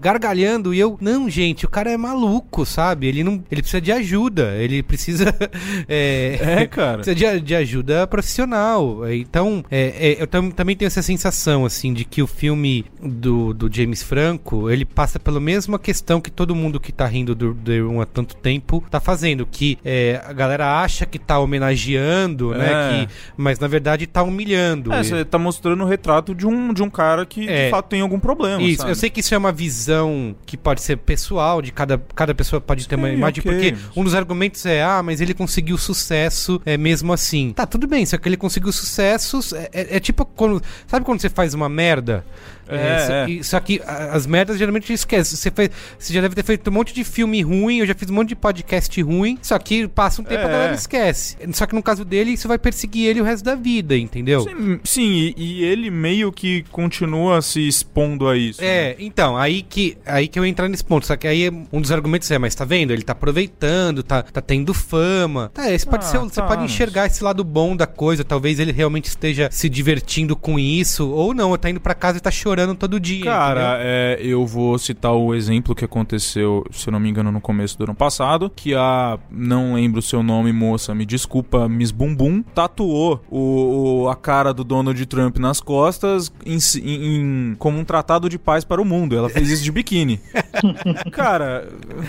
gargalhando, 0.00 0.72
e 0.74 0.78
eu, 0.80 0.96
não, 1.00 1.28
gente, 1.28 1.64
o 1.64 1.68
cara 1.68 1.90
é 1.90 1.96
maluco, 1.96 2.64
sabe? 2.66 3.06
Ele 3.06 3.22
não. 3.24 3.42
Ele 3.50 3.62
precisa 3.62 3.80
de 3.80 3.92
ajuda. 3.92 4.54
Ele 4.56 4.82
precisa. 4.82 5.34
É, 5.88 6.38
É, 6.62 6.66
cara. 6.68 6.98
precisa 6.98 7.14
de, 7.14 7.40
de 7.40 7.54
ajuda 7.54 8.06
profissional. 8.06 9.08
Então, 9.12 9.64
é, 9.70 10.12
é, 10.16 10.22
eu 10.22 10.26
tam- 10.26 10.50
também 10.50 10.76
tenho 10.76 10.86
essa 10.86 11.02
sensação, 11.02 11.64
assim, 11.64 11.92
de 11.92 12.04
que 12.04 12.22
o 12.22 12.26
filme 12.26 12.84
do, 13.02 13.52
do 13.52 13.72
James 13.72 14.02
Franco, 14.02 14.70
ele 14.70 14.84
passa 14.84 15.18
pela 15.18 15.40
mesma 15.40 15.78
questão 15.78 16.20
que 16.20 16.30
todo 16.30 16.54
mundo 16.54 16.80
que 16.80 16.92
tá 16.92 17.06
rindo 17.06 17.34
do 17.34 17.54
The 17.54 17.80
Room 17.80 18.00
há 18.00 18.06
tanto 18.06 18.36
tempo 18.36 18.82
tá 18.90 19.00
fazendo, 19.00 19.46
que 19.46 19.78
é, 19.84 20.20
a 20.26 20.32
galera 20.32 20.80
acha 20.80 21.04
que 21.06 21.18
tá 21.18 21.38
homenageando, 21.38 22.54
É. 22.54 22.58
né? 22.58 23.06
Que, 23.06 23.14
mas 23.36 23.58
na 23.58 23.66
verdade 23.66 24.06
tá 24.06 24.22
humilhando. 24.22 24.92
É, 24.92 25.00
E- 25.00 25.04
você 25.04 25.24
tá 25.24 25.38
mostrando 25.38 25.82
o 25.84 25.86
retrato 25.86 26.34
de 26.34 26.46
um, 26.46 26.72
de 26.72 26.82
um 26.82 26.90
cara 26.90 27.24
que 27.26 27.48
É. 27.48 27.64
de 27.66 27.70
fato 27.70 27.93
tem 27.94 28.00
algum 28.00 28.18
problema. 28.18 28.60
Isso, 28.60 28.78
sabe? 28.78 28.90
eu 28.90 28.96
sei 28.96 29.08
que 29.08 29.20
isso 29.20 29.32
é 29.32 29.38
uma 29.38 29.52
visão 29.52 30.34
que 30.44 30.56
pode 30.56 30.82
ser 30.82 30.96
pessoal, 30.96 31.62
de 31.62 31.70
cada, 31.70 31.96
cada 32.12 32.34
pessoa 32.34 32.60
pode 32.60 32.88
ter 32.88 32.96
uma 32.96 33.06
Sim, 33.08 33.14
imagem, 33.14 33.40
ok. 33.40 33.52
porque 33.52 33.76
um 33.96 34.02
dos 34.02 34.16
argumentos 34.16 34.66
é, 34.66 34.82
ah, 34.82 35.00
mas 35.00 35.20
ele 35.20 35.32
conseguiu 35.32 35.78
sucesso 35.78 36.60
é, 36.66 36.76
mesmo 36.76 37.12
assim. 37.12 37.52
Tá, 37.52 37.64
tudo 37.66 37.86
bem, 37.86 38.04
só 38.04 38.18
que 38.18 38.28
ele 38.28 38.36
conseguiu 38.36 38.72
sucessos, 38.72 39.52
é, 39.52 39.68
é- 39.72 39.96
é 39.96 40.00
tipo 40.00 40.24
quando, 40.24 40.60
sabe 40.88 41.06
quando 41.06 41.20
você 41.20 41.28
faz 41.28 41.54
uma 41.54 41.68
merda? 41.68 42.24
É, 42.68 42.98
só, 43.06 43.12
é. 43.12 43.26
que- 43.26 43.44
só 43.44 43.60
que 43.60 43.82
as 43.86 44.26
merdas 44.26 44.58
geralmente 44.58 44.92
esquece. 44.92 45.36
Você, 45.36 45.50
fez, 45.50 45.70
você 45.98 46.12
já 46.12 46.20
deve 46.20 46.34
ter 46.34 46.42
feito 46.44 46.68
um 46.70 46.72
monte 46.72 46.94
de 46.94 47.04
filme 47.04 47.42
ruim, 47.42 47.78
eu 47.78 47.86
já 47.86 47.94
fiz 47.94 48.08
um 48.10 48.14
monte 48.14 48.30
de 48.30 48.36
podcast 48.36 49.00
ruim, 49.02 49.38
só 49.42 49.58
que 49.58 49.86
passa 49.88 50.20
um 50.22 50.24
tempo 50.24 50.40
É. 50.42 50.44
a 50.44 50.48
galera 50.48 50.74
esquece. 50.74 51.36
Só 51.52 51.66
que 51.66 51.74
no 51.74 51.82
caso 51.82 52.04
dele, 52.04 52.32
isso 52.32 52.48
vai 52.48 52.58
perseguir 52.58 53.06
ele 53.06 53.20
o 53.20 53.24
resto 53.24 53.44
da 53.44 53.54
vida, 53.54 53.96
entendeu? 53.96 54.40
Sim, 54.42 54.80
sim, 54.84 55.34
e, 55.36 55.60
e 55.60 55.64
ele 55.64 55.90
meio 55.90 56.32
que 56.32 56.64
continua 56.70 57.42
se 57.42 57.66
expondo 57.66 58.28
a 58.28 58.36
isso. 58.36 58.60
né? 58.60 58.66
É, 58.66 58.96
então, 58.98 59.36
aí 59.36 59.62
que, 59.62 59.96
aí 60.06 60.26
que 60.28 60.38
eu 60.38 60.44
entrar 60.46 60.68
nesse 60.68 60.84
ponto. 60.84 61.06
Só 61.06 61.16
que 61.16 61.26
aí 61.28 61.50
um 61.72 61.80
dos 61.80 61.92
argumentos 61.92 62.30
é, 62.30 62.38
mas 62.38 62.54
tá 62.54 62.64
vendo? 62.64 62.92
Ele 62.92 63.02
tá 63.02 63.12
aproveitando, 63.12 64.02
tá, 64.02 64.22
tá 64.22 64.40
tendo 64.40 64.72
fama. 64.72 65.50
Tá, 65.52 65.70
esse 65.70 65.86
pode 65.86 66.04
Ah, 66.04 66.08
ser, 66.08 66.18
você 66.18 66.40
tá, 66.40 66.46
pode 66.46 66.62
mas- 66.62 66.70
enxergar 66.72 67.06
esse 67.06 67.22
lado 67.22 67.44
bom 67.44 67.76
da 67.76 67.86
coisa. 67.86 68.24
Talvez 68.24 68.58
ele 68.58 68.72
realmente 68.72 69.06
esteja 69.06 69.48
se 69.52 69.68
divertindo 69.68 70.34
com 70.34 70.58
isso. 70.58 71.08
Ou 71.10 71.34
não, 71.34 71.56
tá 71.58 71.68
indo 71.70 71.80
pra 71.80 71.94
casa 71.94 72.18
e 72.18 72.20
tá 72.20 72.30
chorando 72.30 72.53
todo 72.78 72.98
dia. 73.00 73.24
Cara, 73.24 73.78
é, 73.80 74.18
eu 74.20 74.46
vou 74.46 74.78
citar 74.78 75.12
o 75.12 75.34
exemplo 75.34 75.74
que 75.74 75.84
aconteceu, 75.84 76.64
se 76.70 76.88
eu 76.88 76.92
não 76.92 77.00
me 77.00 77.08
engano, 77.10 77.30
no 77.32 77.40
começo 77.40 77.76
do 77.78 77.84
ano 77.84 77.94
passado, 77.94 78.50
que 78.54 78.74
a, 78.74 79.18
não 79.30 79.74
lembro 79.74 79.98
o 79.98 80.02
seu 80.02 80.22
nome, 80.22 80.52
moça, 80.52 80.94
me 80.94 81.04
desculpa, 81.04 81.68
Miss 81.68 81.90
Bumbum, 81.90 82.42
tatuou 82.42 83.20
o, 83.30 84.02
o- 84.04 84.08
a 84.08 84.14
cara 84.16 84.52
do 84.52 84.62
Donald 84.64 85.04
Trump 85.06 85.38
nas 85.38 85.60
costas 85.60 86.32
em, 86.46 86.58
em- 86.80 87.16
em- 87.50 87.54
como 87.58 87.78
um 87.78 87.84
tratado 87.84 88.28
de 88.28 88.38
paz 88.38 88.64
para 88.64 88.80
o 88.80 88.84
mundo. 88.84 89.16
Ela 89.16 89.28
fez 89.28 89.50
isso 89.50 89.64
de 89.64 89.72
biquíni. 89.72 90.20
Cara, 91.12 91.68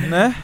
né? 0.09 0.35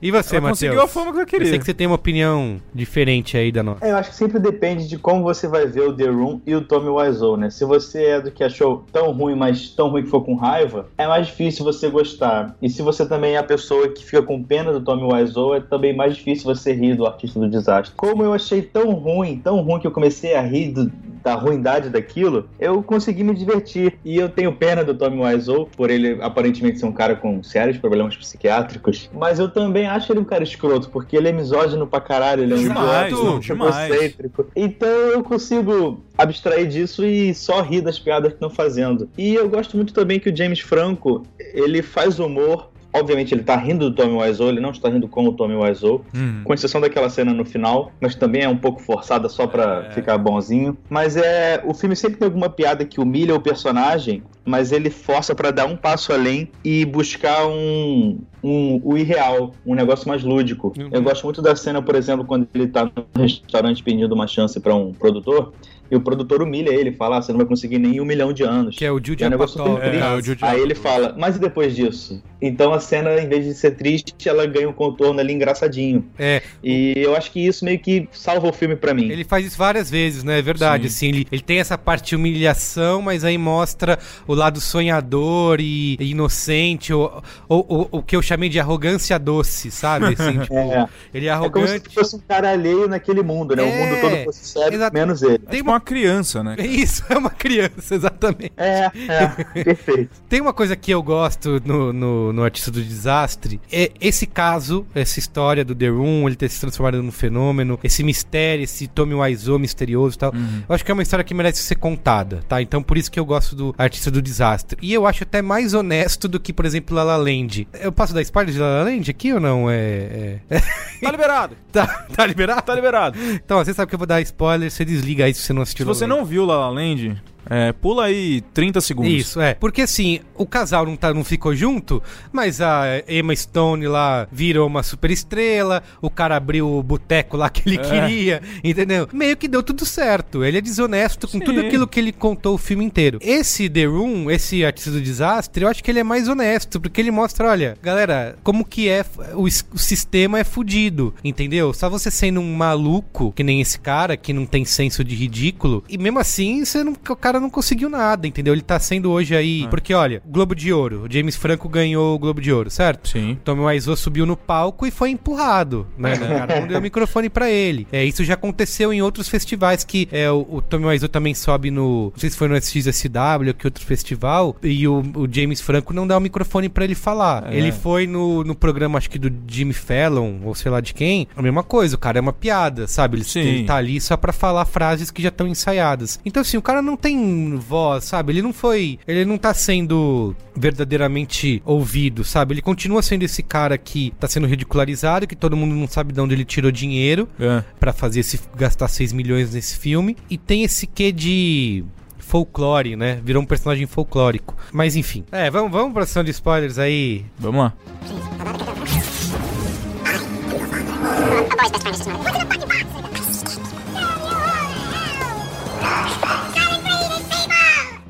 E 0.00 0.10
você, 0.10 0.40
Matheus? 0.40 0.58
conseguiu 0.60 0.80
a 0.82 0.88
fama 0.88 1.12
que 1.12 1.20
Eu 1.20 1.26
queria. 1.26 1.48
sei 1.48 1.58
que 1.58 1.64
você 1.64 1.74
tem 1.74 1.86
uma 1.86 1.96
opinião 1.96 2.60
diferente 2.74 3.36
aí 3.36 3.50
da 3.52 3.62
nossa. 3.62 3.84
É, 3.84 3.90
eu 3.92 3.96
acho 3.96 4.10
que 4.10 4.16
sempre 4.16 4.38
depende 4.38 4.88
de 4.88 4.98
como 4.98 5.22
você 5.22 5.46
vai 5.48 5.66
ver 5.66 5.82
o 5.82 5.92
The 5.92 6.06
Room 6.08 6.40
e 6.46 6.54
o 6.54 6.60
Tommy 6.62 6.88
Wiseau, 6.88 7.36
né? 7.36 7.50
Se 7.50 7.64
você 7.64 8.04
é 8.04 8.20
do 8.20 8.30
que 8.30 8.42
achou 8.44 8.75
tão 8.92 9.12
ruim, 9.12 9.34
mas 9.34 9.70
tão 9.70 9.88
ruim 9.88 10.00
que 10.02 10.06
ficou 10.06 10.22
com 10.22 10.34
raiva, 10.34 10.86
é 10.96 11.06
mais 11.06 11.26
difícil 11.26 11.64
você 11.64 11.88
gostar. 11.88 12.56
E 12.60 12.68
se 12.68 12.82
você 12.82 13.06
também 13.06 13.34
é 13.34 13.38
a 13.38 13.42
pessoa 13.42 13.88
que 13.88 14.04
fica 14.04 14.22
com 14.22 14.42
pena 14.42 14.72
do 14.72 14.80
Tommy 14.80 15.02
Wiseau, 15.12 15.54
é 15.54 15.60
também 15.60 15.94
mais 15.94 16.16
difícil 16.16 16.44
você 16.54 16.72
rir 16.72 16.94
do 16.96 17.06
artista 17.06 17.38
do 17.40 17.48
desastre. 17.48 17.94
Como 17.96 18.22
eu 18.22 18.32
achei 18.32 18.62
tão 18.62 18.92
ruim, 18.92 19.38
tão 19.38 19.60
ruim 19.60 19.80
que 19.80 19.86
eu 19.86 19.90
comecei 19.92 20.34
a 20.34 20.40
rir 20.40 20.72
do- 20.72 20.90
da 21.26 21.34
ruindade 21.34 21.90
daquilo, 21.90 22.48
eu 22.56 22.80
consegui 22.84 23.24
me 23.24 23.34
divertir. 23.34 23.98
E 24.04 24.16
eu 24.16 24.28
tenho 24.28 24.52
pena 24.52 24.84
do 24.84 24.94
Tommy 24.94 25.20
Wiseau, 25.24 25.68
por 25.76 25.90
ele 25.90 26.18
aparentemente 26.22 26.78
ser 26.78 26.86
um 26.86 26.92
cara 26.92 27.16
com 27.16 27.42
sérios 27.42 27.78
problemas 27.78 28.14
psiquiátricos. 28.14 29.10
Mas 29.12 29.40
eu 29.40 29.48
também 29.48 29.88
acho 29.88 30.12
ele 30.12 30.20
um 30.20 30.24
cara 30.24 30.44
escroto, 30.44 30.88
porque 30.88 31.16
ele 31.16 31.28
é 31.28 31.32
misógino 31.32 31.84
pra 31.84 32.00
caralho, 32.00 32.44
ele 32.44 32.52
é 32.52 32.56
um 32.56 32.60
Demais, 32.60 33.12
idiota, 33.12 33.24
não, 33.28 33.40
demais. 33.40 33.90
egocêntrico. 33.90 34.46
Então 34.54 34.88
eu 34.88 35.24
consigo 35.24 36.00
abstrair 36.16 36.68
disso 36.68 37.04
e 37.04 37.34
só 37.34 37.60
rir 37.60 37.80
das 37.80 37.98
piadas 37.98 38.28
que 38.28 38.36
estão 38.36 38.48
fazendo. 38.48 39.08
E 39.18 39.34
eu 39.34 39.48
gosto 39.48 39.76
muito 39.76 39.92
também 39.92 40.20
que 40.20 40.30
o 40.30 40.36
James 40.36 40.60
Franco, 40.60 41.24
ele 41.40 41.82
faz 41.82 42.20
humor. 42.20 42.70
Obviamente 42.98 43.34
ele 43.34 43.42
tá 43.42 43.56
rindo 43.56 43.90
do 43.90 43.94
Tommy 43.94 44.14
Wiseau, 44.16 44.48
ele 44.48 44.60
não 44.60 44.70
está 44.70 44.88
rindo 44.88 45.06
com 45.08 45.26
o 45.26 45.32
Tommy 45.32 45.54
Wiseau, 45.54 46.04
Hum. 46.14 46.40
com 46.44 46.54
exceção 46.54 46.80
daquela 46.80 47.08
cena 47.10 47.32
no 47.32 47.44
final, 47.44 47.92
mas 48.00 48.14
também 48.14 48.42
é 48.42 48.48
um 48.48 48.56
pouco 48.56 48.80
forçada 48.80 49.28
só 49.28 49.46
pra 49.46 49.90
ficar 49.92 50.16
bonzinho. 50.18 50.76
Mas 50.88 51.16
é, 51.16 51.62
o 51.64 51.74
filme 51.74 51.94
sempre 51.96 52.18
tem 52.18 52.26
alguma 52.26 52.48
piada 52.48 52.84
que 52.84 53.00
humilha 53.00 53.34
o 53.34 53.40
personagem, 53.40 54.22
mas 54.44 54.72
ele 54.72 54.90
força 54.90 55.34
pra 55.34 55.50
dar 55.50 55.66
um 55.66 55.76
passo 55.76 56.12
além 56.12 56.48
e 56.64 56.84
buscar 56.84 57.46
um, 57.46 58.18
um 58.42 58.80
o 58.84 58.96
irreal, 58.96 59.52
um 59.66 59.74
negócio 59.74 60.08
mais 60.08 60.22
lúdico. 60.22 60.72
Eu 60.92 61.02
gosto 61.02 61.24
muito 61.24 61.42
da 61.42 61.54
cena, 61.56 61.82
por 61.82 61.94
exemplo, 61.96 62.24
quando 62.24 62.46
ele 62.54 62.68
tá 62.68 62.84
no 62.84 63.22
restaurante 63.22 63.82
pedindo 63.82 64.14
uma 64.14 64.26
chance 64.26 64.58
pra 64.60 64.74
um 64.74 64.92
produtor. 64.92 65.52
E 65.90 65.96
o 65.96 66.00
produtor 66.00 66.42
humilha 66.42 66.70
ele, 66.70 66.92
fala: 66.92 67.18
ah, 67.18 67.22
você 67.22 67.32
não 67.32 67.38
vai 67.38 67.46
conseguir 67.46 67.78
nem 67.78 68.00
um 68.00 68.04
milhão 68.04 68.32
de 68.32 68.42
anos. 68.42 68.76
Que 68.76 68.84
é 68.84 68.90
o 68.92 69.00
Jude 69.02 69.22
É 69.24 69.26
um 69.26 69.30
negócio 69.30 69.60
Apatow, 69.60 69.76
super 69.76 69.90
triste. 69.90 70.06
É, 70.06 70.14
o 70.14 70.20
Jude 70.22 70.44
Aí 70.44 70.48
Apatow. 70.50 70.64
ele 70.64 70.74
fala, 70.74 71.14
mas 71.18 71.36
e 71.36 71.38
depois 71.38 71.74
disso? 71.76 72.22
Então 72.42 72.72
a 72.72 72.80
cena, 72.80 73.18
em 73.20 73.28
vez 73.28 73.44
de 73.44 73.54
ser 73.54 73.72
triste, 73.72 74.28
ela 74.28 74.44
ganha 74.46 74.68
um 74.68 74.72
contorno 74.72 75.20
ali 75.20 75.32
engraçadinho. 75.32 76.04
É, 76.18 76.42
E 76.62 76.94
eu 76.96 77.16
acho 77.16 77.30
que 77.32 77.40
isso 77.40 77.64
meio 77.64 77.78
que 77.78 78.08
salva 78.12 78.48
o 78.48 78.52
filme 78.52 78.76
pra 78.76 78.92
mim. 78.92 79.10
Ele 79.10 79.24
faz 79.24 79.46
isso 79.46 79.56
várias 79.56 79.90
vezes, 79.90 80.22
né? 80.22 80.38
É 80.38 80.42
verdade. 80.42 80.86
Assim, 80.88 81.08
ele, 81.08 81.26
ele 81.32 81.42
tem 81.42 81.58
essa 81.58 81.78
parte 81.78 82.08
de 82.10 82.16
humilhação, 82.16 83.00
mas 83.02 83.24
aí 83.24 83.38
mostra 83.38 83.98
o 84.26 84.34
lado 84.34 84.60
sonhador 84.60 85.60
e, 85.60 85.96
e 86.00 86.10
inocente, 86.10 86.92
ou, 86.92 87.22
ou, 87.48 87.64
ou- 87.68 87.88
o 87.92 88.02
que 88.02 88.14
eu 88.16 88.22
chamei 88.22 88.48
de 88.48 88.58
arrogância 88.60 89.18
doce, 89.18 89.70
sabe? 89.70 90.06
Assim, 90.18 90.40
tipo, 90.40 90.54
É. 90.56 90.86
ele 91.14 91.26
é 91.26 91.30
É 91.30 91.36
como 91.36 91.66
se 91.66 91.72
arrogante. 91.74 91.94
fosse 91.94 92.16
um 92.16 92.20
cara 92.20 92.50
alheio 92.52 92.88
naquele 92.88 93.22
mundo, 93.22 93.54
né? 93.56 93.62
É, 93.62 93.66
o 93.66 93.86
mundo 93.86 94.00
todo 94.00 94.24
fosse 94.24 94.44
sério, 94.46 94.78
menos 94.92 95.22
ele. 95.22 95.38
Tem 95.38 95.58
Tipo 95.58 95.70
uma 95.76 95.80
criança, 95.80 96.42
né? 96.42 96.56
É 96.58 96.66
Isso, 96.66 97.04
é 97.08 97.16
uma 97.16 97.30
criança, 97.30 97.94
exatamente. 97.94 98.52
É, 98.56 98.90
é, 99.08 99.64
perfeito. 99.64 100.10
Tem 100.28 100.40
uma 100.40 100.52
coisa 100.52 100.74
que 100.74 100.90
eu 100.90 101.02
gosto 101.02 101.60
no, 101.64 101.92
no, 101.92 102.32
no 102.32 102.42
Artista 102.42 102.70
do 102.70 102.82
Desastre, 102.82 103.60
é 103.70 103.92
esse 104.00 104.26
caso, 104.26 104.86
essa 104.94 105.18
história 105.18 105.64
do 105.64 105.74
The 105.74 105.88
Room, 105.88 106.26
ele 106.26 106.36
ter 106.36 106.48
se 106.48 106.60
transformado 106.60 107.02
num 107.02 107.12
fenômeno, 107.12 107.78
esse 107.84 108.02
mistério, 108.02 108.64
esse 108.64 108.86
Tommy 108.88 109.14
Wiseau 109.14 109.58
misterioso 109.58 110.16
e 110.16 110.18
tal. 110.18 110.32
Eu 110.68 110.74
acho 110.74 110.84
que 110.84 110.90
é 110.90 110.94
uma 110.94 111.02
história 111.02 111.24
que 111.24 111.34
merece 111.34 111.62
ser 111.62 111.76
contada, 111.76 112.42
tá? 112.48 112.60
Então 112.62 112.82
por 112.82 112.96
isso 112.96 113.10
que 113.10 113.20
eu 113.20 113.24
gosto 113.24 113.54
do 113.54 113.74
Artista 113.76 114.10
do 114.10 114.22
Desastre. 114.22 114.78
E 114.80 114.92
eu 114.92 115.06
acho 115.06 115.24
até 115.24 115.42
mais 115.42 115.74
honesto 115.74 116.28
do 116.28 116.40
que, 116.40 116.52
por 116.52 116.64
exemplo, 116.64 116.96
La 116.96 117.04
La 117.04 117.16
Land. 117.16 117.68
Eu 117.74 117.92
posso 117.92 118.14
dar 118.14 118.22
spoiler 118.22 118.52
de 118.52 118.60
La 118.60 118.78
La 118.78 118.84
Land 118.84 119.10
aqui 119.10 119.32
ou 119.32 119.40
não? 119.40 119.70
É... 119.70 120.40
é... 120.50 120.60
Tá 121.02 121.10
liberado. 121.10 121.56
tá, 121.70 122.06
tá 122.14 122.26
liberado? 122.26 122.62
Tá 122.62 122.74
liberado. 122.74 123.18
Então, 123.20 123.58
você 123.58 123.74
sabe 123.74 123.88
que 123.88 123.94
eu 123.94 123.98
vou 123.98 124.06
dar 124.06 124.20
spoiler, 124.22 124.70
você 124.70 124.84
desliga 124.84 125.24
aí 125.24 125.34
se 125.34 125.42
você 125.42 125.52
não 125.52 125.62
Se 125.66 125.82
você 125.82 126.06
não 126.06 126.24
viu 126.24 126.44
La 126.46 126.56
La 126.56 126.70
Land, 126.70 127.20
é, 127.48 127.72
pula 127.72 128.04
aí 128.06 128.40
30 128.52 128.80
segundos. 128.80 129.12
Isso, 129.12 129.40
é. 129.40 129.54
Porque 129.54 129.82
assim, 129.82 130.20
o 130.34 130.46
casal 130.46 130.86
não, 130.86 130.96
tá, 130.96 131.12
não 131.14 131.24
ficou 131.24 131.54
junto, 131.54 132.02
mas 132.32 132.60
a 132.60 132.84
Emma 133.08 133.34
Stone 133.34 133.86
lá 133.86 134.26
virou 134.30 134.66
uma 134.66 134.82
super 134.82 135.10
estrela, 135.10 135.82
o 136.00 136.10
cara 136.10 136.36
abriu 136.36 136.68
o 136.70 136.82
boteco 136.82 137.36
lá 137.36 137.48
que 137.50 137.62
ele 137.68 137.78
É. 137.78 137.82
queria, 137.82 138.42
entendeu? 138.64 139.08
Meio 139.12 139.36
que 139.36 139.48
deu 139.48 139.62
tudo 139.62 139.84
certo. 139.84 140.44
Ele 140.44 140.58
é 140.58 140.60
desonesto 140.60 141.26
com 141.26 141.38
Sim. 141.38 141.44
tudo 141.44 141.60
aquilo 141.60 141.86
que 141.86 142.00
ele 142.00 142.12
contou 142.12 142.54
o 142.54 142.58
filme 142.58 142.84
inteiro. 142.84 143.18
Esse 143.22 143.68
The 143.68 143.84
Room, 143.84 144.30
esse 144.30 144.64
Artista 144.64 144.90
do 144.90 145.00
Desastre, 145.00 145.62
eu 145.64 145.68
acho 145.68 145.82
que 145.82 145.90
ele 145.90 146.00
é 146.00 146.04
mais 146.04 146.28
honesto, 146.28 146.80
porque 146.80 147.00
ele 147.00 147.10
mostra, 147.10 147.48
olha, 147.48 147.76
galera, 147.82 148.36
como 148.42 148.64
que 148.64 148.88
é, 148.88 149.04
o, 149.34 149.44
o 149.44 149.78
sistema 149.78 150.38
é 150.38 150.44
fudido, 150.44 151.14
entendeu? 151.22 151.72
Só 151.72 151.88
você 151.88 152.10
sendo 152.10 152.40
um 152.40 152.54
maluco, 152.54 153.32
que 153.32 153.42
nem 153.42 153.60
esse 153.60 153.78
cara, 153.78 154.16
que 154.16 154.32
não 154.32 154.46
tem 154.46 154.64
senso 154.64 155.04
de 155.04 155.14
ridículo, 155.14 155.84
e 155.88 155.96
mesmo 155.98 156.18
assim, 156.18 156.64
você 156.64 156.82
não, 156.82 156.92
o 156.92 157.16
cara 157.16 157.35
cara 157.36 157.40
não 157.40 157.50
conseguiu 157.50 157.88
nada, 157.88 158.26
entendeu? 158.26 158.54
Ele 158.54 158.62
tá 158.62 158.78
sendo 158.78 159.10
hoje 159.10 159.36
aí. 159.36 159.64
É. 159.64 159.68
Porque, 159.68 159.94
olha, 159.94 160.22
Globo 160.26 160.54
de 160.54 160.72
Ouro. 160.72 161.04
O 161.04 161.12
James 161.12 161.36
Franco 161.36 161.68
ganhou 161.68 162.14
o 162.14 162.18
Globo 162.18 162.40
de 162.40 162.52
Ouro, 162.52 162.70
certo? 162.70 163.08
Sim. 163.08 163.38
Tommy 163.44 163.62
Wiseau 163.62 163.96
subiu 163.96 164.26
no 164.26 164.36
palco 164.36 164.86
e 164.86 164.90
foi 164.90 165.10
empurrado, 165.10 165.86
né? 165.96 166.14
O 166.14 166.18
cara 166.18 166.60
não 166.60 166.66
deu 166.66 166.78
o 166.78 166.82
microfone 166.82 167.28
pra 167.28 167.50
ele. 167.50 167.86
É, 167.92 168.04
isso 168.04 168.24
já 168.24 168.34
aconteceu 168.34 168.92
em 168.92 169.02
outros 169.02 169.28
festivais 169.28 169.84
que 169.84 170.08
é, 170.10 170.30
o, 170.30 170.46
o 170.48 170.62
Tommy 170.62 170.86
Wiseau 170.86 171.08
também 171.08 171.34
sobe 171.34 171.70
no... 171.70 172.10
Não 172.12 172.18
sei 172.18 172.30
se 172.30 172.36
foi 172.36 172.48
no 172.48 172.56
SXSW 172.56 173.48
ou 173.48 173.54
que 173.54 173.66
outro 173.66 173.84
festival 173.84 174.56
e 174.62 174.86
o, 174.88 175.02
o 175.14 175.28
James 175.30 175.60
Franco 175.60 175.92
não 175.92 176.06
dá 176.06 176.16
o 176.16 176.20
microfone 176.20 176.68
pra 176.68 176.84
ele 176.84 176.94
falar. 176.94 177.52
É. 177.52 177.56
Ele 177.56 177.72
foi 177.72 178.06
no, 178.06 178.42
no 178.44 178.54
programa, 178.54 178.98
acho 178.98 179.10
que 179.10 179.18
do 179.18 179.32
Jimmy 179.46 179.72
Fallon 179.72 180.40
ou 180.44 180.54
sei 180.54 180.70
lá 180.70 180.80
de 180.80 180.94
quem, 180.94 181.28
a 181.36 181.42
mesma 181.42 181.62
coisa. 181.62 181.96
O 181.96 181.98
cara 181.98 182.18
é 182.18 182.20
uma 182.20 182.32
piada, 182.32 182.86
sabe? 182.86 183.18
Ele, 183.18 183.24
Sim. 183.24 183.40
ele 183.40 183.64
tá 183.64 183.76
ali 183.76 184.00
só 184.00 184.16
pra 184.16 184.32
falar 184.32 184.64
frases 184.64 185.10
que 185.10 185.22
já 185.22 185.28
estão 185.28 185.46
ensaiadas. 185.46 186.18
Então, 186.24 186.40
assim, 186.40 186.56
o 186.56 186.62
cara 186.62 186.80
não 186.80 186.96
tem 186.96 187.16
voz, 187.58 188.04
sabe? 188.04 188.32
Ele 188.32 188.42
não 188.42 188.52
foi... 188.52 188.98
Ele 189.06 189.24
não 189.24 189.36
tá 189.38 189.52
sendo 189.54 190.34
verdadeiramente 190.56 191.62
ouvido, 191.64 192.24
sabe? 192.24 192.54
Ele 192.54 192.62
continua 192.62 193.02
sendo 193.02 193.22
esse 193.22 193.42
cara 193.42 193.76
que 193.76 194.12
tá 194.18 194.28
sendo 194.28 194.46
ridicularizado, 194.46 195.26
que 195.26 195.36
todo 195.36 195.56
mundo 195.56 195.74
não 195.74 195.86
sabe 195.88 196.12
de 196.12 196.20
onde 196.20 196.34
ele 196.34 196.44
tirou 196.44 196.70
dinheiro 196.70 197.28
É. 197.38 197.62
pra 197.78 197.92
fazer 197.92 198.20
esse 198.20 198.40
gastar 198.56 198.88
6 198.88 199.12
milhões 199.12 199.52
nesse 199.54 199.76
filme 199.76 200.16
e 200.30 200.36
tem 200.38 200.62
esse 200.64 200.86
quê 200.86 201.12
de 201.12 201.84
folclore, 202.18 202.96
né? 202.96 203.20
Virou 203.24 203.42
um 203.42 203.46
personagem 203.46 203.86
folclórico. 203.86 204.56
Mas 204.72 204.96
enfim. 204.96 205.24
É, 205.30 205.50
vamos, 205.50 205.70
vamos 205.70 205.92
pra 205.92 206.04
sessão 206.06 206.24
de 206.24 206.30
spoilers 206.30 206.78
aí. 206.78 207.24
Vamos 207.38 207.60
lá. 207.60 207.74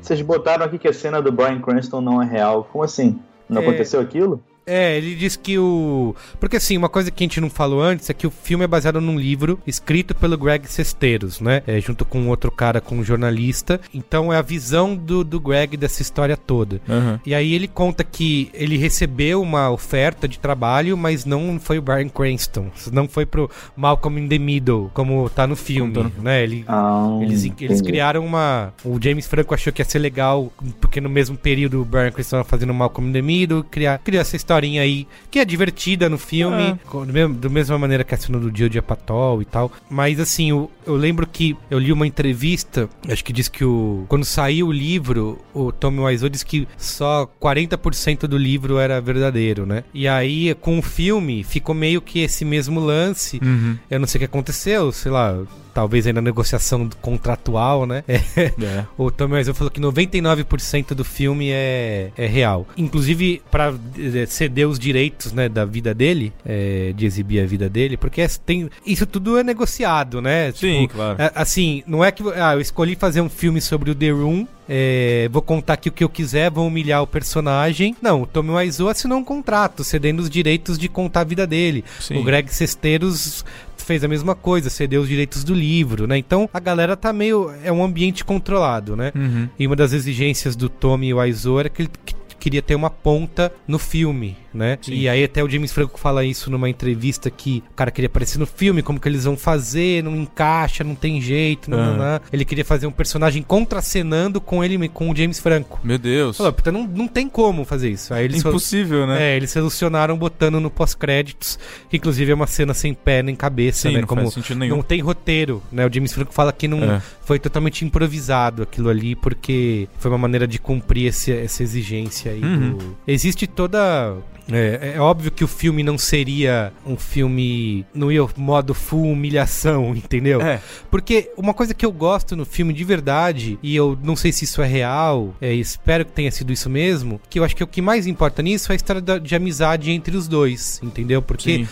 Vocês 0.07 0.21
botaram 0.21 0.63
aqui 0.65 0.79
que 0.79 0.87
a 0.87 0.93
cena 0.93 1.21
do 1.21 1.33
Brian 1.33 1.59
Cranston 1.59 1.99
não 1.99 2.21
é 2.21 2.25
real. 2.25 2.63
Como 2.71 2.81
assim? 2.81 3.19
Não 3.49 3.61
É. 3.61 3.65
aconteceu 3.67 3.99
aquilo? 3.99 4.41
É, 4.67 4.97
ele 4.97 5.15
diz 5.15 5.35
que 5.37 5.57
o. 5.57 6.13
Porque 6.39 6.57
assim, 6.57 6.77
uma 6.77 6.89
coisa 6.89 7.09
que 7.09 7.23
a 7.23 7.25
gente 7.25 7.39
não 7.39 7.49
falou 7.49 7.81
antes 7.81 8.09
é 8.09 8.13
que 8.13 8.27
o 8.27 8.31
filme 8.31 8.65
é 8.65 8.67
baseado 8.67 8.99
num 8.99 9.17
livro 9.17 9.59
escrito 9.65 10.13
pelo 10.13 10.37
Greg 10.37 10.67
Sesteiros, 10.67 11.39
né? 11.39 11.63
É, 11.65 11.79
junto 11.79 12.03
com 12.03 12.19
um 12.19 12.29
outro 12.29 12.51
cara, 12.51 12.81
com 12.81 12.97
um 12.97 13.03
jornalista. 13.03 13.79
Então 13.93 14.31
é 14.31 14.37
a 14.37 14.41
visão 14.41 14.95
do, 14.95 15.23
do 15.23 15.39
Greg 15.39 15.77
dessa 15.77 16.01
história 16.01 16.35
toda. 16.35 16.81
Aham. 16.89 17.19
E 17.25 17.33
aí 17.33 17.53
ele 17.53 17.67
conta 17.67 18.03
que 18.03 18.49
ele 18.53 18.77
recebeu 18.77 19.41
uma 19.41 19.69
oferta 19.71 20.27
de 20.27 20.37
trabalho, 20.37 20.97
mas 20.97 21.23
não 21.25 21.59
foi 21.59 21.77
o 21.77 21.81
Brian 21.81 22.09
Cranston. 22.09 22.67
Não 22.91 23.07
foi 23.07 23.25
pro 23.25 23.49
Malcolm 23.75 24.19
in 24.19 24.27
the 24.27 24.37
Middle, 24.37 24.91
como 24.93 25.29
tá 25.29 25.47
no 25.47 25.55
filme, 25.55 26.11
né? 26.21 26.43
Ele, 26.43 26.65
Ah, 26.67 27.19
eles, 27.21 27.49
eles 27.59 27.81
criaram 27.81 28.25
uma. 28.25 28.73
O 28.83 28.99
James 29.01 29.25
Franco 29.27 29.53
achou 29.53 29.71
que 29.71 29.81
ia 29.81 29.85
ser 29.85 29.99
legal, 29.99 30.51
porque 30.81 30.99
no 30.99 31.09
mesmo 31.09 31.37
período 31.37 31.81
o 31.81 31.85
Brian 31.85 32.11
Cranston 32.11 32.37
estava 32.37 32.43
fazendo 32.43 32.73
Malcolm 32.73 33.09
in 33.09 33.13
the 33.13 33.21
Middle, 33.21 33.63
criar, 33.63 33.99
criar 33.99 34.21
essa 34.21 34.35
historinha 34.57 34.81
aí, 34.81 35.07
que 35.29 35.39
é 35.39 35.45
divertida 35.45 36.09
no 36.09 36.17
filme, 36.17 36.79
com- 36.87 37.05
do 37.05 37.13
mesmo- 37.13 37.35
da 37.35 37.49
mesma 37.49 37.77
maneira 37.77 38.03
que 38.03 38.15
a 38.15 38.17
cena 38.17 38.39
do 38.39 38.55
Joe 38.55 38.69
de 38.69 38.79
Apatow 38.79 39.41
e 39.41 39.45
tal. 39.45 39.71
Mas 39.89 40.19
assim, 40.19 40.49
eu, 40.49 40.71
eu 40.85 40.95
lembro 40.95 41.27
que 41.27 41.55
eu 41.69 41.77
li 41.79 41.91
uma 41.93 42.07
entrevista, 42.07 42.89
acho 43.07 43.23
que 43.23 43.31
diz 43.31 43.47
que 43.47 43.63
o. 43.63 44.05
Quando 44.07 44.25
saiu 44.25 44.67
o 44.67 44.71
livro, 44.71 45.37
o 45.53 45.71
Tommy 45.71 45.99
Wiseau 45.99 46.29
disse 46.29 46.45
que 46.45 46.67
só 46.77 47.29
40% 47.39 48.21
do 48.27 48.37
livro 48.37 48.77
era 48.79 48.99
verdadeiro, 48.99 49.65
né? 49.65 49.83
E 49.93 50.07
aí, 50.07 50.55
com 50.59 50.79
o 50.79 50.81
filme, 50.81 51.43
ficou 51.43 51.75
meio 51.75 52.01
que 52.01 52.19
esse 52.19 52.43
mesmo 52.43 52.79
lance. 52.79 53.39
Uhum. 53.43 53.77
Eu 53.89 53.99
não 53.99 54.07
sei 54.07 54.17
o 54.17 54.21
que 54.21 54.25
aconteceu, 54.25 54.91
sei 54.91 55.11
lá, 55.11 55.37
talvez 55.77 56.07
aí 56.07 56.13
na 56.13 56.21
negociação 56.21 56.89
contratual, 57.03 57.85
né? 57.85 58.03
É. 58.37 58.85
O 58.97 59.11
Tommy 59.11 59.35
Wiseau 59.35 59.53
falou 59.53 59.69
que 59.69 59.79
99% 59.79 60.93
do 60.93 61.03
filme 61.03 61.49
é, 61.51 62.11
é 62.17 62.25
real. 62.25 62.67
Inclusive, 62.75 63.41
pra 63.51 63.73
eh, 63.97 64.25
ceder 64.25 64.67
os 64.67 64.79
direitos, 64.79 65.31
né, 65.31 65.47
da 65.47 65.63
vida 65.65 65.93
dele, 65.93 66.33
eh, 66.45 66.93
de 66.95 67.05
exibir 67.05 67.41
a 67.41 67.45
vida 67.45 67.69
dele, 67.69 67.97
porque 67.97 68.21
é- 68.21 68.27
tem, 68.27 68.69
isso 68.85 69.05
tudo 69.05 69.37
é 69.37 69.43
negociado, 69.43 70.21
né? 70.21 70.51
Sim, 70.53 70.87
claro. 70.87 71.21
é, 71.21 71.31
assim, 71.35 71.83
não 71.85 72.03
é 72.03 72.11
que 72.11 72.23
ah, 72.35 72.55
eu 72.55 72.61
escolhi 72.61 72.95
fazer 72.95 73.21
um 73.21 73.29
filme 73.29 73.61
sobre 73.61 73.91
o 73.91 73.95
The 73.95 74.09
Room, 74.09 74.47
é, 74.69 75.29
vou 75.31 75.41
contar 75.41 75.73
aqui 75.73 75.87
o 75.89 75.91
que 75.91 76.03
eu 76.03 76.09
quiser, 76.09 76.51
vou 76.51 76.67
humilhar 76.67 77.01
o 77.01 77.07
personagem. 77.07 77.95
Não, 78.01 78.23
o 78.23 78.27
Tommy 78.27 78.51
Wiseau 78.51 78.89
assinou 78.89 79.17
um 79.17 79.23
contrato, 79.23 79.83
cedendo 79.83 80.19
os 80.19 80.29
direitos 80.29 80.77
de 80.77 80.89
contar 80.89 81.21
a 81.21 81.23
vida 81.23 81.47
dele. 81.47 81.85
Sim. 81.99 82.17
O 82.17 82.23
Greg 82.23 82.53
Sesteiros 82.53 83.45
fez 83.87 84.03
a 84.03 84.07
mesma 84.07 84.35
coisa, 84.35 84.69
cedeu 84.69 85.01
os 85.01 85.07
direitos 85.07 85.43
do 85.45 85.53
livro, 85.53 86.05
né? 86.05 86.17
Então 86.17 86.49
a 86.53 86.59
galera 86.59 86.97
tá 86.97 87.13
meio. 87.13 87.49
É 87.63 87.71
um 87.71 87.81
ambiente 87.83 88.25
controlado, 88.25 88.95
né? 88.97 89.13
Uhum. 89.15 89.47
E 89.57 89.65
uma 89.65 89.75
das 89.77 89.93
exigências 89.93 90.55
do 90.57 90.67
Tommy 90.67 91.13
Wiseau 91.13 91.59
era 91.59 91.69
que 91.69 91.83
ele 91.83 91.89
que- 92.05 92.16
queria 92.39 92.61
ter 92.61 92.75
uma 92.75 92.89
ponta 92.89 93.51
no 93.67 93.77
filme, 93.79 94.37
né? 94.53 94.77
Sim. 94.81 94.93
E 94.93 95.09
aí 95.09 95.23
até 95.23 95.43
o 95.43 95.49
James 95.49 95.71
Franco 95.71 95.99
fala 95.99 96.23
isso 96.23 96.49
numa 96.49 96.69
entrevista 96.69 97.29
que 97.29 97.63
o 97.71 97.73
cara 97.75 97.91
queria 97.91 98.07
aparecer 98.07 98.37
no 98.37 98.45
filme, 98.45 98.81
como 98.81 98.99
que 98.99 99.07
eles 99.07 99.23
vão 99.25 99.35
fazer, 99.37 100.03
não 100.03 100.15
encaixa, 100.15 100.83
não 100.83 100.95
tem 100.95 101.19
jeito, 101.21 101.69
não, 101.69 101.77
Ah. 101.79 102.19
não. 102.21 102.21
Ele 102.31 102.45
queria 102.45 102.65
fazer 102.65 102.87
um 102.87 102.91
personagem 102.91 103.41
contracenando 103.41 104.39
com 104.41 104.63
ele, 104.63 104.87
com 104.89 105.09
o 105.11 105.15
James 105.15 105.39
Franco. 105.39 105.79
Meu 105.83 105.97
Deus. 105.97 106.37
Falou, 106.37 106.53
não, 106.71 106.87
não 106.87 107.07
tem 107.07 107.27
como 107.29 107.63
fazer 107.65 107.89
isso. 107.89 108.13
Aí 108.13 108.25
eles 108.25 108.39
Impossível, 108.39 109.05
né? 109.05 109.33
é, 109.33 109.35
eles 109.37 109.51
solucionaram 109.51 110.17
botando 110.17 110.59
no 110.59 110.69
pós-créditos, 110.69 111.59
que 111.89 111.97
inclusive 111.97 112.31
é 112.31 112.35
uma 112.35 112.47
cena 112.47 112.73
sem 112.73 112.93
pé 112.93 113.21
nem 113.21 113.35
cabeça, 113.35 113.87
Sim, 113.89 113.95
né? 113.95 114.01
não 114.01 114.07
Como 114.07 114.21
faz 114.23 114.33
sentido 114.33 114.57
nenhum. 114.59 114.75
não 114.77 114.83
tem 114.83 114.99
roteiro, 115.01 115.61
né? 115.71 115.85
O 115.85 115.93
James 115.93 116.13
Franco 116.13 116.33
fala 116.33 116.51
que 116.51 116.67
não 116.67 116.83
É. 116.83 117.01
foi 117.27 117.37
totalmente 117.39 117.83
improvisado 117.83 118.63
aquilo 118.63 118.87
ali, 118.87 119.13
porque 119.13 119.89
foi 119.99 120.09
uma 120.09 120.17
maneira 120.17 120.47
de 120.47 120.57
cumprir 120.57 121.07
esse- 121.07 121.33
essa 121.33 121.61
exigência 121.61 122.31
aí. 122.31 122.41
Uhum. 122.41 122.77
do- 122.77 122.97
Existe 123.05 123.45
toda. 123.45 124.15
É, 124.49 124.93
é 124.95 124.99
óbvio 125.01 125.29
que 125.29 125.43
o 125.43 125.47
filme 125.47 125.83
não 125.83 125.97
seria 125.97 126.71
um 126.85 126.95
filme 126.95 127.85
no 127.93 128.07
modo 128.37 128.73
full 128.73 129.11
humilhação, 129.11 129.91
entendeu? 129.93 130.41
É. 130.41 130.61
Porque 130.89 131.29
uma 131.35 131.53
coisa 131.53 131.73
que 131.73 131.85
eu 131.85 131.91
gosto 131.91 132.33
no 132.33 132.45
filme 132.45 132.71
de 132.73 132.85
verdade, 132.85 133.59
e 133.61 133.75
eu 133.75 133.99
não 134.01 134.15
sei 134.15 134.31
se 134.31 134.45
isso 134.45 134.61
é 134.61 134.65
real, 134.65 135.35
é, 135.41 135.53
espero 135.53 136.05
que 136.05 136.13
tenha 136.13 136.31
sido 136.31 136.53
isso 136.53 136.69
mesmo, 136.69 137.19
que 137.29 137.39
eu 137.39 137.43
acho 137.43 137.57
que 137.57 137.63
o 137.63 137.67
que 137.67 137.81
mais 137.81 138.07
importa 138.07 138.41
nisso 138.41 138.71
é 138.71 138.73
a 138.73 138.75
história 138.77 139.01
da- 139.01 139.17
de 139.19 139.35
amizade 139.35 139.91
entre 139.91 140.15
os 140.15 140.29
dois, 140.29 140.79
entendeu? 140.81 141.21
Porque 141.21 141.65
Sim. 141.65 141.67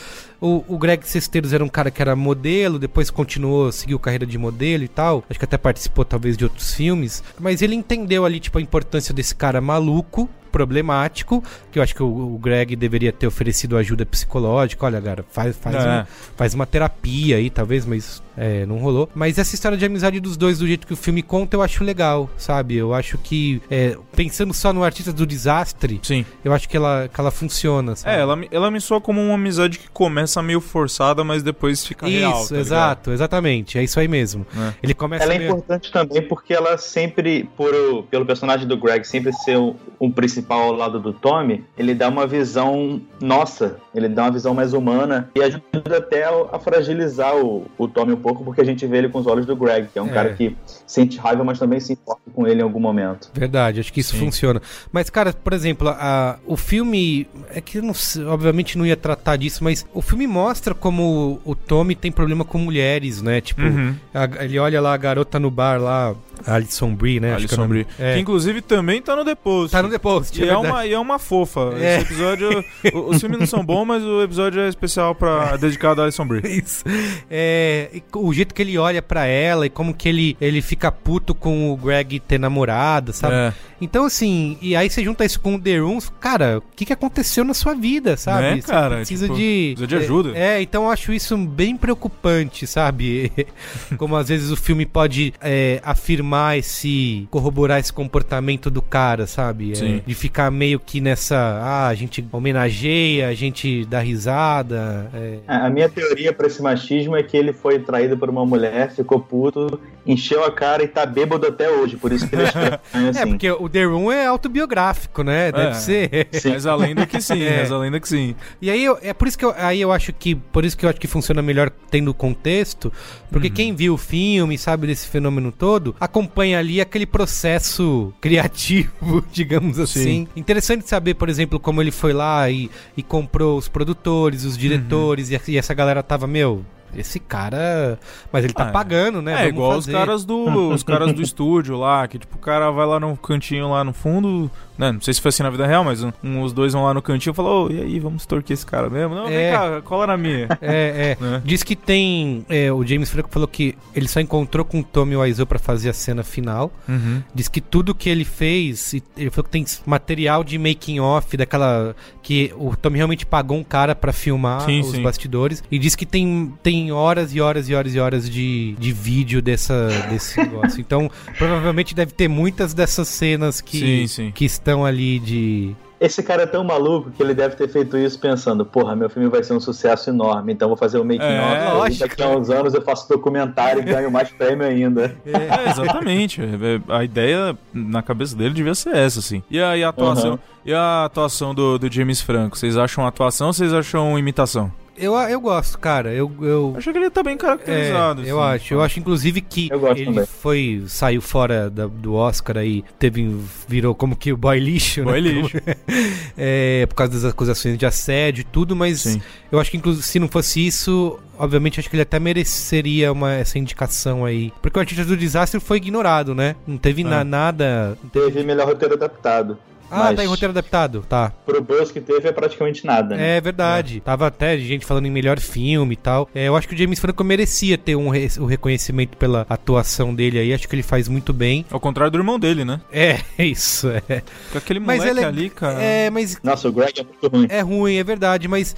O, 0.45 0.63
o 0.67 0.77
Greg 0.77 1.07
Sesteiros 1.07 1.53
era 1.53 1.63
um 1.63 1.67
cara 1.67 1.89
que 1.89 1.99
era 1.99 2.15
modelo, 2.15 2.77
depois 2.77 3.09
continuou, 3.09 3.71
seguiu 3.71 3.97
carreira 3.97 4.27
de 4.27 4.37
modelo 4.37 4.83
e 4.83 4.87
tal. 4.87 5.23
Acho 5.27 5.39
que 5.39 5.45
até 5.45 5.57
participou 5.57 6.05
talvez 6.05 6.37
de 6.37 6.43
outros 6.43 6.71
filmes. 6.75 7.23
Mas 7.39 7.63
ele 7.63 7.73
entendeu 7.73 8.23
ali, 8.25 8.39
tipo, 8.39 8.59
a 8.59 8.61
importância 8.61 9.11
desse 9.11 9.33
cara 9.33 9.59
maluco, 9.59 10.29
problemático, 10.55 11.43
que 11.71 11.79
eu 11.79 11.83
acho 11.83 11.93
que 11.95 12.01
o, 12.03 12.07
o 12.35 12.37
Greg 12.37 12.75
deveria 12.75 13.11
ter 13.11 13.27
oferecido 13.27 13.77
ajuda 13.77 14.05
psicológica. 14.05 14.85
Olha, 14.85 15.01
cara, 15.01 15.25
faz, 15.31 15.55
faz, 15.57 15.75
É. 15.75 15.79
uma, 15.79 16.07
faz 16.37 16.53
uma 16.53 16.65
terapia 16.65 17.37
aí, 17.37 17.49
talvez, 17.49 17.85
mas 17.85 18.21
é, 18.37 18.65
não 18.65 18.77
rolou. 18.77 19.09
Mas 19.13 19.37
essa 19.37 19.53
história 19.55 19.77
de 19.77 19.85
amizade 19.85 20.19
dos 20.19 20.35
dois, 20.37 20.59
do 20.59 20.67
jeito 20.67 20.85
que 20.87 20.93
o 20.93 20.95
filme 20.97 21.21
conta, 21.21 21.55
eu 21.57 21.61
acho 21.61 21.83
legal, 21.83 22.29
sabe? 22.37 22.75
Eu 22.75 22.93
acho 22.93 23.17
que, 23.17 23.61
é, 23.69 23.97
pensando 24.15 24.53
só 24.53 24.71
no 24.73 24.83
artista 24.83 25.11
do 25.13 25.25
desastre, 25.25 25.99
Sim. 26.03 26.25
eu 26.43 26.53
acho 26.53 26.67
que 26.69 26.75
ela, 26.77 27.09
que 27.13 27.19
ela 27.19 27.31
funciona, 27.31 27.95
sabe? 27.95 28.15
É, 28.15 28.19
ela, 28.19 28.35
me- 28.35 28.47
ela 28.51 28.69
me 28.71 28.79
soa 28.81 28.99
como 29.01 29.21
uma 29.21 29.35
amizade 29.35 29.79
que 29.79 29.89
começa 29.89 30.41
meio 30.41 30.61
forçada, 30.61 31.23
mas 31.23 31.43
depois 31.43 31.85
fica 31.85 32.07
Isso, 32.07 32.17
real. 32.19 32.31
tá 32.33 32.39
ligado? 32.43 32.59
exato, 32.59 33.11
exatamente. 33.11 33.77
É 33.77 33.83
isso 33.83 33.99
aí 33.99 34.07
mesmo. 34.07 34.45
É. 34.57 34.73
Ele 34.83 34.93
começa 34.93 35.23
Ela 35.23 35.33
é 35.35 35.37
meio- 35.39 35.51
importante 35.51 35.91
também 35.91 36.21
porque 36.21 36.53
ela 36.53 36.77
sempre, 36.77 37.49
por 37.55 37.73
o- 37.73 38.03
pelo 38.03 38.25
personagem 38.25 38.67
do 38.67 38.77
Greg 38.77 39.05
sempre 39.07 39.31
ser 39.33 39.57
um, 39.57 39.75
um 39.99 40.11
principal 40.11 40.44
ao 40.53 40.71
lado 40.73 40.99
do 40.99 41.11
Tommy, 41.13 41.63
ele 41.77 41.93
dá 41.95 42.07
uma 42.09 42.27
visão 42.27 43.01
nossa, 43.21 43.77
ele 43.93 44.07
dá 44.09 44.23
uma 44.23 44.31
visão 44.31 44.53
mais 44.53 44.73
humana 44.73 45.29
e 45.35 45.41
ajuda 45.41 45.97
até 45.97 46.23
a, 46.25 46.59
fragilizar 46.59 47.35
o, 47.37 47.65
o 47.77 47.87
Tommy 47.87 48.13
um 48.13 48.17
pouco, 48.17 48.43
porque 48.43 48.61
a 48.61 48.65
gente 48.65 48.85
vê 48.85 48.97
ele 48.97 49.09
com 49.09 49.19
os 49.19 49.27
olhos 49.27 49.45
do 49.45 49.55
Greg, 49.55 49.87
que 49.91 49.97
é 49.97 50.01
um 50.01 50.07
É. 50.07 50.13
cara 50.13 50.33
que 50.33 50.55
sente 50.85 51.17
raiva, 51.17 51.43
mas 51.43 51.57
também 51.59 51.79
se 51.79 51.93
importa 51.93 52.21
com 52.33 52.45
ele 52.47 52.59
em 52.59 52.63
algum 52.63 52.79
momento. 52.79 53.29
Verdade, 53.33 53.79
acho 53.79 53.91
que 53.93 53.99
isso 54.01 54.13
Sim. 54.15 54.25
funciona. 54.25 54.61
Mas, 54.91 55.09
cara, 55.09 55.33
por 55.33 55.53
exemplo, 55.53 55.89
a, 55.89 56.37
o 56.45 56.55
filme. 56.57 57.27
É 57.49 57.61
que 57.61 57.77
eu 57.77 57.83
não 57.83 57.93
sei, 57.93 58.23
obviamente 58.25 58.77
não 58.77 58.85
ia 58.85 58.97
tratar 58.97 59.37
disso, 59.37 59.63
mas 59.63 59.85
o 59.93 60.01
filme 60.01 60.27
mostra 60.27 60.73
como 60.73 61.39
o, 61.45 61.55
Tommy 61.55 61.95
tem 61.95 62.11
problema 62.11 62.43
com 62.45 62.57
mulheres, 62.57 63.21
né? 63.21 63.41
Tipo, 63.41 63.61
Uhum. 63.61 63.95
a- 64.13 64.43
ele 64.43 64.59
olha 64.59 64.79
lá 64.81 64.93
a 64.93 64.97
garota 64.97 65.39
no 65.39 65.49
bar 65.49 65.79
lá, 65.81 66.13
a 66.45 66.53
Alison 66.55 66.93
Brie, 66.93 67.19
né? 67.19 67.33
Acho 67.35 67.47
que 67.47 67.53
é 67.53 67.57
o 67.57 67.61
Alison 67.61 67.67
Brie. 67.69 67.87
É. 67.99 68.13
Que 68.13 68.19
inclusive 68.19 68.61
também 68.61 69.01
tá 69.01 69.15
no 69.15 69.35
Post. 69.35 69.71
Tá 69.71 69.81
no 69.81 69.89
The 69.89 69.97
E 70.39 70.43
é 70.43 70.45
verdade. 70.47 70.67
uma, 70.67 70.85
e 70.85 70.93
é 70.93 70.99
uma 70.99 71.19
fofa. 71.19 71.73
É. 71.79 71.95
Esse 71.97 72.05
episódio 72.05 72.63
o- 72.93 73.09
os 73.09 73.19
filmes 73.19 73.39
não 73.39 73.45
são 73.47 73.63
bons, 73.65 73.85
mas 73.85 74.03
o 74.03 74.21
episódio 74.21 74.61
é 74.61 74.67
especial 74.69 75.13
pra, 75.15 75.55
dedicado 75.57 76.01
a 76.01 76.05
Alison 76.05 76.25
Brie. 76.25 76.41
Isso. 76.63 76.83
É, 77.29 77.89
o 78.13 78.33
jeito 78.33 78.53
que 78.53 78.61
ele 78.61 78.77
olha 78.77 79.01
pra 79.01 79.25
ela 79.25 79.65
e 79.65 79.69
como 79.69 79.93
que 79.93 80.07
ele, 80.09 80.37
ele 80.39 80.61
fica 80.61 80.91
puto 80.91 81.33
com 81.35 81.71
o 81.71 81.77
Greg 81.77 82.19
ter 82.19 82.39
namorado, 82.39 83.13
sabe? 83.13 83.35
É. 83.35 83.53
Então, 83.81 84.05
assim, 84.05 84.57
e 84.61 84.75
aí 84.75 84.89
você 84.89 85.03
junta 85.03 85.25
isso 85.25 85.39
com 85.39 85.55
o 85.55 85.59
The 85.61 85.77
Room, 85.79 85.99
cara, 86.19 86.59
o 86.59 86.63
que, 86.75 86.85
que 86.85 86.93
aconteceu 86.93 87.43
na 87.43 87.53
sua 87.53 87.73
vida, 87.75 88.15
sabe? 88.15 88.55
Né, 88.55 88.61
cara? 88.61 88.95
Precisa 88.97 89.25
Tipo, 89.25 89.37
de. 89.37 89.73
precisa 89.75 89.87
de 89.87 89.95
ajuda. 89.97 90.31
É, 90.37 90.45
é, 90.57 90.61
então 90.61 90.83
eu 90.85 90.89
acho 90.89 91.11
isso 91.11 91.35
bem 91.37 91.75
preocupante, 91.75 92.65
sabe? 92.65 93.31
Como 93.97 94.15
às 94.15 94.29
vezes 94.29 94.49
o 94.49 94.55
filme 94.55 94.85
pode 94.85 95.33
é, 95.41 95.81
afirmar 95.83 96.57
esse. 96.57 97.27
corroborar 97.29 97.79
esse 97.79 97.91
comportamento 97.91 98.69
do 98.71 98.81
cara, 98.81 99.27
sabe? 99.27 99.71
É, 99.73 99.75
Sim. 99.75 100.01
Ficar 100.25 100.49
meio 100.49 100.79
que 100.79 100.99
nessa. 100.99 101.37
Ah, 101.37 101.87
a 101.87 101.93
gente 101.93 102.25
homenageia, 102.31 103.27
a 103.27 103.33
gente 103.33 103.85
dá 103.85 103.99
risada. 103.99 105.09
é. 105.13 105.39
A 105.47 105.69
minha 105.69 105.87
teoria 105.87 106.33
pra 106.33 106.47
esse 106.47 106.61
machismo 106.61 107.15
é 107.15 107.21
que 107.21 107.37
ele 107.37 107.53
foi 107.53 107.77
traído 107.79 108.17
por 108.17 108.29
uma 108.29 108.45
mulher, 108.45 108.91
ficou 108.91 109.19
puto, 109.19 109.79
encheu 110.05 110.43
a 110.43 110.51
cara 110.51 110.83
e 110.83 110.87
tá 110.87 111.05
bêbado 111.05 111.47
até 111.47 111.69
hoje. 111.69 111.97
Por 111.97 112.11
isso 112.11 112.27
que 112.27 112.35
ele 112.35 112.43
é 112.43 112.45
estranho 112.45 112.79
assim. 113.09 113.19
É, 113.19 113.25
porque 113.25 113.51
o 113.51 113.67
The 113.69 113.83
Room 113.85 114.11
é 114.11 114.25
autobiográfico, 114.27 115.23
né? 115.23 115.51
Deve 115.51 115.69
É. 115.69 115.73
ser. 115.73 116.27
Mas 116.45 116.65
a 116.65 116.75
lenda 116.75 117.05
que 117.05 117.19
sim, 117.21 117.41
É. 117.41 117.59
mas 117.61 117.71
a 117.71 117.77
lenda 117.77 117.99
que 117.99 118.07
sim. 118.07 118.35
E 118.61 118.69
aí 118.69 118.83
eu- 118.83 118.97
é 119.01 119.13
por 119.13 119.27
isso 119.27 119.37
que 119.37 119.45
eu, 119.45 119.53
aí 119.57 119.81
eu 119.81 119.91
acho 119.91 120.13
que 120.13 120.35
por 120.35 120.63
isso 120.65 120.77
que 120.77 120.85
eu 120.85 120.89
acho 120.89 120.99
que 120.99 121.07
funciona 121.07 121.41
melhor 121.41 121.69
tendo 121.89 122.11
o 122.11 122.13
contexto, 122.13 122.91
porque 123.31 123.47
Uhum. 123.47 123.53
quem 123.53 123.75
viu 123.75 123.93
o 123.93 123.97
filme, 123.97 124.57
sabe 124.57 124.87
desse 124.87 125.07
fenômeno 125.07 125.51
todo, 125.51 125.95
acompanha 125.99 126.59
ali 126.59 126.79
aquele 126.81 127.05
processo 127.05 128.13
criativo, 128.21 129.23
digamos 129.31 129.79
assim. 129.79 130.27
Interessante 130.35 130.87
saber, 130.87 131.15
por 131.15 131.29
exemplo, 131.29 131.59
como 131.59 131.81
ele 131.81 131.91
foi 131.91 132.13
lá 132.13 132.49
e, 132.49 132.69
e 132.95 133.03
comprou 133.03 133.57
os 133.57 133.67
produtores, 133.67 134.43
os 134.43 134.57
diretores 134.57 135.29
e, 135.31 135.39
e 135.47 135.57
essa 135.57 135.73
galera 135.73 136.01
tava, 136.03 136.27
meu, 136.27 136.65
esse 136.93 137.19
cara, 137.19 137.97
mas 138.31 138.43
ele 138.43 138.53
tá 138.53 138.65
Ah, 138.65 138.69
é. 138.69 138.71
pagando, 138.71 139.21
né? 139.21 139.31
É, 139.33 139.35
Vamos 139.37 139.49
igual 139.49 139.69
os 139.77 139.85
fazer. 139.85 139.97
caras 139.97 140.25
do 140.25 140.69
os 140.73 140.83
caras 140.83 141.13
do 141.13 141.21
estúdio 141.23 141.77
lá, 141.77 142.07
que 142.07 142.19
tipo, 142.19 142.35
o 142.35 142.39
cara 142.39 142.69
vai 142.71 142.85
lá 142.85 142.99
no 142.99 143.15
cantinho 143.17 143.69
lá 143.71 143.83
no 143.83 143.93
fundo, 143.93 144.49
né? 144.77 144.91
Não 144.91 145.01
sei 145.01 145.13
se 145.13 145.21
foi 145.21 145.29
assim 145.29 145.43
na 145.43 145.49
vida 145.49 145.65
real, 145.65 145.83
mas 145.83 146.03
um, 146.03 146.11
um- 146.23 146.41
os 146.41 146.53
dois 146.53 146.73
vão 146.73 146.83
lá 146.83 146.93
no 146.93 147.01
cantinho 147.01 147.31
e 147.31 147.35
falam, 147.35 147.65
ô, 147.65 147.71
e 147.71 147.81
aí, 147.81 147.99
vamos 147.99 148.23
extorquir 148.23 148.53
esse 148.53 148.65
cara 148.65 148.89
mesmo? 148.89 149.15
Não, 149.15 149.27
É. 149.27 149.29
vem 149.29 149.51
cá, 149.51 149.81
cola 149.81 150.07
na 150.07 150.17
minha. 150.17 150.47
É, 150.61 151.17
é. 151.19 151.23
Né? 151.23 151.41
Diz 151.45 151.63
que 151.63 151.75
tem. 151.75 152.45
é, 152.49 152.71
o 152.71 152.85
James 152.85 153.09
Franco 153.09 153.29
falou 153.31 153.47
que 153.47 153.75
ele 153.93 154.07
só 154.07 154.19
encontrou 154.19 154.65
com 154.65 154.79
o 154.79 154.83
Tommy 154.83 155.15
Wiseau 155.15 155.45
pra 155.45 155.59
fazer 155.59 155.89
a 155.89 155.93
cena 155.93 156.23
final. 156.23 156.71
Uhum. 156.87 157.21
Diz 157.33 157.47
que 157.47 157.61
tudo 157.61 157.93
que 157.95 158.09
ele 158.09 158.25
fez, 158.25 158.93
ele 159.17 159.29
falou 159.29 159.43
que 159.45 159.49
tem 159.51 159.65
material 159.85 160.43
de 160.43 160.57
making 160.57 160.99
off 160.99 161.35
daquela 161.37 161.95
que 162.23 162.51
o 162.57 162.75
Tommy 162.75 162.97
realmente 162.97 163.25
pagou 163.25 163.57
um 163.57 163.63
cara 163.63 163.93
pra 163.93 164.11
filmar 164.11 164.61
Sim, 164.65 164.81
os 164.81 164.87
sim. 164.91 165.01
bastidores 165.03 165.63
e 165.71 165.77
diz 165.77 165.95
que 165.95 166.05
tem, 166.05 166.51
tem 166.63 166.91
horas 166.91 167.33
e 167.35 167.39
horas 167.39 167.69
e 167.69 167.75
horas 167.75 167.93
e 167.93 167.99
horas 167.99 168.29
de, 168.29 168.75
de 168.79 168.91
vídeo 168.91 169.41
dessa 169.41 169.87
desse 170.09 170.37
negócio. 170.41 170.79
Então, 170.81 171.09
provavelmente 171.37 171.93
deve 171.93 172.11
ter 172.13 172.27
muitas 172.27 172.73
dessas 172.73 173.07
cenas 173.07 173.61
que 173.61 174.07
sim. 174.07 174.31
que 174.33 174.45
estão 174.65 174.83
ali 174.83 175.19
de 175.19 175.75
Esse 175.99 176.21
cara 176.23 176.43
é 176.43 176.45
tão 176.45 176.63
maluco 176.63 177.11
que 177.11 177.21
ele 177.23 177.33
deve 177.33 177.55
ter 177.55 177.69
feito 177.69 177.97
isso 177.97 178.19
pensando, 178.19 178.65
porra, 178.65 178.95
meu 178.95 179.09
filme 179.09 179.29
vai 179.29 179.43
ser 179.43 179.53
um 179.53 179.59
sucesso 179.59 180.09
enorme, 180.09 180.51
então 180.53 180.67
vou 180.67 180.75
fazer 180.77 180.97
o 180.99 181.05
making 181.05 181.21
É, 181.21 181.67
off. 181.69 181.77
lógico. 181.77 181.99
Daqui 182.07 182.23
a 182.23 182.29
uns 182.29 182.49
anos 182.49 182.73
eu 182.73 182.81
faço 182.81 183.07
documentário 183.07 183.81
e 183.81 183.85
ganho 183.85 184.11
mais 184.11 184.29
prêmio 184.31 184.65
ainda. 184.67 185.15
É, 185.25 185.69
exatamente. 185.69 186.41
É, 186.41 186.93
A 186.93 187.03
ideia 187.03 187.55
na 187.73 188.01
cabeça 188.01 188.35
dele 188.35 188.53
devia 188.53 188.75
ser 188.75 188.95
essa, 188.95 189.19
assim. 189.19 189.41
E 189.49 189.59
a, 189.61 189.77
e 189.77 189.83
a 189.83 189.89
atuação, 189.89 190.31
Uhum. 190.31 190.39
e 190.65 190.73
a 190.73 191.05
atuação 191.05 191.53
do, 191.55 191.77
do 191.77 191.91
James 191.91 192.19
Franco? 192.21 192.57
Vocês 192.57 192.75
acham 192.77 193.05
atuação 193.05 193.47
ou 193.47 193.53
vocês 193.53 193.71
acham 193.73 194.17
imitação? 194.19 194.71
Eu, 194.97 195.13
eu 195.15 195.39
gosto, 195.41 195.77
cara. 195.79 196.13
Eu, 196.13 196.31
eu 196.41 196.73
Achei 196.77 196.91
que 196.93 196.99
ele 196.99 197.09
tá 197.09 197.21
bem 197.23 197.37
caracterizado. 197.37 198.23
É, 198.23 198.29
eu 198.31 198.41
assim. 198.41 198.55
acho. 198.55 198.73
Eu 198.73 198.81
acho, 198.81 198.99
inclusive, 198.99 199.41
que 199.41 199.69
Eu 199.71 199.87
ele 199.91 200.05
também. 200.05 200.25
foi. 200.25 200.83
saiu 200.87 201.21
fora 201.21 201.69
da- 201.69 201.87
do 201.87 202.13
Oscar 202.13 202.57
aí, 202.57 202.83
teve. 202.99 203.35
virou 203.67 203.93
como 203.95 204.15
que 204.15 204.31
o 204.33 204.37
boy 204.37 204.59
lixo, 204.59 205.03
Boy 205.03 205.21
né? 205.21 205.31
lixo. 205.31 205.57
é, 206.37 206.85
por 206.87 206.95
causa 206.95 207.13
das 207.13 207.25
acusações 207.25 207.77
de 207.77 207.85
assédio 207.85 208.41
e 208.41 208.45
tudo, 208.45 208.75
mas 208.75 209.01
Sim. 209.01 209.21
eu 209.51 209.59
acho 209.59 209.71
que 209.71 209.77
inclusive 209.77 210.05
se 210.05 210.19
não 210.19 210.27
fosse 210.27 210.65
isso, 210.65 211.19
obviamente 211.37 211.79
acho 211.79 211.89
que 211.89 211.95
ele 211.95 212.03
até 212.03 212.19
mereceria 212.19 213.11
uma, 213.11 213.33
essa 213.33 213.57
indicação 213.59 214.25
aí. 214.25 214.51
Porque 214.61 214.77
o 214.77 214.81
artista 214.81 215.03
do 215.05 215.17
desastre 215.17 215.59
foi 215.59 215.77
ignorado, 215.77 216.33
né? 216.35 216.55
Não 216.65 216.77
teve 216.77 217.01
É. 217.01 217.05
na- 217.05 217.23
nada. 217.23 217.97
Teve 218.11 218.43
melhor 218.43 218.67
roteiro 218.67 218.93
adaptado. 218.95 219.57
Ah, 219.95 220.03
mas 220.05 220.15
tá 220.15 220.23
em 220.23 220.27
roteiro 220.27 220.51
adaptado? 220.51 221.05
Tá. 221.07 221.31
Pro 221.45 221.61
Buzz 221.61 221.91
que 221.91 221.99
teve 222.01 222.27
é 222.27 222.31
praticamente 222.31 222.85
nada, 222.85 223.15
né? 223.15 223.37
É 223.37 223.41
verdade. 223.41 223.99
Tava 224.01 224.27
até 224.27 224.57
gente 224.57 224.85
falando 224.85 225.05
em 225.05 225.11
melhor 225.11 225.39
filme 225.39 225.93
e 225.93 225.97
tal. 225.97 226.29
É, 226.33 226.47
eu 226.47 226.55
acho 226.55 226.67
que 226.67 226.75
o 226.75 226.77
James 226.77 226.99
Franco 226.99 227.23
merecia 227.23 227.77
ter 227.77 227.95
um, 227.95 228.09
re- 228.09 228.29
um 228.39 228.45
reconhecimento 228.45 229.17
pela 229.17 229.45
atuação 229.49 230.13
dele 230.13 230.39
aí. 230.39 230.53
Acho 230.53 230.67
que 230.67 230.75
ele 230.75 230.83
faz 230.83 231.07
muito 231.07 231.31
bem. 231.33 231.65
Ao 231.71 231.79
contrário 231.79 232.11
do 232.11 232.17
irmão 232.17 232.39
dele, 232.39 232.65
né? 232.65 232.81
É, 232.91 233.19
isso. 233.43 233.89
É, 233.89 234.21
Porque 234.45 234.57
aquele 234.57 234.79
Mas 234.79 234.97
moleque 234.99 235.17
ele 235.17 235.25
é- 235.25 235.27
ali, 235.27 235.49
cara. 235.49 235.81
é 235.81 236.09
mas 236.09 236.37
Nossa, 236.43 236.67
o 236.69 236.71
Greg 236.71 236.99
é 236.99 237.03
muito 237.03 237.27
ruim. 237.27 237.47
é 237.49 237.61
ruim, 237.61 237.95
é 237.95 238.03
verdade. 238.03 238.47
Mas 238.47 238.75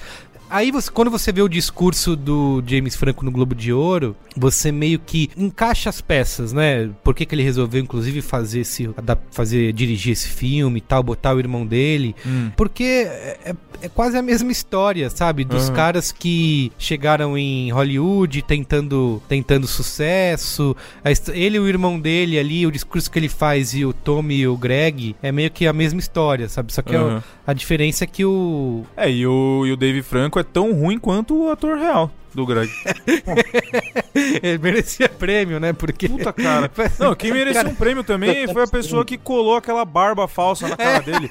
aí 0.50 0.70
você, 0.70 0.90
quando 0.90 1.10
você 1.10 1.32
vê 1.32 1.42
o 1.42 1.48
discurso 1.48 2.14
do 2.16 2.62
James 2.66 2.94
Franco 2.96 3.24
no 3.24 3.30
Globo 3.30 3.54
de 3.54 3.72
Ouro, 3.72 4.16
você 4.36 4.70
meio 4.72 4.98
que 4.98 5.30
encaixa 5.36 5.88
as 5.90 6.00
peças, 6.00 6.52
né? 6.52 6.88
Por 7.02 7.14
que, 7.14 7.26
que 7.26 7.34
ele 7.34 7.42
resolveu, 7.42 7.80
inclusive, 7.80 8.20
fazer 8.22 8.60
esse. 8.60 8.88
fazer 9.30 9.72
dirigir 9.72 10.12
esse 10.12 10.28
filme 10.28 10.78
e 10.78 10.80
tal, 10.80 11.02
botar 11.02 11.34
o 11.34 11.38
irmão 11.38 11.66
dele. 11.66 12.14
Hum. 12.26 12.50
Porque 12.56 12.84
é, 12.84 13.38
é- 13.46 13.54
é 13.80 13.88
quase 13.88 14.16
a 14.16 14.22
mesma 14.22 14.50
história, 14.50 15.08
sabe? 15.08 15.44
Dos 15.44 15.68
Uhum. 15.68 15.74
caras 15.74 16.10
que 16.10 16.72
chegaram 16.78 17.38
em 17.38 17.70
Hollywood 17.70 18.42
tentando, 18.42 19.22
tentando 19.28 19.66
sucesso. 19.68 20.74
A 21.04 21.10
Ele 21.32 21.56
e 21.56 21.60
o 21.60 21.68
irmão 21.68 21.98
dele 22.00 22.38
ali, 22.38 22.66
o 22.66 22.70
discurso 22.72 23.10
que 23.10 23.18
ele 23.18 23.28
faz 23.28 23.74
e 23.74 23.84
o 23.84 23.92
Tommy 23.92 24.36
e 24.38 24.48
o 24.48 24.56
Greg 24.56 25.14
é 25.22 25.30
meio 25.30 25.50
que 25.50 25.66
a 25.66 25.72
mesma 25.72 26.00
história, 26.00 26.48
sabe? 26.48 26.72
Só 26.72 26.82
que 26.82 26.94
a- 26.96 27.02
Uhum. 27.02 27.22
a 27.46 27.52
diferença 27.52 28.02
é 28.04 28.06
que 28.06 28.24
o. 28.24 28.84
É, 28.96 29.10
e 29.10 29.26
o, 29.26 29.64
e 29.66 29.72
o 29.72 29.76
Dave 29.76 30.02
Franco 30.02 30.37
é 30.38 30.42
tão 30.44 30.72
ruim 30.72 30.98
quanto 30.98 31.36
o 31.44 31.50
ator 31.50 31.76
real 31.78 32.10
do 32.34 32.44
Greg. 32.46 32.70
ele 34.42 34.58
merecia 34.58 35.08
prêmio, 35.08 35.58
né? 35.58 35.72
Porque. 35.72 36.08
Puta, 36.08 36.32
cara. 36.32 36.70
Não, 36.98 37.14
quem 37.14 37.32
mereceu 37.32 37.62
Cara- 37.62 37.72
um 37.72 37.76
prêmio 37.76 38.04
também 38.04 38.46
foi 38.52 38.62
a 38.64 38.66
pessoa 38.66 39.04
que 39.04 39.16
colou 39.18 39.56
aquela 39.56 39.84
barba 39.84 40.28
falsa 40.28 40.68
na 40.68 40.76
cara 40.76 41.00
dele. 41.00 41.30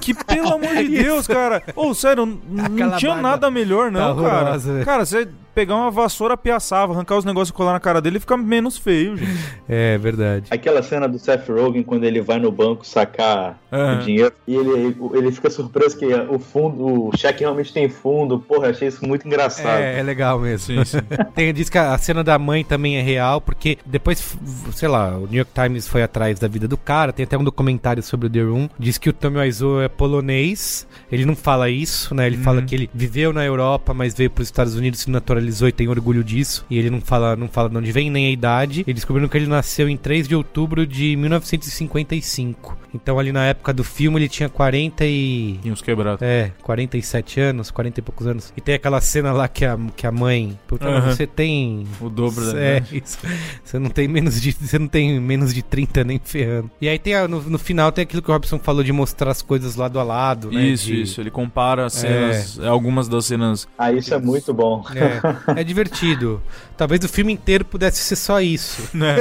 Que, 0.00 0.14
pelo 0.14 0.54
amor 0.54 0.74
de. 0.76 0.88
Deus, 0.88 1.26
cara. 1.26 1.62
Ô, 1.74 1.92
sério, 1.94 2.24
n- 2.26 2.40
não 2.48 2.96
tinha 2.96 3.16
nada 3.16 3.50
melhor, 3.50 3.92
tá 3.92 3.98
não, 3.98 4.16
cara. 4.22 4.36
horrorosa, 4.36 4.72
velho. 4.72 4.84
Cara, 4.84 5.04
você 5.04 5.28
pegar 5.56 5.74
uma 5.74 5.90
vassoura, 5.90 6.36
piaçava, 6.36 6.92
arrancar 6.92 7.16
os 7.16 7.24
negócios 7.24 7.48
e 7.48 7.52
colar 7.54 7.72
na 7.72 7.80
cara 7.80 7.98
dele, 7.98 8.20
fica 8.20 8.36
menos 8.36 8.76
feio, 8.76 9.16
gente. 9.16 9.56
É 9.68 9.98
verdade. 9.98 10.46
Aquela 10.50 10.80
cena 10.80 11.08
do 11.08 11.18
Seth 11.18 11.48
Rogen 11.48 11.82
quando 11.82 12.04
ele 12.04 12.20
vai 12.20 12.38
no 12.38 12.52
banco 12.52 12.86
sacar 12.86 13.58
Aham. 13.72 13.98
o 13.98 14.04
dinheiro 14.04 14.32
e 14.46 14.54
ele, 14.54 14.96
ele 15.12 15.32
fica 15.32 15.50
surpreso 15.50 15.98
que 15.98 16.06
o 16.06 16.38
fundo, 16.38 17.08
o 17.08 17.16
cheque 17.16 17.40
realmente 17.40 17.72
tem 17.72 17.88
fundo. 17.88 18.38
Porra, 18.38 18.68
achei 18.68 18.86
isso 18.86 19.04
muito 19.04 19.26
engraçado. 19.26 19.80
É, 19.80 19.98
é 19.98 20.02
legal 20.02 20.38
mesmo. 20.38 20.66
Sim, 20.66 20.84
sim. 20.84 20.98
Tem, 21.34 21.52
diz 21.52 21.68
que 21.68 21.78
a 21.78 21.96
cena 21.98 22.22
da 22.22 22.38
mãe 22.38 22.64
também 22.64 22.96
é 22.96 23.02
real, 23.02 23.40
porque 23.40 23.78
depois, 23.84 24.36
sei 24.72 24.88
lá, 24.88 25.16
o 25.16 25.26
New 25.26 25.34
York 25.34 25.50
Times 25.52 25.88
foi 25.88 26.02
atrás 26.02 26.38
da 26.38 26.46
vida 26.46 26.68
do 26.68 26.76
cara, 26.76 27.12
tem 27.12 27.24
até 27.24 27.36
um 27.36 27.44
documentário 27.44 28.02
sobre 28.02 28.26
o 28.26 28.30
The 28.30 28.42
Room, 28.42 28.68
diz 28.78 28.98
que 28.98 29.10
o 29.10 29.12
Tommy 29.12 29.38
Wiseau 29.38 29.82
é 29.82 29.88
polonês, 29.88 30.86
ele 31.10 31.24
não 31.24 31.34
fala 31.34 31.68
isso, 31.68 32.14
né, 32.14 32.26
ele 32.26 32.38
fala 32.38 32.62
que 32.62 32.74
ele 32.74 32.90
viveu 32.94 33.32
na 33.32 33.44
Europa, 33.44 33.92
mas 33.92 34.14
veio 34.14 34.30
para 34.30 34.42
os 34.42 34.48
Estados 34.48 34.74
Unidos, 34.74 35.00
se 35.00 35.10
naturalizou 35.46 35.68
e 35.68 35.72
tem 35.72 35.88
orgulho 35.88 36.22
disso, 36.24 36.64
e 36.68 36.78
ele 36.78 36.90
não 36.90 37.00
fala, 37.00 37.36
não 37.36 37.48
fala 37.48 37.68
de 37.68 37.76
onde 37.76 37.92
vem, 37.92 38.10
nem 38.10 38.26
a 38.26 38.30
idade, 38.30 38.84
e 38.86 38.92
descobriram 38.92 39.28
que 39.28 39.36
ele 39.36 39.46
nasceu 39.46 39.88
em 39.88 39.96
3 39.96 40.28
de 40.28 40.34
outubro 40.34 40.86
de 40.86 41.16
1955, 41.16 42.76
então 42.94 43.18
ali 43.18 43.32
na 43.32 43.44
época 43.44 43.72
do 43.72 43.84
filme 43.84 44.18
ele 44.18 44.28
tinha 44.28 44.48
40 44.48 45.04
e... 45.04 45.58
E 45.64 45.70
uns 45.70 45.82
quebrados. 45.82 46.22
É, 46.22 46.52
47 46.62 47.40
anos, 47.40 47.70
40 47.70 48.00
e 48.00 48.02
poucos 48.02 48.26
anos. 48.26 48.52
E 48.56 48.60
tem 48.60 48.74
aquela 48.74 49.00
cena 49.00 49.32
lá 49.32 49.48
que 49.48 49.64
a, 49.64 49.78
que 49.96 50.06
a 50.06 50.12
mãe. 50.12 50.58
Puta, 50.66 50.88
Aham. 50.88 51.10
você 51.14 51.26
tem. 51.26 51.86
O 52.00 52.08
dobro 52.08 52.44
da 52.52 52.58
É, 52.58 52.76
idade. 52.78 53.02
isso. 53.04 53.18
Você 53.62 53.78
não 53.78 53.90
tem 53.90 54.08
menos 54.08 54.40
de. 54.40 54.52
Você 54.52 54.78
não 54.78 54.88
tem 54.88 55.20
menos 55.20 55.52
de 55.54 55.62
30 55.62 56.04
nem 56.04 56.20
ferrando. 56.22 56.70
E 56.80 56.88
aí 56.88 56.98
tem 56.98 57.14
a- 57.14 57.28
no, 57.28 57.42
no 57.42 57.58
final 57.58 57.92
tem 57.92 58.02
aquilo 58.02 58.22
que 58.22 58.30
o 58.30 58.32
Robson 58.32 58.58
falou 58.58 58.82
de 58.82 58.92
mostrar 58.92 59.30
as 59.30 59.42
coisas 59.42 59.76
lado 59.76 59.98
a 59.98 60.02
lado, 60.02 60.50
né? 60.50 60.62
Isso, 60.64 60.86
de- 60.86 61.02
isso. 61.02 61.20
Ele 61.20 61.30
compara 61.30 61.86
as 61.86 61.92
cenas, 61.94 62.58
algumas 62.60 63.08
das 63.08 63.26
cenas. 63.26 63.68
Ah, 63.76 63.92
isso 63.92 64.12
é 64.14 64.18
muito 64.18 64.52
bom. 64.54 64.84
É, 64.94 65.35
é 65.56 65.64
divertido. 65.64 66.42
Talvez 66.76 67.02
o 67.04 67.08
filme 67.08 67.32
inteiro 67.32 67.64
pudesse 67.64 67.98
ser 68.00 68.16
só 68.16 68.40
isso. 68.40 68.88
né? 68.96 69.16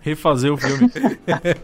Refazer 0.00 0.52
o 0.52 0.56
filme. 0.56 0.90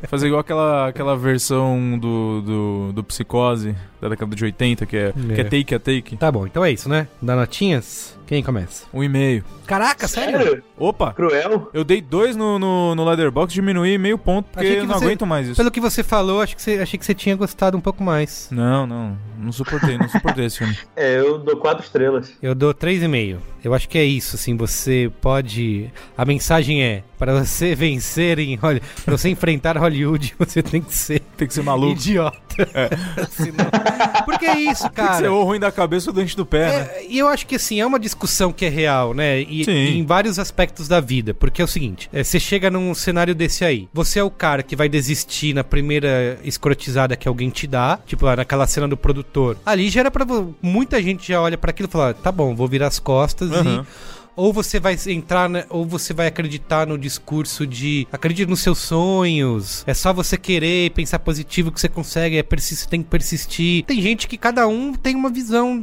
Fazer 0.08 0.26
igual 0.26 0.40
aquela, 0.40 0.88
aquela 0.88 1.16
versão 1.16 1.98
do, 1.98 2.40
do, 2.42 2.92
do 2.92 3.04
Psicose 3.04 3.74
da 4.00 4.08
década 4.08 4.34
de 4.36 4.44
80, 4.44 4.86
que 4.86 4.96
é, 4.96 5.12
que 5.12 5.32
é 5.32 5.40
É. 5.40 5.44
take 5.44 5.74
a 5.74 5.78
take. 5.78 6.16
Tá 6.16 6.30
bom, 6.30 6.46
então 6.46 6.64
é 6.64 6.70
isso, 6.70 6.88
né? 6.88 7.08
Dá 7.20 7.34
notinhas? 7.36 8.15
Quem 8.26 8.42
começa? 8.42 8.86
Um 8.92 9.04
e 9.04 9.08
meio. 9.08 9.44
Caraca, 9.66 10.08
sério? 10.08 10.62
Opa! 10.76 11.12
Cruel? 11.12 11.70
Eu 11.72 11.84
dei 11.84 12.00
dois 12.02 12.34
no, 12.36 12.58
no, 12.58 12.94
no 12.94 13.04
Leatherbox, 13.04 13.52
diminuí 13.52 13.96
meio 13.98 14.18
ponto, 14.18 14.46
porque 14.50 14.66
Achei 14.66 14.78
eu 14.78 14.82
que 14.82 14.86
não 14.88 14.98
você- 14.98 15.04
aguento 15.04 15.26
mais 15.26 15.46
isso. 15.48 15.56
Pelo 15.56 15.70
que 15.70 15.80
você 15.80 16.02
falou, 16.02 16.40
acho 16.40 16.56
que 16.56 16.62
você, 16.62 16.78
achei 16.80 16.98
que 16.98 17.04
você 17.06 17.14
tinha 17.14 17.36
gostado 17.36 17.76
um 17.76 17.80
pouco 17.80 18.02
mais. 18.02 18.48
Não, 18.50 18.86
não. 18.86 19.16
Não 19.38 19.52
suportei, 19.52 19.96
não 19.96 20.08
suportei 20.08 20.44
esse 20.46 20.58
filme. 20.58 20.76
É, 20.96 21.18
eu 21.20 21.38
dou 21.38 21.56
quatro 21.58 21.84
estrelas. 21.84 22.32
Eu 22.42 22.54
dou 22.54 22.74
3,5. 22.74 23.38
Eu 23.62 23.74
acho 23.74 23.88
que 23.88 23.98
é 23.98 24.04
isso, 24.04 24.36
assim, 24.36 24.56
você 24.56 25.10
pode... 25.20 25.90
A 26.16 26.24
mensagem 26.24 26.82
é, 26.82 27.02
para 27.18 27.44
você 27.44 27.74
vencer 27.74 28.38
em 28.38 28.54
Hollywood, 28.56 28.86
para 29.04 29.16
você 29.16 29.28
enfrentar 29.28 29.76
Hollywood, 29.78 30.34
você 30.38 30.62
tem 30.62 30.80
que 30.82 30.94
ser 30.94 31.20
Tem 31.36 31.46
que 31.48 31.54
ser 31.54 31.62
maluco. 31.62 31.92
idiota. 31.92 32.36
Senão- 33.30 33.66
Porque 34.24 34.46
é 34.46 34.58
isso, 34.58 34.82
Tem 34.82 34.90
que 34.90 34.96
cara. 34.96 35.16
ser 35.18 35.28
ou 35.28 35.44
ruim 35.44 35.60
da 35.60 35.70
cabeça 35.70 36.10
ou 36.10 36.14
doente 36.14 36.36
do 36.36 36.44
pé, 36.46 36.66
né? 36.68 36.88
É, 36.94 37.06
e 37.08 37.18
eu 37.18 37.28
acho 37.28 37.46
que 37.46 37.56
assim, 37.56 37.80
é 37.80 37.86
uma 37.86 37.98
discussão 37.98 38.52
que 38.52 38.64
é 38.64 38.68
real, 38.68 39.12
né? 39.14 39.40
E, 39.40 39.64
Sim. 39.64 39.70
e 39.72 39.98
em 39.98 40.04
vários 40.06 40.38
aspectos 40.38 40.88
da 40.88 41.00
vida. 41.00 41.34
Porque 41.34 41.60
é 41.60 41.64
o 41.64 41.68
seguinte: 41.68 42.08
é, 42.12 42.24
você 42.24 42.40
chega 42.40 42.70
num 42.70 42.94
cenário 42.94 43.34
desse 43.34 43.64
aí. 43.64 43.88
Você 43.92 44.18
é 44.18 44.22
o 44.22 44.30
cara 44.30 44.62
que 44.62 44.74
vai 44.76 44.88
desistir 44.88 45.54
na 45.54 45.62
primeira 45.64 46.38
escrotizada 46.44 47.16
que 47.16 47.28
alguém 47.28 47.50
te 47.50 47.66
dá. 47.66 47.98
Tipo, 48.06 48.24
lá 48.26 48.36
naquela 48.36 48.66
cena 48.66 48.88
do 48.88 48.96
produtor. 48.96 49.56
Ali 49.66 49.90
já 49.90 50.00
era 50.00 50.10
pra. 50.10 50.26
Muita 50.62 51.02
gente 51.02 51.28
já 51.28 51.40
olha 51.40 51.58
pra 51.58 51.70
aquilo 51.70 51.88
e 51.88 51.92
fala: 51.92 52.14
tá 52.14 52.32
bom, 52.32 52.54
vou 52.54 52.66
virar 52.68 52.86
as 52.86 52.98
costas 52.98 53.50
Aham. 53.52 53.84
e. 53.84 54.15
Ou 54.36 54.52
você 54.52 54.78
vai 54.78 54.96
entrar, 55.08 55.48
né, 55.48 55.64
ou 55.70 55.86
você 55.86 56.12
vai 56.12 56.26
acreditar 56.26 56.86
no 56.86 56.98
discurso 56.98 57.66
de 57.66 58.06
acredite 58.12 58.48
nos 58.48 58.60
seus 58.60 58.78
sonhos, 58.78 59.82
é 59.86 59.94
só 59.94 60.12
você 60.12 60.36
querer 60.36 60.90
pensar 60.90 61.18
positivo 61.18 61.72
que 61.72 61.80
você 61.80 61.88
consegue, 61.88 62.36
é 62.36 62.42
persistir, 62.42 62.88
tem 62.88 63.02
que 63.02 63.08
persistir. 63.08 63.84
Tem 63.84 64.00
gente 64.02 64.28
que 64.28 64.36
cada 64.36 64.68
um 64.68 64.92
tem 64.92 65.14
uma 65.16 65.30
visão 65.30 65.82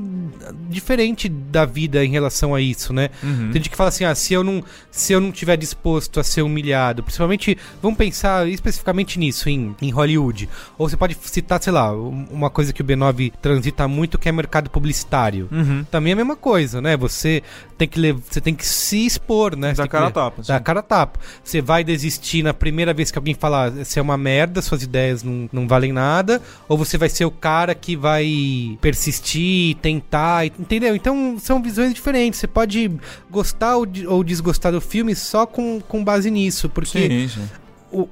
diferente 0.70 1.28
da 1.30 1.66
vida 1.66 2.04
em 2.06 2.10
relação 2.12 2.54
a 2.54 2.62
isso, 2.62 2.94
né? 2.94 3.10
Uhum. 3.24 3.46
Tem 3.52 3.54
gente 3.56 3.70
que 3.70 3.76
fala 3.78 3.90
assim: 3.90 4.04
"Ah, 4.06 4.16
se 4.16 4.34
eu 4.34 4.44
não, 4.44 4.64
se 4.92 5.14
eu 5.14 5.20
não 5.20 5.32
tiver 5.32 5.58
disposto 5.58 6.20
a 6.20 6.24
ser 6.24 6.42
humilhado, 6.42 7.04
principalmente, 7.04 7.58
vamos 7.82 7.98
pensar 7.98 8.48
especificamente 8.48 9.18
nisso 9.20 9.50
em, 9.50 9.76
em 9.82 9.90
Hollywood. 9.90 10.48
Ou 10.78 10.88
você 10.90 10.98
pode 10.98 11.18
citar, 11.24 11.62
sei 11.62 11.74
lá, 11.74 11.92
um- 11.96 12.28
uma 12.32 12.50
coisa 12.50 12.74
que 12.74 12.82
o 12.82 12.86
B9 12.86 13.32
transita 13.42 13.88
muito 13.88 14.18
que 14.18 14.30
é 14.30 14.32
mercado 14.32 14.70
publicitário 14.70 15.48
Uhum. 15.52 15.84
também 15.90 16.12
é 16.12 16.14
a 16.14 16.18
mesma 16.18 16.36
coisa, 16.36 16.82
né? 16.82 16.96
Você 16.98 17.42
tem 17.78 17.88
que 17.88 18.00
lev- 18.00 18.20
você 18.30 18.42
tem 18.44 18.54
que 18.54 18.66
se 18.66 19.06
expor, 19.06 19.56
né? 19.56 19.74
Dar 19.74 19.84
tem 19.84 19.90
cara 19.92 20.06
que- 20.06 20.12
a 20.20 20.24
tapa, 20.24 20.42
Dar 20.44 20.58
sim. 20.58 20.64
cara 20.64 20.80
a 20.80 20.84
tapa. 20.84 21.20
Você 21.44 21.62
vai 21.62 21.84
desistir 21.84 22.44
na 22.44 22.54
primeira 22.54 22.94
vez 22.94 23.10
que 23.10 23.18
alguém 23.18 23.34
falar 23.34 23.72
você 23.72 24.00
é 24.00 24.02
uma 24.02 24.18
merda, 24.18 24.62
suas 24.62 24.84
ideias 24.84 25.24
não, 25.24 25.50
não 25.52 25.68
valem 25.68 25.92
nada, 25.94 26.42
ou 26.68 26.78
você 26.78 26.98
vai 26.98 27.10
ser 27.10 27.26
o 27.26 27.32
cara 27.32 27.74
que 27.74 27.96
vai 27.96 28.78
persistir, 28.82 29.76
tentar, 29.82 30.46
entendeu? 30.46 30.96
Então 30.96 31.38
são 31.40 31.62
visões 31.62 31.94
diferentes. 31.94 32.40
Você 32.40 32.48
pode 32.48 32.92
gostar 33.30 33.78
ou, 33.78 33.88
ou 34.08 34.24
desgostar 34.24 34.72
do 34.72 34.82
filme 34.82 35.16
só 35.16 35.46
com, 35.46 35.82
com 35.88 36.04
base 36.04 36.30
nisso, 36.30 36.70
porque 36.70 37.08
Sim, 37.08 37.28
sim. 37.28 37.50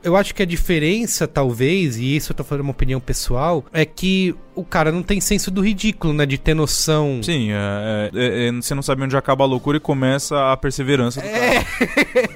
eu 0.03 0.15
acho 0.15 0.33
que 0.33 0.41
a 0.41 0.45
diferença, 0.45 1.27
talvez, 1.27 1.97
e 1.97 2.15
isso 2.15 2.31
eu 2.31 2.35
tô 2.35 2.43
falando 2.43 2.61
uma 2.61 2.71
opinião 2.71 2.99
pessoal, 2.99 3.65
é 3.73 3.85
que 3.85 4.35
o 4.55 4.63
cara 4.63 4.91
não 4.91 5.01
tem 5.03 5.19
senso 5.21 5.49
do 5.49 5.61
ridículo, 5.61 6.13
né? 6.13 6.25
De 6.25 6.37
ter 6.37 6.53
noção. 6.53 7.19
Sim, 7.23 7.51
é, 7.51 8.09
é- 8.13 8.47
é- 8.47 8.51
você 8.51 8.75
não 8.75 8.81
sabe 8.81 9.03
onde 9.03 9.15
acaba 9.15 9.43
a 9.43 9.47
loucura 9.47 9.77
e 9.77 9.79
começa 9.79 10.51
a 10.51 10.57
perseverança 10.57 11.21
do 11.21 11.27
É. 11.27 11.63
cara. 11.63 11.65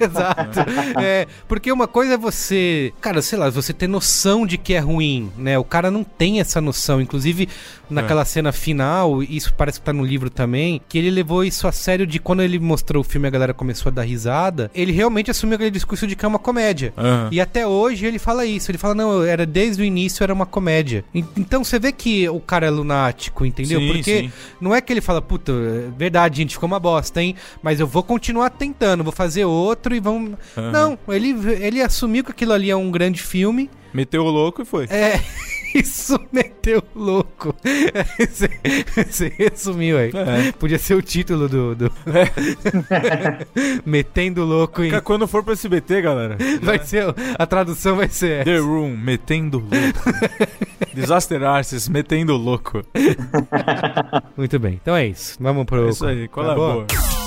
Exato. 0.00 0.60
É, 1.00 1.26
porque 1.48 1.70
uma 1.70 1.86
coisa 1.86 2.14
é 2.14 2.16
você, 2.16 2.92
cara, 3.00 3.20
sei 3.22 3.38
lá, 3.38 3.50
você 3.50 3.72
ter 3.72 3.86
noção 3.88 4.46
de 4.46 4.56
que 4.58 4.74
é 4.74 4.78
ruim, 4.78 5.30
né? 5.36 5.58
O 5.58 5.64
cara 5.64 5.90
não 5.90 6.02
tem 6.04 6.40
essa 6.40 6.60
noção. 6.60 7.00
Inclusive, 7.00 7.48
naquela 7.90 8.24
cena 8.24 8.52
final, 8.52 9.22
isso 9.22 9.52
parece 9.54 9.78
que 9.80 9.86
tá 9.86 9.92
no 9.92 10.04
livro 10.04 10.30
também, 10.30 10.80
que 10.88 10.98
ele 10.98 11.10
levou 11.10 11.44
isso 11.44 11.68
a 11.68 11.72
sério 11.72 12.06
de 12.06 12.18
quando 12.18 12.42
ele 12.42 12.58
mostrou 12.58 13.00
o 13.00 13.04
filme 13.04 13.26
e 13.26 13.28
a 13.28 13.30
galera 13.30 13.54
começou 13.54 13.90
a 13.90 13.94
dar 13.94 14.02
risada, 14.02 14.70
ele 14.74 14.92
realmente 14.92 15.30
assumiu 15.30 15.54
aquele 15.56 15.70
discurso 15.70 16.06
de 16.06 16.16
que 16.16 16.24
é 16.24 16.28
uma 16.28 16.38
comédia. 16.38 16.92
Aham. 16.96 17.28
E 17.30 17.40
até 17.40 17.66
hoje 17.66 18.06
ele 18.06 18.18
fala 18.18 18.44
isso. 18.46 18.70
Ele 18.70 18.78
fala, 18.78 18.94
não, 18.94 19.22
era 19.22 19.44
desde 19.46 19.82
o 19.82 19.84
início 19.84 20.22
era 20.22 20.32
uma 20.32 20.46
comédia. 20.46 21.04
Então 21.36 21.62
você 21.62 21.78
vê 21.78 21.92
que 21.92 22.05
o 22.28 22.40
cara 22.40 22.66
é 22.66 22.70
lunático, 22.70 23.44
entendeu? 23.44 23.80
Sim, 23.80 23.86
Porque 23.88 24.20
sim. 24.20 24.32
não 24.60 24.74
é 24.74 24.80
que 24.80 24.92
ele 24.92 25.00
fala, 25.00 25.20
puta, 25.20 25.52
é 25.52 25.90
verdade, 25.96 26.38
gente, 26.38 26.54
ficou 26.54 26.66
uma 26.66 26.80
bosta, 26.80 27.22
hein? 27.22 27.34
Mas 27.62 27.80
eu 27.80 27.86
vou 27.86 28.02
continuar 28.02 28.50
tentando, 28.50 29.02
vou 29.04 29.12
fazer 29.12 29.44
outro 29.44 29.94
e 29.94 30.00
vamos. 30.00 30.34
Aham. 30.56 30.70
Não, 30.70 30.98
ele, 31.08 31.34
ele 31.60 31.82
assumiu 31.82 32.24
que 32.24 32.30
aquilo 32.30 32.52
ali 32.52 32.70
é 32.70 32.76
um 32.76 32.90
grande 32.90 33.22
filme. 33.22 33.70
Meteu 33.92 34.24
o 34.24 34.30
louco 34.30 34.62
e 34.62 34.64
foi. 34.64 34.84
É. 34.86 35.20
Isso 35.74 36.18
meteu 36.32 36.82
louco. 36.94 37.54
Você, 38.18 38.48
você 38.96 39.32
resumiu 39.36 39.98
aí. 39.98 40.10
É. 40.14 40.52
Podia 40.52 40.78
ser 40.78 40.94
o 40.94 41.02
título 41.02 41.48
do. 41.48 41.74
do... 41.74 41.92
Metendo 43.84 44.44
louco 44.44 44.82
em. 44.82 44.98
Quando 45.00 45.28
for 45.28 45.42
pro 45.42 45.52
SBT, 45.52 46.00
galera. 46.00 46.38
Vai 46.62 46.78
ser. 46.78 47.04
A 47.38 47.46
tradução 47.46 47.96
vai 47.96 48.08
ser. 48.08 48.44
The 48.44 48.58
Room, 48.58 48.96
metendo 48.96 49.58
louco. 49.58 50.10
Disaster 50.94 51.42
Arces, 51.42 51.88
metendo 51.88 52.36
louco. 52.36 52.82
Muito 54.36 54.58
bem, 54.58 54.80
então 54.82 54.96
é 54.96 55.06
isso. 55.06 55.36
Vamos 55.38 55.66
pro. 55.66 55.88
É 55.88 55.90
isso 55.90 56.06
aí, 56.06 56.28
qual 56.28 56.46
é 56.46 56.48
a 56.48 56.52
Acabou? 56.52 56.86
boa? 56.86 57.25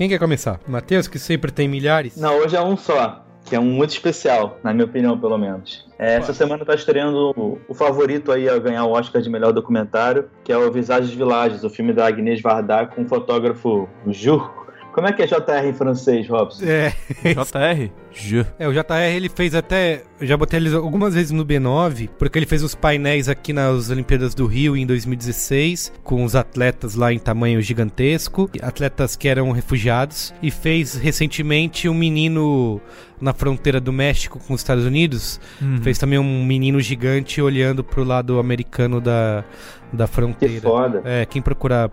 Quem 0.00 0.08
quer 0.08 0.18
começar? 0.18 0.58
Matheus, 0.66 1.06
que 1.06 1.18
sempre 1.18 1.52
tem 1.52 1.68
milhares? 1.68 2.16
Não, 2.16 2.38
hoje 2.38 2.56
é 2.56 2.62
um 2.62 2.74
só, 2.74 3.22
que 3.44 3.54
é 3.54 3.60
um 3.60 3.66
muito 3.66 3.90
especial, 3.90 4.58
na 4.64 4.72
minha 4.72 4.86
opinião, 4.86 5.20
pelo 5.20 5.36
menos. 5.36 5.86
É, 5.98 6.14
essa 6.14 6.32
semana 6.32 6.64
tá 6.64 6.74
estreando 6.74 7.34
o, 7.36 7.58
o 7.68 7.74
favorito 7.74 8.32
aí 8.32 8.48
a 8.48 8.58
ganhar 8.58 8.86
o 8.86 8.92
Oscar 8.92 9.20
de 9.20 9.28
melhor 9.28 9.52
documentário, 9.52 10.30
que 10.42 10.50
é 10.50 10.56
o 10.56 10.72
Visagens 10.72 11.12
Villages, 11.12 11.64
o 11.64 11.68
filme 11.68 11.92
da 11.92 12.06
Agnès 12.06 12.40
Varda 12.40 12.86
com 12.86 13.02
o 13.02 13.06
fotógrafo 13.06 13.86
Jur. 14.06 14.59
Como 14.92 15.06
é 15.06 15.12
que 15.12 15.22
é 15.22 15.26
JR 15.26 15.66
em 15.66 15.72
francês, 15.72 16.28
Robson? 16.28 16.64
É. 16.64 16.92
JR? 17.22 17.90
Je. 18.12 18.44
É, 18.58 18.66
o 18.66 18.72
JR 18.72 19.14
ele 19.14 19.28
fez 19.28 19.54
até. 19.54 20.02
Eu 20.20 20.26
já 20.26 20.36
botei 20.36 20.58
ele 20.58 20.74
algumas 20.74 21.14
vezes 21.14 21.30
no 21.30 21.46
B9, 21.46 22.08
porque 22.18 22.38
ele 22.38 22.46
fez 22.46 22.62
os 22.62 22.74
painéis 22.74 23.28
aqui 23.28 23.52
nas 23.52 23.88
Olimpíadas 23.88 24.34
do 24.34 24.46
Rio 24.46 24.76
em 24.76 24.84
2016, 24.84 25.92
com 26.02 26.24
os 26.24 26.34
atletas 26.34 26.94
lá 26.94 27.12
em 27.12 27.18
tamanho 27.18 27.62
gigantesco, 27.62 28.50
atletas 28.60 29.14
que 29.14 29.28
eram 29.28 29.50
refugiados, 29.52 30.34
e 30.42 30.50
fez 30.50 30.94
recentemente 30.94 31.88
um 31.88 31.94
menino 31.94 32.80
na 33.20 33.32
fronteira 33.32 33.80
do 33.80 33.92
México 33.92 34.40
com 34.46 34.54
os 34.54 34.60
Estados 34.60 34.84
Unidos. 34.84 35.40
Uhum. 35.60 35.80
Fez 35.82 35.98
também 35.98 36.18
um 36.18 36.44
menino 36.44 36.80
gigante 36.80 37.40
olhando 37.40 37.84
pro 37.84 38.02
lado 38.02 38.38
americano 38.38 39.00
da, 39.00 39.44
da 39.92 40.06
fronteira. 40.06 40.54
Que 40.54 40.60
foda. 40.60 41.02
É, 41.04 41.26
quem 41.26 41.40
procurar 41.42 41.90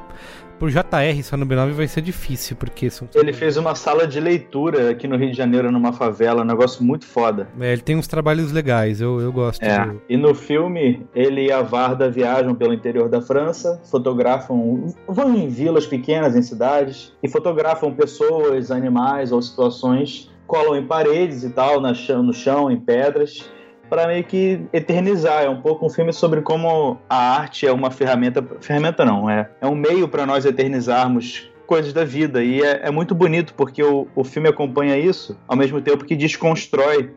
por 0.59 0.69
JR 0.69 1.23
só 1.23 1.37
no 1.37 1.45
B9 1.45 1.71
vai 1.71 1.87
ser 1.87 2.01
difícil, 2.01 2.55
porque 2.55 2.89
são. 2.89 3.07
Ele 3.15 3.31
fez 3.33 3.57
uma 3.57 3.75
sala 3.75 4.07
de 4.07 4.19
leitura 4.19 4.91
aqui 4.91 5.07
no 5.07 5.15
Rio 5.17 5.31
de 5.31 5.37
Janeiro, 5.37 5.71
numa 5.71 5.93
favela, 5.93 6.41
um 6.41 6.45
negócio 6.45 6.83
muito 6.83 7.05
foda. 7.05 7.47
É, 7.59 7.71
ele 7.73 7.81
tem 7.81 7.95
uns 7.95 8.07
trabalhos 8.07 8.51
legais, 8.51 8.99
eu, 9.01 9.19
eu 9.21 9.31
gosto. 9.31 9.61
É. 9.63 9.85
do- 9.85 10.01
E 10.09 10.17
no 10.17 10.33
filme, 10.35 11.05
ele 11.15 11.45
e 11.47 11.51
a 11.51 11.61
Varda 11.61 12.09
viajam 12.09 12.55
pelo 12.55 12.73
interior 12.73 13.09
da 13.09 13.21
França, 13.21 13.81
fotografam, 13.89 14.93
vão 15.07 15.35
em 15.35 15.47
vilas 15.47 15.85
pequenas, 15.85 16.35
em 16.35 16.41
cidades, 16.41 17.13
e 17.21 17.29
fotografam 17.29 17.91
pessoas, 17.93 18.71
animais 18.71 19.31
ou 19.31 19.41
situações, 19.41 20.29
colam 20.45 20.75
em 20.77 20.85
paredes 20.85 21.43
e 21.43 21.49
tal, 21.49 21.79
na 21.81 21.93
chão, 21.93 22.23
no 22.23 22.33
chão, 22.33 22.71
em 22.71 22.79
pedras, 22.79 23.49
para 23.89 24.07
meio 24.07 24.23
que 24.23 24.61
eternizar. 24.71 25.43
É 25.43 25.49
um 25.49 25.61
pouco 25.61 25.85
um 25.85 25.89
filme 25.89 26.13
sobre 26.13 26.41
como 26.41 26.99
a 27.09 27.37
arte 27.37 27.65
é 27.65 27.71
uma 27.71 27.91
ferramenta, 27.91 28.45
ferramenta 28.59 29.05
não, 29.05 29.29
é, 29.29 29.49
é 29.61 29.67
um 29.67 29.75
meio 29.75 30.07
para 30.07 30.25
nós 30.25 30.45
eternizarmos 30.45 31.49
coisas 31.65 31.93
da 31.93 32.03
vida. 32.03 32.43
E 32.43 32.61
é, 32.61 32.87
é 32.87 32.91
muito 32.91 33.13
bonito 33.13 33.53
porque 33.53 33.83
o, 33.83 34.07
o 34.15 34.23
filme 34.23 34.49
acompanha 34.49 34.97
isso, 34.97 35.37
ao 35.47 35.57
mesmo 35.57 35.81
tempo 35.81 36.05
que 36.05 36.15
desconstrói 36.15 37.11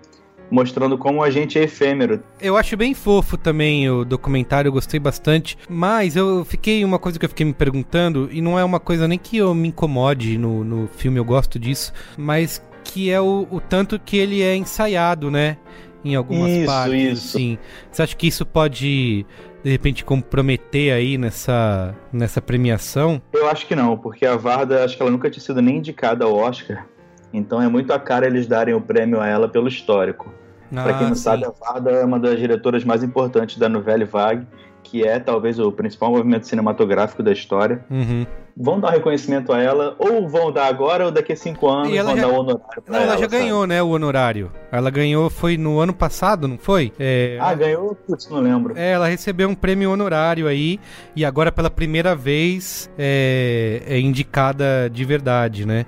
mostrando 0.51 0.99
como 0.99 1.23
a 1.23 1.31
gente 1.31 1.59
é 1.59 1.62
efêmero. 1.62 2.23
Eu 2.41 2.57
acho 2.57 2.77
bem 2.77 2.93
fofo 2.93 3.37
também 3.37 3.89
o 3.89 4.05
documentário, 4.05 4.68
eu 4.68 4.73
gostei 4.73 4.99
bastante. 4.99 5.57
Mas 5.68 6.16
eu 6.16 6.45
fiquei, 6.45 6.85
uma 6.85 6.99
coisa 6.99 7.18
que 7.18 7.25
eu 7.25 7.29
fiquei 7.29 7.47
me 7.47 7.55
perguntando, 7.55 8.29
e 8.33 8.43
não 8.43 8.59
é 8.59 8.64
uma 8.64 8.81
coisa 8.81 9.07
nem 9.07 9.18
que 9.18 9.37
eu 9.37 9.55
me 9.55 9.68
incomode 9.68 10.37
no, 10.37 10.64
no 10.64 10.89
filme, 10.89 11.18
eu 11.18 11.25
gosto 11.25 11.59
disso, 11.59 11.93
mas 12.18 12.61
que 12.83 13.11
é 13.11 13.21
o, 13.21 13.47
o 13.51 13.61
tanto 13.61 13.99
que 13.99 14.16
ele 14.16 14.43
é 14.43 14.57
ensaiado, 14.57 15.31
né? 15.31 15.57
Em 16.05 16.14
algumas 16.14 16.51
Isso, 16.51 16.66
partes, 16.66 17.18
isso. 17.18 17.36
assim. 17.36 17.59
Você 17.90 18.03
acha 18.03 18.16
que 18.16 18.26
isso 18.26 18.46
pode, 18.46 19.26
de 19.62 19.70
repente, 19.70 20.05
comprometer 20.05 20.92
aí 20.92 21.18
nessa, 21.18 21.94
nessa 22.12 22.40
premiação? 22.40 23.20
Eu 23.32 23.48
acho 23.48 23.66
que 23.66 23.76
não, 23.76 23.96
porque 23.96 24.24
a 24.24 24.36
Varda, 24.36 24.84
acho 24.84 24.96
que 24.96 25.03
ela 25.03 25.11
nunca 25.11 25.28
tinha 25.30 25.42
sido 25.42 25.61
nem 25.61 25.76
indicada 25.76 26.24
ao 26.24 26.34
Oscar. 26.34 26.86
Então 27.32 27.61
é 27.62 27.68
muito 27.68 27.92
a 27.92 27.98
cara 27.98 28.26
eles 28.26 28.46
darem 28.46 28.74
o 28.74 28.80
prêmio 28.80 29.20
a 29.20 29.26
ela 29.26 29.48
pelo 29.48 29.68
histórico. 29.68 30.32
Pra 30.72 30.94
quem 30.94 31.07
Ah, 31.07 31.09
não 31.11 31.14
sim. 31.16 31.22
sabe, 31.22 31.44
a 31.44 31.51
Varda 31.51 31.90
é 31.90 32.05
uma 32.05 32.18
das 32.18 32.38
diretoras 32.38 32.84
mais 32.84 33.03
importantes 33.03 33.59
da 33.59 33.68
Nouvelle 33.68 34.05
Vague, 34.05 34.46
que 34.82 35.07
é 35.07 35.18
talvez 35.18 35.59
o 35.59 35.70
principal 35.70 36.11
movimento 36.11 36.46
cinematográfico 36.46 37.22
da 37.22 37.32
história. 37.32 37.84
Uhum. 37.90 38.24
Vão 38.62 38.78
dar 38.78 38.90
reconhecimento 38.90 39.52
a 39.52 39.58
ela, 39.61 39.96
ou 39.98 40.28
vão 40.28 40.52
dar 40.52 40.66
agora, 40.66 41.06
ou 41.06 41.11
daqui 41.11 41.32
a 41.32 41.36
cinco 41.36 41.66
anos 41.68 41.90
E 41.92 41.96
ela 41.96 42.11
vão 42.11 42.16
já- 42.16 42.22
dar 42.26 42.28
o 42.34 42.38
honorário 42.40 42.82
Não, 42.86 42.98
ela 42.98 43.12
já 43.14 43.20
sabe? 43.20 43.38
ganhou, 43.38 43.66
né, 43.66 43.82
o 43.82 43.88
honorário. 43.88 44.52
Ela 44.70 44.90
ganhou, 44.90 45.30
foi 45.30 45.56
no 45.56 45.80
ano 45.80 45.94
passado, 45.94 46.46
não 46.46 46.58
foi? 46.58 46.92
É, 47.00 47.38
Ah, 47.40 47.54
ganhou? 47.54 47.94
Putz, 48.06 48.28
não 48.28 48.40
lembro. 48.40 48.74
É, 48.76 48.92
ela 48.92 49.08
recebeu 49.08 49.48
um 49.48 49.54
prêmio 49.54 49.90
honorário 49.90 50.46
aí 50.46 50.78
e 51.16 51.24
agora 51.24 51.50
pela 51.50 51.70
primeira 51.70 52.14
vez 52.14 52.90
é, 52.98 53.82
é 53.86 53.98
indicada 53.98 54.90
de 54.92 55.04
verdade, 55.04 55.64
né? 55.66 55.86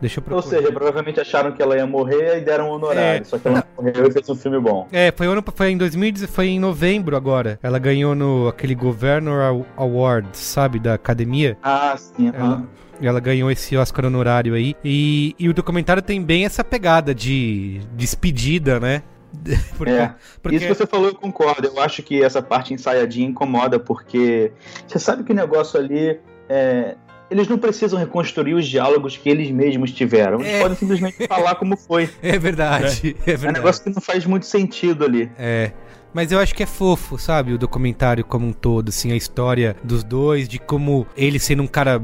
Deixa 0.00 0.20
eu 0.26 0.34
Ou 0.36 0.42
seja, 0.42 0.70
provavelmente 0.72 1.18
acharam 1.20 1.52
que 1.52 1.62
ela 1.62 1.76
ia 1.76 1.86
morrer 1.86 2.38
e 2.38 2.40
deram 2.42 2.68
um 2.68 2.72
honorário. 2.72 3.22
É. 3.22 3.24
Só 3.24 3.38
que 3.38 3.48
ela 3.48 3.64
não 3.76 3.84
morreu 3.84 4.06
e 4.08 4.12
fez 4.12 4.28
um 4.28 4.34
filme 4.34 4.58
bom. 4.60 4.86
É, 4.92 5.12
foi, 5.16 5.26
ano, 5.26 5.42
foi 5.54 5.70
em 5.70 5.78
2010, 5.78 6.30
foi 6.30 6.48
em 6.48 6.60
novembro 6.60 7.16
agora. 7.16 7.58
Ela 7.62 7.78
ganhou 7.78 8.14
no 8.14 8.48
aquele 8.48 8.74
Governor 8.74 9.40
Aw- 9.40 9.66
Award, 9.76 10.28
sabe, 10.32 10.78
da 10.78 10.94
academia. 10.94 11.56
Ah, 11.62 11.94
sim. 11.96 12.28
Ela, 12.34 12.44
aham. 12.44 12.66
ela 13.00 13.20
ganhou 13.20 13.50
esse 13.50 13.76
Oscar 13.76 14.04
honorário 14.06 14.54
aí. 14.54 14.76
E, 14.84 15.34
e 15.38 15.48
o 15.48 15.54
documentário 15.54 16.02
tem 16.02 16.20
bem 16.22 16.44
essa 16.44 16.62
pegada 16.62 17.14
de 17.14 17.80
despedida, 17.94 18.78
né? 18.78 19.02
Porque, 19.76 19.92
É. 19.92 20.14
porque- 20.42 20.56
Isso 20.56 20.66
que 20.68 20.74
você 20.74 20.86
falou, 20.86 21.08
eu 21.08 21.14
concordo. 21.14 21.66
Eu 21.66 21.80
acho 21.80 22.02
que 22.02 22.22
essa 22.22 22.40
parte 22.40 22.72
ensaiadinha 22.74 23.26
incomoda, 23.28 23.80
porque 23.80 24.52
você 24.86 24.98
sabe 24.98 25.24
que 25.24 25.32
o 25.32 25.34
negócio 25.34 25.78
ali 25.80 26.20
é. 26.48 26.94
Eles 27.30 27.48
não 27.48 27.58
precisam 27.58 27.98
reconstruir 27.98 28.54
os 28.54 28.66
diálogos 28.66 29.16
que 29.16 29.28
eles 29.28 29.50
mesmos 29.50 29.90
tiveram. 29.92 30.40
Eles 30.40 30.52
É. 30.52 30.60
podem 30.60 30.76
simplesmente 30.76 31.26
falar 31.28 31.54
como 31.56 31.76
foi. 31.76 32.08
É 32.22 32.38
verdade, 32.38 33.16
é, 33.26 33.30
É 33.30 33.34
um 33.34 33.38
verdade. 33.38 33.54
negócio 33.54 33.82
que 33.82 33.90
não 33.90 34.00
faz 34.00 34.24
muito 34.26 34.46
sentido 34.46 35.04
ali. 35.04 35.30
É. 35.38 35.72
Mas 36.12 36.30
eu 36.30 36.38
acho 36.38 36.54
que 36.54 36.62
é 36.62 36.66
fofo, 36.66 37.18
sabe? 37.18 37.52
O 37.52 37.58
documentário 37.58 38.24
como 38.24 38.46
um 38.46 38.52
todo, 38.52 38.90
assim, 38.90 39.10
a 39.10 39.16
história 39.16 39.74
dos 39.82 40.04
dois, 40.04 40.48
de 40.48 40.60
como 40.60 41.04
ele 41.16 41.40
sendo 41.40 41.60
um 41.64 41.66
cara 41.66 42.00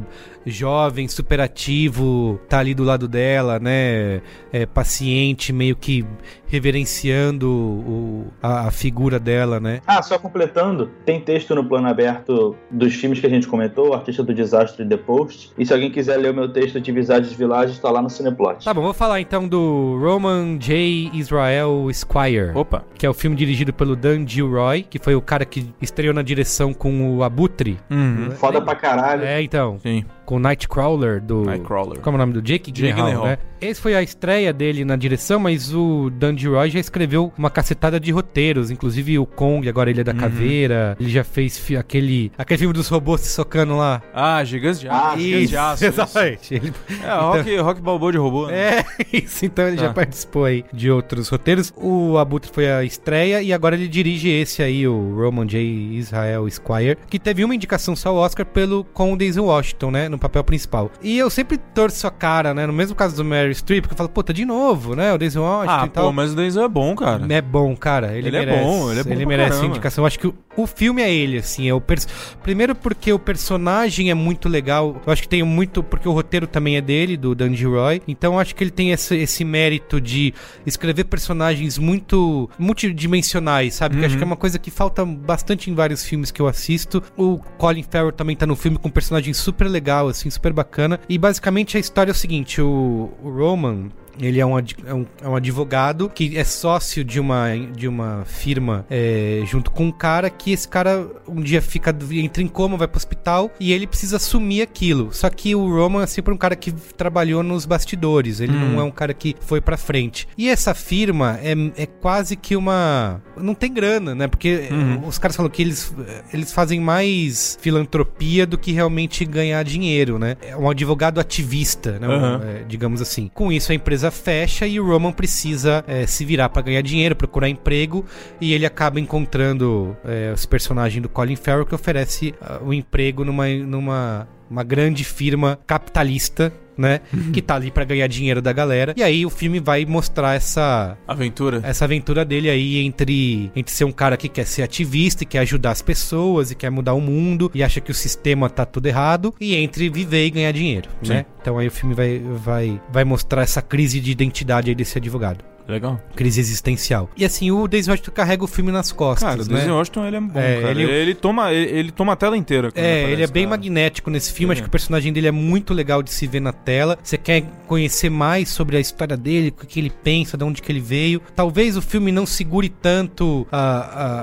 jovem, 0.46 1.06
super 1.08 1.40
ativo, 1.40 2.40
tá 2.48 2.58
ali 2.58 2.74
do 2.74 2.82
lado 2.84 3.06
dela, 3.06 3.58
né? 3.58 4.20
É, 4.52 4.66
paciente, 4.66 5.52
meio 5.52 5.76
que 5.76 6.04
reverenciando 6.46 7.48
o- 7.50 8.26
a, 8.42 8.68
a 8.68 8.70
figura 8.70 9.18
dela, 9.18 9.58
né? 9.60 9.80
Ah, 9.86 10.02
só 10.02 10.18
completando, 10.18 10.90
tem 11.04 11.20
texto 11.20 11.54
no 11.54 11.64
plano 11.64 11.88
aberto 11.88 12.54
dos 12.70 12.94
filmes 12.94 13.20
que 13.20 13.26
a 13.26 13.30
gente 13.30 13.46
comentou, 13.46 13.90
o 13.90 13.94
Artista 13.94 14.22
do 14.22 14.34
Desastre 14.34 14.84
e 14.84 14.88
The 14.88 14.96
Post. 14.96 15.52
E 15.58 15.64
se 15.64 15.72
alguém 15.72 15.90
quiser 15.90 16.16
ler 16.16 16.30
o 16.32 16.34
meu 16.34 16.48
texto 16.48 16.80
de 16.80 16.92
Visages 16.92 17.32
Village, 17.32 17.80
tá 17.80 17.90
lá 17.90 18.02
no 18.02 18.10
Cineplot. 18.10 18.64
Tá 18.64 18.74
bom, 18.74 18.82
vou 18.82 18.94
falar 18.94 19.20
então 19.20 19.46
do 19.48 19.98
Roman 20.00 20.58
J. 20.58 21.10
Israel 21.14 21.88
Squire. 21.92 22.50
Opa. 22.54 22.84
Que 22.94 23.06
é 23.06 23.10
o 23.10 23.14
filme 23.14 23.36
dirigido 23.36 23.72
pelo 23.72 23.94
Dan 23.96 24.26
Gilroy, 24.26 24.82
que 24.82 24.98
foi 24.98 25.14
o 25.14 25.22
cara 25.22 25.44
que 25.44 25.66
estreou 25.80 26.12
na 26.14 26.22
direção 26.22 26.72
com 26.74 27.16
o 27.16 27.22
Abutre. 27.22 27.78
Uhum. 27.90 28.30
Foda 28.32 28.60
pra 28.60 28.74
caralho. 28.74 29.24
É, 29.24 29.40
então. 29.42 29.78
Sim. 29.80 30.04
Com 30.30 30.36
o 30.36 30.38
Nightcrawler 30.38 31.20
do. 31.20 31.42
Nightcrawler. 31.44 31.98
Como 31.98 32.16
é 32.16 32.18
o 32.18 32.20
nome 32.20 32.32
do 32.34 32.40
Jake 32.40 32.70
Jake 32.70 32.92
Gyllenhaal, 32.94 33.24
né? 33.24 33.38
Esse 33.60 33.80
foi 33.80 33.94
a 33.96 34.02
estreia 34.02 34.52
dele 34.52 34.84
na 34.84 34.94
direção, 34.96 35.38
mas 35.40 35.74
o 35.74 36.08
Dan 36.08 36.34
Roy 36.40 36.70
já 36.70 36.78
escreveu 36.78 37.30
uma 37.36 37.50
cacetada 37.50 37.98
de 38.00 38.10
roteiros, 38.12 38.70
inclusive 38.70 39.18
o 39.18 39.26
Kong, 39.26 39.68
agora 39.68 39.90
ele 39.90 40.00
é 40.00 40.04
da 40.04 40.12
Uhum. 40.12 40.18
caveira. 40.18 40.96
Ele 41.00 41.10
já 41.10 41.22
fez 41.24 41.58
fi- 41.58 41.76
aquele 41.76 42.30
aquele 42.38 42.58
filme 42.58 42.72
dos 42.72 42.88
robôs 42.88 43.20
se 43.22 43.28
socando 43.30 43.76
lá. 43.76 44.00
Ah, 44.14 44.42
Gigantes 44.44 44.78
de 44.80 44.88
Aço. 44.88 44.96
Ah, 45.04 45.18
Gigantes 45.18 45.50
de 45.50 45.56
Aço. 45.56 45.84
exatamente. 45.84 46.54
Ele- 46.54 46.72
É, 47.04 47.14
rock, 47.20 47.56
rock 47.56 47.80
balboa 47.82 48.12
de 48.12 48.18
robô. 48.18 48.46
né? 48.46 48.78
É, 48.78 48.84
isso. 49.12 49.44
Então 49.44 49.66
ele 49.66 49.76
já 49.78 49.88
Tá. 49.88 49.94
participou 49.94 50.44
aí 50.44 50.64
de 50.72 50.90
outros 50.90 51.28
roteiros. 51.28 51.70
O 51.76 52.16
Abutre 52.18 52.50
foi 52.54 52.70
a 52.70 52.84
estreia 52.84 53.42
e 53.42 53.52
agora 53.52 53.74
ele 53.74 53.88
dirige 53.88 54.28
esse 54.30 54.62
aí, 54.62 54.86
o 54.86 55.16
Roman 55.16 55.44
J. 55.46 55.60
Israel 55.96 56.48
Squire, 56.48 56.96
que 57.10 57.18
teve 57.18 57.44
uma 57.44 57.54
indicação 57.54 57.94
só 57.96 58.10
ao 58.10 58.16
Oscar 58.16 58.46
pelo 58.46 58.84
com 58.94 59.12
o 59.12 59.16
Denzel 59.18 59.44
Washington, 59.46 59.90
né, 59.90 60.08
no 60.08 60.19
papel 60.20 60.44
principal. 60.44 60.90
E 61.02 61.18
eu 61.18 61.28
sempre 61.30 61.56
torço 61.58 62.06
a 62.06 62.10
cara, 62.10 62.54
né, 62.54 62.66
no 62.66 62.72
mesmo 62.72 62.94
caso 62.94 63.16
do 63.16 63.24
Mary 63.24 63.54
Streep, 63.54 63.86
que 63.86 63.92
eu 63.92 63.96
falo, 63.96 64.08
puta, 64.08 64.32
de 64.32 64.44
novo, 64.44 64.94
né, 64.94 65.12
o 65.12 65.18
Denzel 65.18 65.42
Washington 65.42 65.72
Ah, 65.82 65.86
e 65.86 65.88
tal. 65.88 66.04
pô, 66.06 66.12
mas 66.12 66.32
o 66.32 66.36
Denzel 66.36 66.64
é 66.64 66.68
bom, 66.68 66.94
cara. 66.94 67.26
É 67.28 67.40
bom, 67.40 67.74
cara. 67.76 68.16
Ele, 68.16 68.28
Ele 68.28 68.36
é 68.36 68.40
merece. 68.46 68.64
bom, 68.64 68.90
ele 68.90 69.00
é 69.00 69.04
bom 69.04 69.16
pra 69.16 69.26
merece 69.26 69.50
caramba. 69.50 69.66
indicação. 69.66 70.02
Eu 70.02 70.06
acho 70.06 70.18
que 70.18 70.26
o, 70.26 70.34
o 70.62 70.66
filme 70.66 71.02
é 71.02 71.12
ele, 71.12 71.38
assim. 71.38 71.68
É 71.68 71.74
o 71.74 71.80
pers- 71.80 72.06
Primeiro 72.42 72.74
porque 72.74 73.12
o 73.12 73.18
personagem 73.18 74.10
é 74.10 74.14
muito 74.14 74.48
legal. 74.48 75.00
Eu 75.06 75.12
acho 75.12 75.22
que 75.22 75.28
tem 75.28 75.42
muito. 75.42 75.82
Porque 75.82 76.08
o 76.08 76.12
roteiro 76.12 76.46
também 76.46 76.76
é 76.76 76.80
dele, 76.80 77.16
do 77.16 77.34
Dan 77.34 77.52
Roy. 77.54 78.02
Então 78.08 78.34
eu 78.34 78.38
acho 78.38 78.54
que 78.54 78.62
ele 78.64 78.70
tem 78.70 78.90
esse, 78.92 79.16
esse 79.16 79.44
mérito 79.44 80.00
de 80.00 80.32
escrever 80.66 81.04
personagens 81.04 81.78
muito 81.78 82.48
multidimensionais, 82.58 83.74
sabe? 83.74 83.96
Que 83.96 84.02
eu 84.02 84.06
acho 84.06 84.14
Uhum. 84.14 84.18
que 84.18 84.24
é 84.24 84.26
uma 84.26 84.36
coisa 84.36 84.58
que 84.58 84.70
falta 84.70 85.04
bastante 85.04 85.70
em 85.70 85.74
vários 85.74 86.04
filmes 86.04 86.30
que 86.30 86.40
eu 86.40 86.46
assisto. 86.48 87.02
O 87.16 87.38
Colin 87.58 87.82
Farrell 87.82 88.12
também 88.12 88.36
tá 88.36 88.46
no 88.46 88.56
filme 88.56 88.78
com 88.78 88.88
um 88.88 88.90
personagem 88.90 89.32
super 89.32 89.68
legal, 89.68 90.08
assim, 90.08 90.28
super 90.30 90.52
bacana. 90.52 91.00
E 91.08 91.16
basicamente 91.18 91.76
a 91.76 91.80
história 91.80 92.10
é 92.10 92.12
o 92.12 92.16
seguinte: 92.16 92.60
o, 92.60 93.10
o 93.22 93.30
Roman. 93.30 93.88
Ele 94.20 94.38
é 94.40 94.46
um, 94.46 94.58
é 94.58 94.94
um, 94.94 95.06
é 95.22 95.28
um 95.28 95.36
advogado 95.36 96.08
que 96.08 96.36
é 96.36 96.44
sócio 96.44 97.02
de 97.04 97.18
uma, 97.18 97.48
de 97.56 97.88
uma 97.88 98.22
firma 98.26 98.84
é, 98.90 99.42
junto 99.46 99.70
com 99.70 99.86
um 99.86 99.92
cara 99.92 100.28
que 100.30 100.52
esse 100.52 100.68
cara 100.68 101.06
um 101.26 101.40
dia 101.40 101.62
fica 101.62 101.94
entra 102.12 102.42
em 102.42 102.46
coma, 102.48 102.76
vai 102.76 102.86
pro 102.88 102.98
hospital 102.98 103.50
e 103.58 103.72
ele 103.72 103.86
precisa 103.86 104.16
assumir 104.16 104.62
aquilo. 104.62 105.12
Só 105.12 105.28
que 105.30 105.54
o 105.54 105.68
Roman 105.68 106.02
é 106.02 106.06
sempre 106.06 106.32
um 106.34 106.36
cara 106.36 106.54
que 106.56 106.70
trabalhou 106.72 107.42
nos 107.42 107.64
bastidores, 107.66 108.40
ele 108.40 108.50
Hum. 108.56 108.72
não 108.72 108.80
é 108.80 108.84
um 108.84 108.90
cara 108.90 109.14
que 109.14 109.34
foi 109.40 109.60
pra 109.60 109.76
frente. 109.76 110.26
E 110.36 110.48
essa 110.48 110.74
firma 110.74 111.38
é, 111.42 111.52
é 111.82 111.86
quase 111.86 112.36
que 112.36 112.56
uma. 112.56 113.22
Não 113.36 113.54
tem 113.54 113.72
grana, 113.72 114.14
né? 114.14 114.26
Porque 114.28 114.68
Uhum. 114.70 115.06
os 115.06 115.18
caras 115.18 115.36
falam 115.36 115.50
que 115.50 115.62
eles, 115.62 115.94
eles 116.32 116.52
fazem 116.52 116.80
mais 116.80 117.56
filantropia 117.60 118.46
do 118.46 118.58
que 118.58 118.72
realmente 118.72 119.24
ganhar 119.24 119.62
dinheiro, 119.64 120.18
né? 120.18 120.36
É 120.42 120.56
um 120.56 120.68
advogado 120.68 121.18
ativista, 121.20 121.98
né? 121.98 122.08
Um, 122.08 122.12
Aham. 122.12 122.40
é, 122.44 122.64
digamos 122.68 123.00
assim. 123.00 123.30
Com 123.32 123.50
isso, 123.52 123.72
a 123.72 123.74
empresa 123.74 124.09
fecha 124.10 124.66
e 124.66 124.78
o 124.80 124.86
Roman 124.86 125.12
precisa 125.12 125.84
é, 125.86 126.06
se 126.06 126.24
virar 126.24 126.48
pra 126.48 126.62
ganhar 126.62 126.82
dinheiro, 126.82 127.16
procurar 127.16 127.48
emprego, 127.48 128.04
e 128.40 128.52
ele 128.52 128.66
acaba 128.66 129.00
encontrando 129.00 129.96
é, 130.04 130.32
os 130.32 130.46
personagens 130.46 131.02
do 131.02 131.08
Colin 131.08 131.36
Farrell 131.36 131.66
que 131.66 131.74
oferece 131.74 132.34
ah, 132.40 132.60
o 132.62 132.72
emprego 132.72 133.24
numa, 133.24 133.48
numa 133.48 134.28
uma 134.50 134.64
grande 134.64 135.04
firma 135.04 135.58
capitalista, 135.64 136.52
né? 136.80 137.00
que 137.32 137.42
tá 137.42 137.54
ali 137.54 137.70
pra 137.70 137.84
ganhar 137.84 138.06
dinheiro 138.06 138.40
da 138.42 138.52
galera. 138.52 138.94
E 138.96 139.02
aí 139.02 139.24
o 139.24 139.30
filme 139.30 139.60
vai 139.60 139.84
mostrar 139.84 140.34
essa 140.34 140.96
Aventura. 141.06 141.60
essa 141.62 141.84
aventura 141.84 142.24
dele 142.24 142.48
aí 142.48 142.78
entre, 142.78 143.50
entre 143.54 143.72
ser 143.72 143.84
um 143.84 143.92
cara 143.92 144.16
que 144.16 144.28
quer 144.28 144.46
ser 144.46 144.62
ativista 144.62 145.22
e 145.22 145.26
quer 145.26 145.40
ajudar 145.40 145.70
as 145.70 145.82
pessoas 145.82 146.50
e 146.50 146.54
quer 146.54 146.70
mudar 146.70 146.94
o 146.94 147.00
mundo 147.00 147.50
e 147.54 147.62
acha 147.62 147.80
que 147.80 147.90
o 147.90 147.94
sistema 147.94 148.48
tá 148.48 148.64
tudo 148.64 148.86
errado 148.86 149.34
e 149.40 149.54
entre 149.54 149.88
viver 149.88 150.26
e 150.26 150.30
ganhar 150.30 150.52
dinheiro, 150.52 150.88
Sim. 151.02 151.12
né? 151.12 151.26
Então 151.40 151.58
aí 151.58 151.66
o 151.66 151.70
filme 151.70 151.94
vai, 151.94 152.18
vai, 152.18 152.80
vai 152.92 153.04
mostrar 153.04 153.42
essa 153.42 153.60
crise 153.62 154.00
de 154.00 154.10
identidade 154.10 154.70
aí 154.70 154.74
desse 154.74 154.98
advogado. 154.98 155.44
Legal. 155.70 156.00
Crise 156.14 156.40
existencial. 156.40 157.08
E 157.16 157.24
assim, 157.24 157.50
o 157.50 157.66
Denzel 157.68 157.92
Washington 157.92 158.10
carrega 158.12 158.44
o 158.44 158.46
filme 158.46 158.70
nas 158.72 158.92
costas, 158.92 159.28
Cara, 159.28 159.42
o 159.42 159.46
né? 159.46 159.58
Denzel 159.60 159.74
Washington, 159.76 160.06
ele 160.06 160.16
é 160.16 160.20
bom, 160.20 160.38
É, 160.40 160.60
cara. 160.60 160.70
ele- 160.72 160.82
Ele, 160.82 160.92
ele 160.92 161.14
toma, 161.14 161.52
ele, 161.52 161.78
ele 161.78 161.90
toma 161.92 162.12
a 162.12 162.16
tela 162.16 162.36
inteira. 162.36 162.68
É, 162.68 162.68
aparece, 162.70 163.12
ele 163.12 163.22
é 163.22 163.26
bem 163.26 163.44
cara. 163.44 163.56
magnético 163.56 164.10
nesse 164.10 164.32
filme. 164.32 164.52
Acho 164.52 164.60
é. 164.60 164.64
que 164.64 164.68
o 164.68 164.70
personagem 164.70 165.12
dele 165.12 165.28
é 165.28 165.32
muito 165.32 165.72
legal 165.72 166.02
de 166.02 166.10
se 166.10 166.26
ver 166.26 166.40
na 166.40 166.52
tela. 166.52 166.98
Você 167.02 167.16
quer 167.16 167.42
conhecer 167.66 168.10
mais 168.10 168.48
sobre 168.48 168.76
a 168.76 168.80
história 168.80 169.16
dele, 169.16 169.48
o 169.62 169.66
que 169.66 169.78
ele 169.80 169.90
pensa, 169.90 170.36
de 170.36 170.44
onde 170.44 170.60
que 170.62 170.70
ele 170.72 170.80
veio. 170.80 171.20
Talvez 171.34 171.76
o 171.76 171.82
filme 171.82 172.10
não 172.12 172.26
segure 172.26 172.68
tanto 172.68 173.46
a 173.52 173.70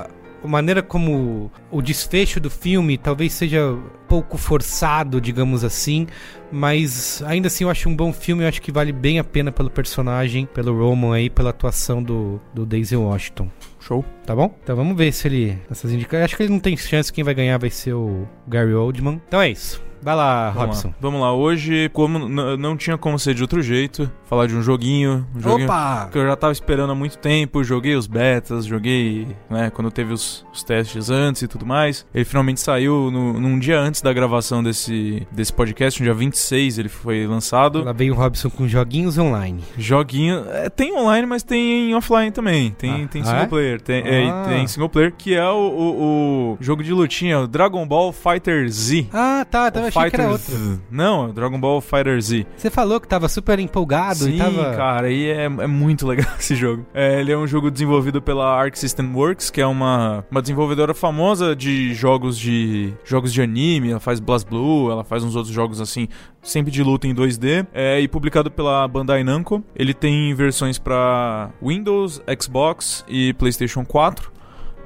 a 0.04 0.17
maneira 0.48 0.82
como 0.82 1.50
o 1.70 1.82
desfecho 1.82 2.40
do 2.40 2.50
filme 2.50 2.96
talvez 2.96 3.32
seja 3.32 3.76
pouco 4.08 4.38
forçado, 4.38 5.20
digamos 5.20 5.62
assim, 5.62 6.06
mas 6.50 7.22
ainda 7.26 7.48
assim 7.48 7.64
eu 7.64 7.70
acho 7.70 7.88
um 7.88 7.94
bom 7.94 8.12
filme, 8.12 8.42
eu 8.42 8.48
acho 8.48 8.62
que 8.62 8.72
vale 8.72 8.90
bem 8.90 9.18
a 9.18 9.24
pena 9.24 9.52
pelo 9.52 9.70
personagem, 9.70 10.46
pelo 10.46 10.76
Roman 10.76 11.14
aí, 11.14 11.28
pela 11.28 11.50
atuação 11.50 12.02
do, 12.02 12.40
do 12.54 12.64
Denzel 12.64 13.02
Washington. 13.02 13.50
Show. 13.80 14.04
Tá 14.26 14.34
bom? 14.34 14.54
Então 14.62 14.74
vamos 14.74 14.96
ver 14.96 15.12
se 15.12 15.28
ele. 15.28 15.58
Essas 15.70 15.92
indicações. 15.92 16.24
Acho 16.24 16.36
que 16.36 16.42
ele 16.42 16.52
não 16.52 16.60
tem 16.60 16.76
chance, 16.76 17.12
quem 17.12 17.24
vai 17.24 17.32
ganhar 17.32 17.58
vai 17.58 17.70
ser 17.70 17.94
o 17.94 18.26
Gary 18.46 18.74
Oldman. 18.74 19.20
Então 19.26 19.40
é 19.40 19.50
isso. 19.50 19.87
Vai 20.02 20.14
lá, 20.14 20.50
Vamos 20.50 20.68
Robson. 20.68 20.88
lá. 20.88 20.94
Vamos 21.00 21.20
lá. 21.20 21.32
Hoje, 21.34 21.90
como 21.92 22.18
não 22.28 22.76
tinha 22.76 22.96
como 22.98 23.18
ser 23.18 23.34
de 23.34 23.42
outro 23.42 23.60
jeito, 23.62 24.10
falar 24.24 24.46
de 24.46 24.54
um 24.54 24.62
joguinho. 24.62 25.26
Um 25.34 25.40
joguinho 25.40 25.66
Opa! 25.68 26.08
que 26.12 26.18
eu 26.18 26.26
já 26.26 26.36
tava 26.36 26.52
esperando 26.52 26.90
há 26.92 26.94
muito 26.94 27.18
tempo. 27.18 27.62
Joguei 27.64 27.94
os 27.94 28.06
betas, 28.06 28.64
joguei, 28.66 29.26
né, 29.50 29.70
quando 29.70 29.90
teve 29.90 30.12
os, 30.12 30.44
os 30.52 30.62
testes 30.62 31.10
antes 31.10 31.42
e 31.42 31.48
tudo 31.48 31.66
mais. 31.66 32.06
Ele 32.14 32.24
finalmente 32.24 32.60
saiu 32.60 33.10
no, 33.10 33.32
num 33.40 33.58
dia 33.58 33.78
antes 33.80 34.00
da 34.02 34.12
gravação 34.12 34.62
desse, 34.62 35.26
desse 35.32 35.52
podcast, 35.52 36.00
no 36.00 36.04
dia 36.04 36.14
26 36.14 36.78
ele 36.78 36.88
foi 36.88 37.26
lançado. 37.26 37.82
Lá 37.84 37.92
vem 37.92 38.10
o 38.10 38.14
Robson 38.14 38.50
com 38.50 38.66
joguinhos 38.68 39.18
online. 39.18 39.62
Joguinho. 39.76 40.44
é, 40.50 40.68
tem 40.68 40.92
online, 40.96 41.26
mas 41.26 41.42
tem 41.42 41.94
offline 41.94 42.30
também. 42.30 42.70
Tem, 42.72 43.04
Ah. 43.04 43.08
tem 43.08 43.22
Ah, 43.22 43.24
single 43.24 43.42
é? 43.42 43.46
player. 43.46 43.80
Tem, 43.80 44.02
é, 44.06 44.28
Ah. 44.28 44.44
tem 44.48 44.66
single 44.66 44.88
player, 44.88 45.12
que 45.16 45.34
é 45.34 45.48
o, 45.48 45.56
o- 45.56 46.52
o 46.52 46.58
jogo 46.60 46.82
de 46.82 46.92
lutinha, 46.92 47.40
o 47.40 47.46
Dragon 47.48 47.86
Ball 47.86 48.12
Fighter 48.12 48.68
Z. 48.68 49.06
Ah, 49.12 49.44
tá, 49.48 49.70
tá. 49.70 49.87
Achei 49.88 50.10
que 50.10 50.16
era 50.16 50.30
outro. 50.30 50.80
Não, 50.90 51.30
Dragon 51.30 51.58
Ball 51.58 51.80
Fighter 51.80 52.20
Z. 52.20 52.46
Você 52.56 52.70
falou 52.70 53.00
que 53.00 53.08
tava 53.08 53.28
super 53.28 53.58
empolgado 53.58 54.24
Sim, 54.24 54.34
e 54.34 54.38
tava. 54.38 54.74
cara, 54.74 55.10
e 55.10 55.26
é, 55.28 55.44
é 55.44 55.66
muito 55.66 56.06
legal 56.06 56.28
esse 56.38 56.54
jogo. 56.54 56.86
É, 56.94 57.20
ele 57.20 57.32
é 57.32 57.36
um 57.36 57.46
jogo 57.46 57.70
desenvolvido 57.70 58.20
pela 58.20 58.46
Arc 58.46 58.76
System 58.76 59.12
Works, 59.14 59.50
que 59.50 59.60
é 59.60 59.66
uma, 59.66 60.24
uma 60.30 60.40
desenvolvedora 60.40 60.94
famosa 60.94 61.54
de 61.54 61.94
jogos 61.94 62.38
de 62.38 62.92
jogos 63.04 63.32
de 63.32 63.42
anime. 63.42 63.90
Ela 63.90 64.00
faz 64.00 64.20
BlazBlue, 64.20 64.90
ela 64.90 65.04
faz 65.04 65.24
uns 65.24 65.34
outros 65.36 65.54
jogos 65.54 65.80
assim, 65.80 66.08
sempre 66.42 66.70
de 66.70 66.82
luta 66.82 67.06
em 67.06 67.14
2D. 67.14 67.66
É, 67.72 68.00
e 68.00 68.08
publicado 68.08 68.50
pela 68.50 68.86
Bandai 68.86 69.22
Namco. 69.24 69.62
Ele 69.74 69.94
tem 69.94 70.34
versões 70.34 70.78
pra 70.78 71.50
Windows, 71.62 72.22
Xbox 72.40 73.04
e 73.08 73.32
PlayStation 73.34 73.84
4. 73.84 74.37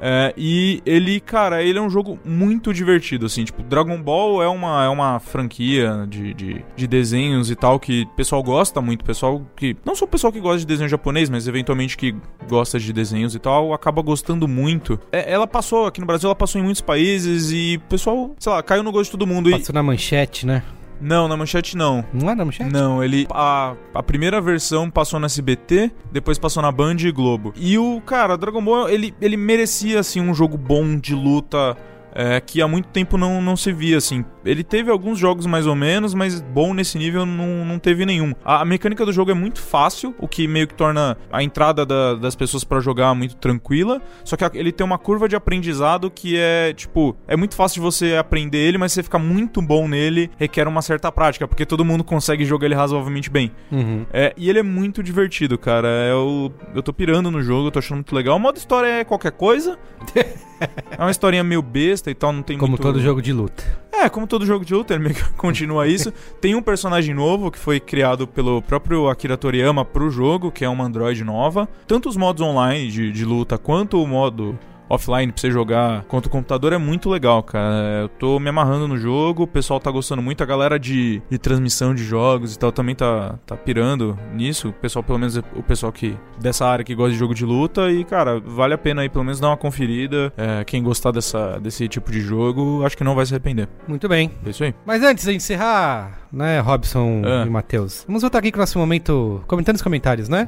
É, 0.05 0.35
e 0.37 0.83
ele, 0.85 1.21
cara, 1.21 1.63
ele 1.63 1.79
é 1.79 1.81
um 1.81 1.89
jogo 1.89 2.19
muito 2.25 2.75
divertido, 2.75 3.27
assim, 3.27 3.45
tipo, 3.45 3.63
Dragon 3.63 4.03
Ball 4.03 4.43
é 4.43 4.49
uma, 4.49 4.85
é 4.85 4.89
uma 4.89 5.21
franquia 5.21 6.05
de, 6.09 6.35
de, 6.35 6.65
de 6.75 6.87
desenhos 6.89 7.53
e 7.53 7.55
tal 7.55 7.79
que 7.79 8.03
o 8.03 8.17
pessoal 8.17 8.43
gosta 8.43 8.81
muito, 8.81 9.05
pessoal 9.05 9.47
que, 9.55 9.77
não 9.85 9.95
só 9.95 10.05
o 10.05 10.09
pessoal 10.09 10.33
que 10.33 10.41
gosta 10.41 10.59
de 10.59 10.67
desenho 10.67 10.89
japonês, 10.89 11.31
mas 11.31 11.47
eventualmente 11.47 11.97
que 11.97 12.17
gosta 12.49 12.81
de 12.81 12.93
desenhos 12.93 13.37
e 13.37 13.39
tal, 13.39 13.73
acaba 13.73 14.03
gostando 14.03 14.49
muito. 14.49 14.99
É, 15.13 15.33
ela 15.33 15.47
passou, 15.47 15.87
aqui 15.87 16.01
no 16.01 16.07
Brasil, 16.07 16.27
ela 16.27 16.35
passou 16.35 16.61
em 16.61 16.65
muitos 16.65 16.83
países 16.83 17.53
e 17.53 17.77
o 17.77 17.89
pessoal, 17.89 18.35
sei 18.41 18.53
lá, 18.53 18.61
caiu 18.61 18.83
no 18.83 18.91
gosto 18.91 19.13
de 19.13 19.19
todo 19.19 19.27
mundo. 19.27 19.51
E... 19.51 19.53
Passou 19.53 19.73
na 19.73 19.85
manchete, 19.85 20.45
né? 20.45 20.65
Não, 21.03 21.27
na 21.27 21.37
manchete 21.37 21.77
não. 21.77 22.05
Não 22.13 22.31
é 22.31 22.35
na 22.35 22.45
manchete? 22.45 22.73
Não, 22.73 23.03
ele. 23.03 23.27
A, 23.31 23.75
a 23.93 24.03
primeira 24.03 24.41
versão 24.41 24.89
passou 24.89 25.19
na 25.19 25.27
SBT, 25.27 25.91
depois 26.13 26.39
passou 26.39 26.63
na 26.63 26.71
Band 26.71 26.97
e 27.01 27.11
Globo. 27.11 27.53
E 27.57 27.77
o, 27.77 28.01
cara, 28.03 28.39
Dragon 28.39 28.65
Ball, 28.65 28.89
ele, 28.89 29.13
ele 29.21 29.37
merecia, 29.37 29.99
assim, 29.99 30.21
um 30.21 30.33
jogo 30.33 30.57
bom 30.57 30.97
de 30.97 31.15
luta. 31.15 31.77
É, 32.15 32.41
que 32.41 32.61
há 32.61 32.69
muito 32.69 32.89
tempo 32.89 33.17
não, 33.17 33.41
não 33.41 33.57
se 33.57 33.73
via, 33.73 33.97
assim. 33.99 34.25
Ele 34.45 34.65
teve 34.65 34.91
alguns 34.91 35.19
jogos 35.19 35.47
mais 35.47 35.67
ou 35.67 35.75
menos, 35.75 36.15
mas 36.15 36.41
bom 36.41 36.75
nesse 36.75 36.99
nível 36.99 37.25
não, 37.25 37.65
não 37.65 37.79
teve 37.79 38.05
nenhum. 38.05 38.35
A, 38.45 38.65
mecânica 38.65 39.05
do 39.07 39.13
jogo 39.13 39.31
é 39.31 39.35
muito 39.35 39.61
fácil, 39.61 40.15
o 40.19 40.27
que 40.27 40.49
meio 40.49 40.67
que 40.67 40.75
torna 40.75 41.17
a 41.33 41.43
entrada 41.43 41.87
da- 41.87 42.15
das 42.15 42.35
pessoas 42.35 42.65
pra 42.65 42.81
jogar 42.81 43.15
muito 43.15 43.37
tranquila. 43.37 44.01
Só 44.25 44.37
que 44.37 44.45
ele 44.59 44.73
tem 44.73 44.85
uma 44.85 44.99
curva 44.99 45.29
de 45.29 45.37
aprendizado 45.37 46.11
que 46.11 46.37
é, 46.37 46.73
tipo, 46.73 47.17
é 47.29 47.37
muito 47.37 47.55
fácil 47.55 47.75
de 47.77 47.81
você 47.81 48.17
aprender 48.17 48.59
ele, 48.59 48.79
mas 48.79 48.93
você 48.93 49.03
ficar 49.03 49.19
muito 49.19 49.63
bom 49.63 49.87
nele 49.87 50.31
requer 50.39 50.67
uma 50.67 50.83
certa 50.83 51.11
prática, 51.13 51.47
porque 51.47 51.65
todo 51.65 51.85
mundo 51.85 52.03
consegue 52.05 52.45
jogar 52.45 52.67
ele 52.67 52.75
razoavelmente 52.75 53.31
bem. 53.31 53.53
Uhum. 53.71 54.05
É, 54.13 54.33
e 54.37 54.51
ele 54.51 54.59
é 54.59 54.63
muito 54.63 55.03
divertido, 55.03 55.57
cara. 55.57 55.89
Eu, 56.09 56.53
eu 56.75 56.83
tô 56.83 56.93
pirando 56.93 57.31
no 57.31 57.43
jogo, 57.43 57.69
eu 57.69 57.71
tô 57.71 57.79
achando 57.79 57.97
muito 57.99 58.15
legal. 58.15 58.37
O 58.37 58.41
modo 58.41 58.57
história 58.57 58.89
é 58.89 59.05
qualquer 59.05 59.33
coisa. 59.33 59.79
é 60.91 61.01
uma 61.01 61.11
historinha 61.11 61.45
meio 61.45 61.63
besta 61.63 62.11
e 62.11 62.15
tal, 62.15 62.33
não 62.33 62.43
tem 62.43 62.59
Como 62.59 62.73
muito... 62.73 62.83
todo 62.83 63.01
jogo 63.01 63.21
de 63.21 63.33
luta. 63.33 63.63
É, 63.93 64.09
como 64.09 64.27
todo 64.27 64.45
jogo 64.45 64.65
de 64.65 64.75
luta, 64.75 64.95
ele 64.95 65.05
meio 65.05 65.15
que 65.15 65.23
continua 65.35 65.87
isso. 65.87 66.13
Tem 66.41 66.55
um 66.55 66.63
personagem 66.63 67.15
novo 67.15 67.51
que 67.51 67.59
foi 67.59 67.79
criado 67.79 68.27
pelo 68.27 68.61
próprio 68.63 69.09
Akira 69.09 69.37
Toriyama 69.37 69.85
pro 69.85 70.11
jogo, 70.11 70.51
que 70.51 70.65
é 70.65 70.69
uma 70.69 70.85
android 70.85 71.23
nova. 71.23 71.69
Tanto 71.87 72.09
os 72.09 72.17
modos 72.17 72.43
online 72.43 72.91
de, 72.91 73.13
de 73.13 73.25
luta 73.25 73.57
quanto 73.59 74.03
o 74.03 74.07
modo 74.07 74.59
offline 74.95 75.33
pra 75.33 75.41
você 75.41 75.51
jogar 75.51 76.03
contra 76.05 76.29
o 76.29 76.31
computador 76.31 76.73
é 76.73 76.79
muito 76.79 77.09
legal, 77.09 77.43
cara. 77.43 78.01
Eu 78.03 78.09
tô 78.09 78.39
me 78.39 78.49
amarrando 78.51 78.87
no 78.87 78.97
jogo, 78.99 79.45
o 79.45 79.47
pessoal 79.47 79.81
tá 79.81 79.91
gostando 79.91 80.21
muito, 80.23 80.43
a 80.43 80.47
galera 80.47 80.79
de, 80.79 81.23
de 81.31 81.39
transmissão 81.39 81.95
de 81.95 82.05
jogos 82.05 82.55
e 82.55 82.59
tal 82.59 82.71
também 82.71 82.95
tá, 82.95 83.39
tá 83.47 83.57
pirando 83.57 84.19
nisso. 84.35 84.69
O 84.69 84.73
pessoal, 84.73 85.03
pelo 85.03 85.19
menos 85.19 85.37
o 85.37 85.63
pessoal 85.63 85.91
que 85.93 86.17
dessa 86.41 86.67
área 86.67 86.85
que 86.85 86.95
gosta 86.95 87.13
de 87.13 87.19
jogo 87.19 87.35
de 87.35 87.45
luta 87.45 87.91
e, 87.91 88.05
cara, 88.05 88.39
vale 88.41 88.75
a 88.75 88.79
pena 88.79 89.03
aí 89.03 89.09
pelo 89.09 89.25
menos 89.25 89.41
dar 89.41 89.49
uma 89.49 89.57
conferida. 89.57 90.33
É, 90.37 90.65
quem 90.65 90.83
gostar 90.83 91.11
dessa, 91.11 91.59
desse 91.59 91.89
tipo 91.89 92.11
de 92.13 92.21
jogo, 92.21 92.85
acho 92.85 92.97
que 92.97 93.05
não 93.05 93.15
vai 93.15 93.25
se 93.27 93.33
arrepender. 93.33 93.69
Muito 93.89 94.09
bem. 94.09 94.31
É 94.45 94.51
isso 94.51 94.63
aí. 94.65 94.75
Mas 94.85 95.03
antes 95.03 95.25
de 95.25 95.33
encerrar, 95.35 96.19
né, 96.33 96.61
Robson 96.61 97.23
Ah. 97.25 97.45
e 97.47 97.51
Matheus, 97.51 98.05
vamos 98.07 98.23
voltar 98.23 98.39
aqui 98.39 98.51
com 98.51 98.59
o 98.59 98.61
nosso 98.61 98.79
momento 98.79 99.43
comentando 99.47 99.77
os 99.77 99.83
comentários, 99.83 100.29
né? 100.29 100.47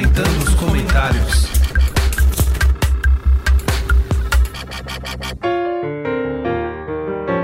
Comentando 0.00 0.42
os 0.42 0.54
comentários. 0.54 1.44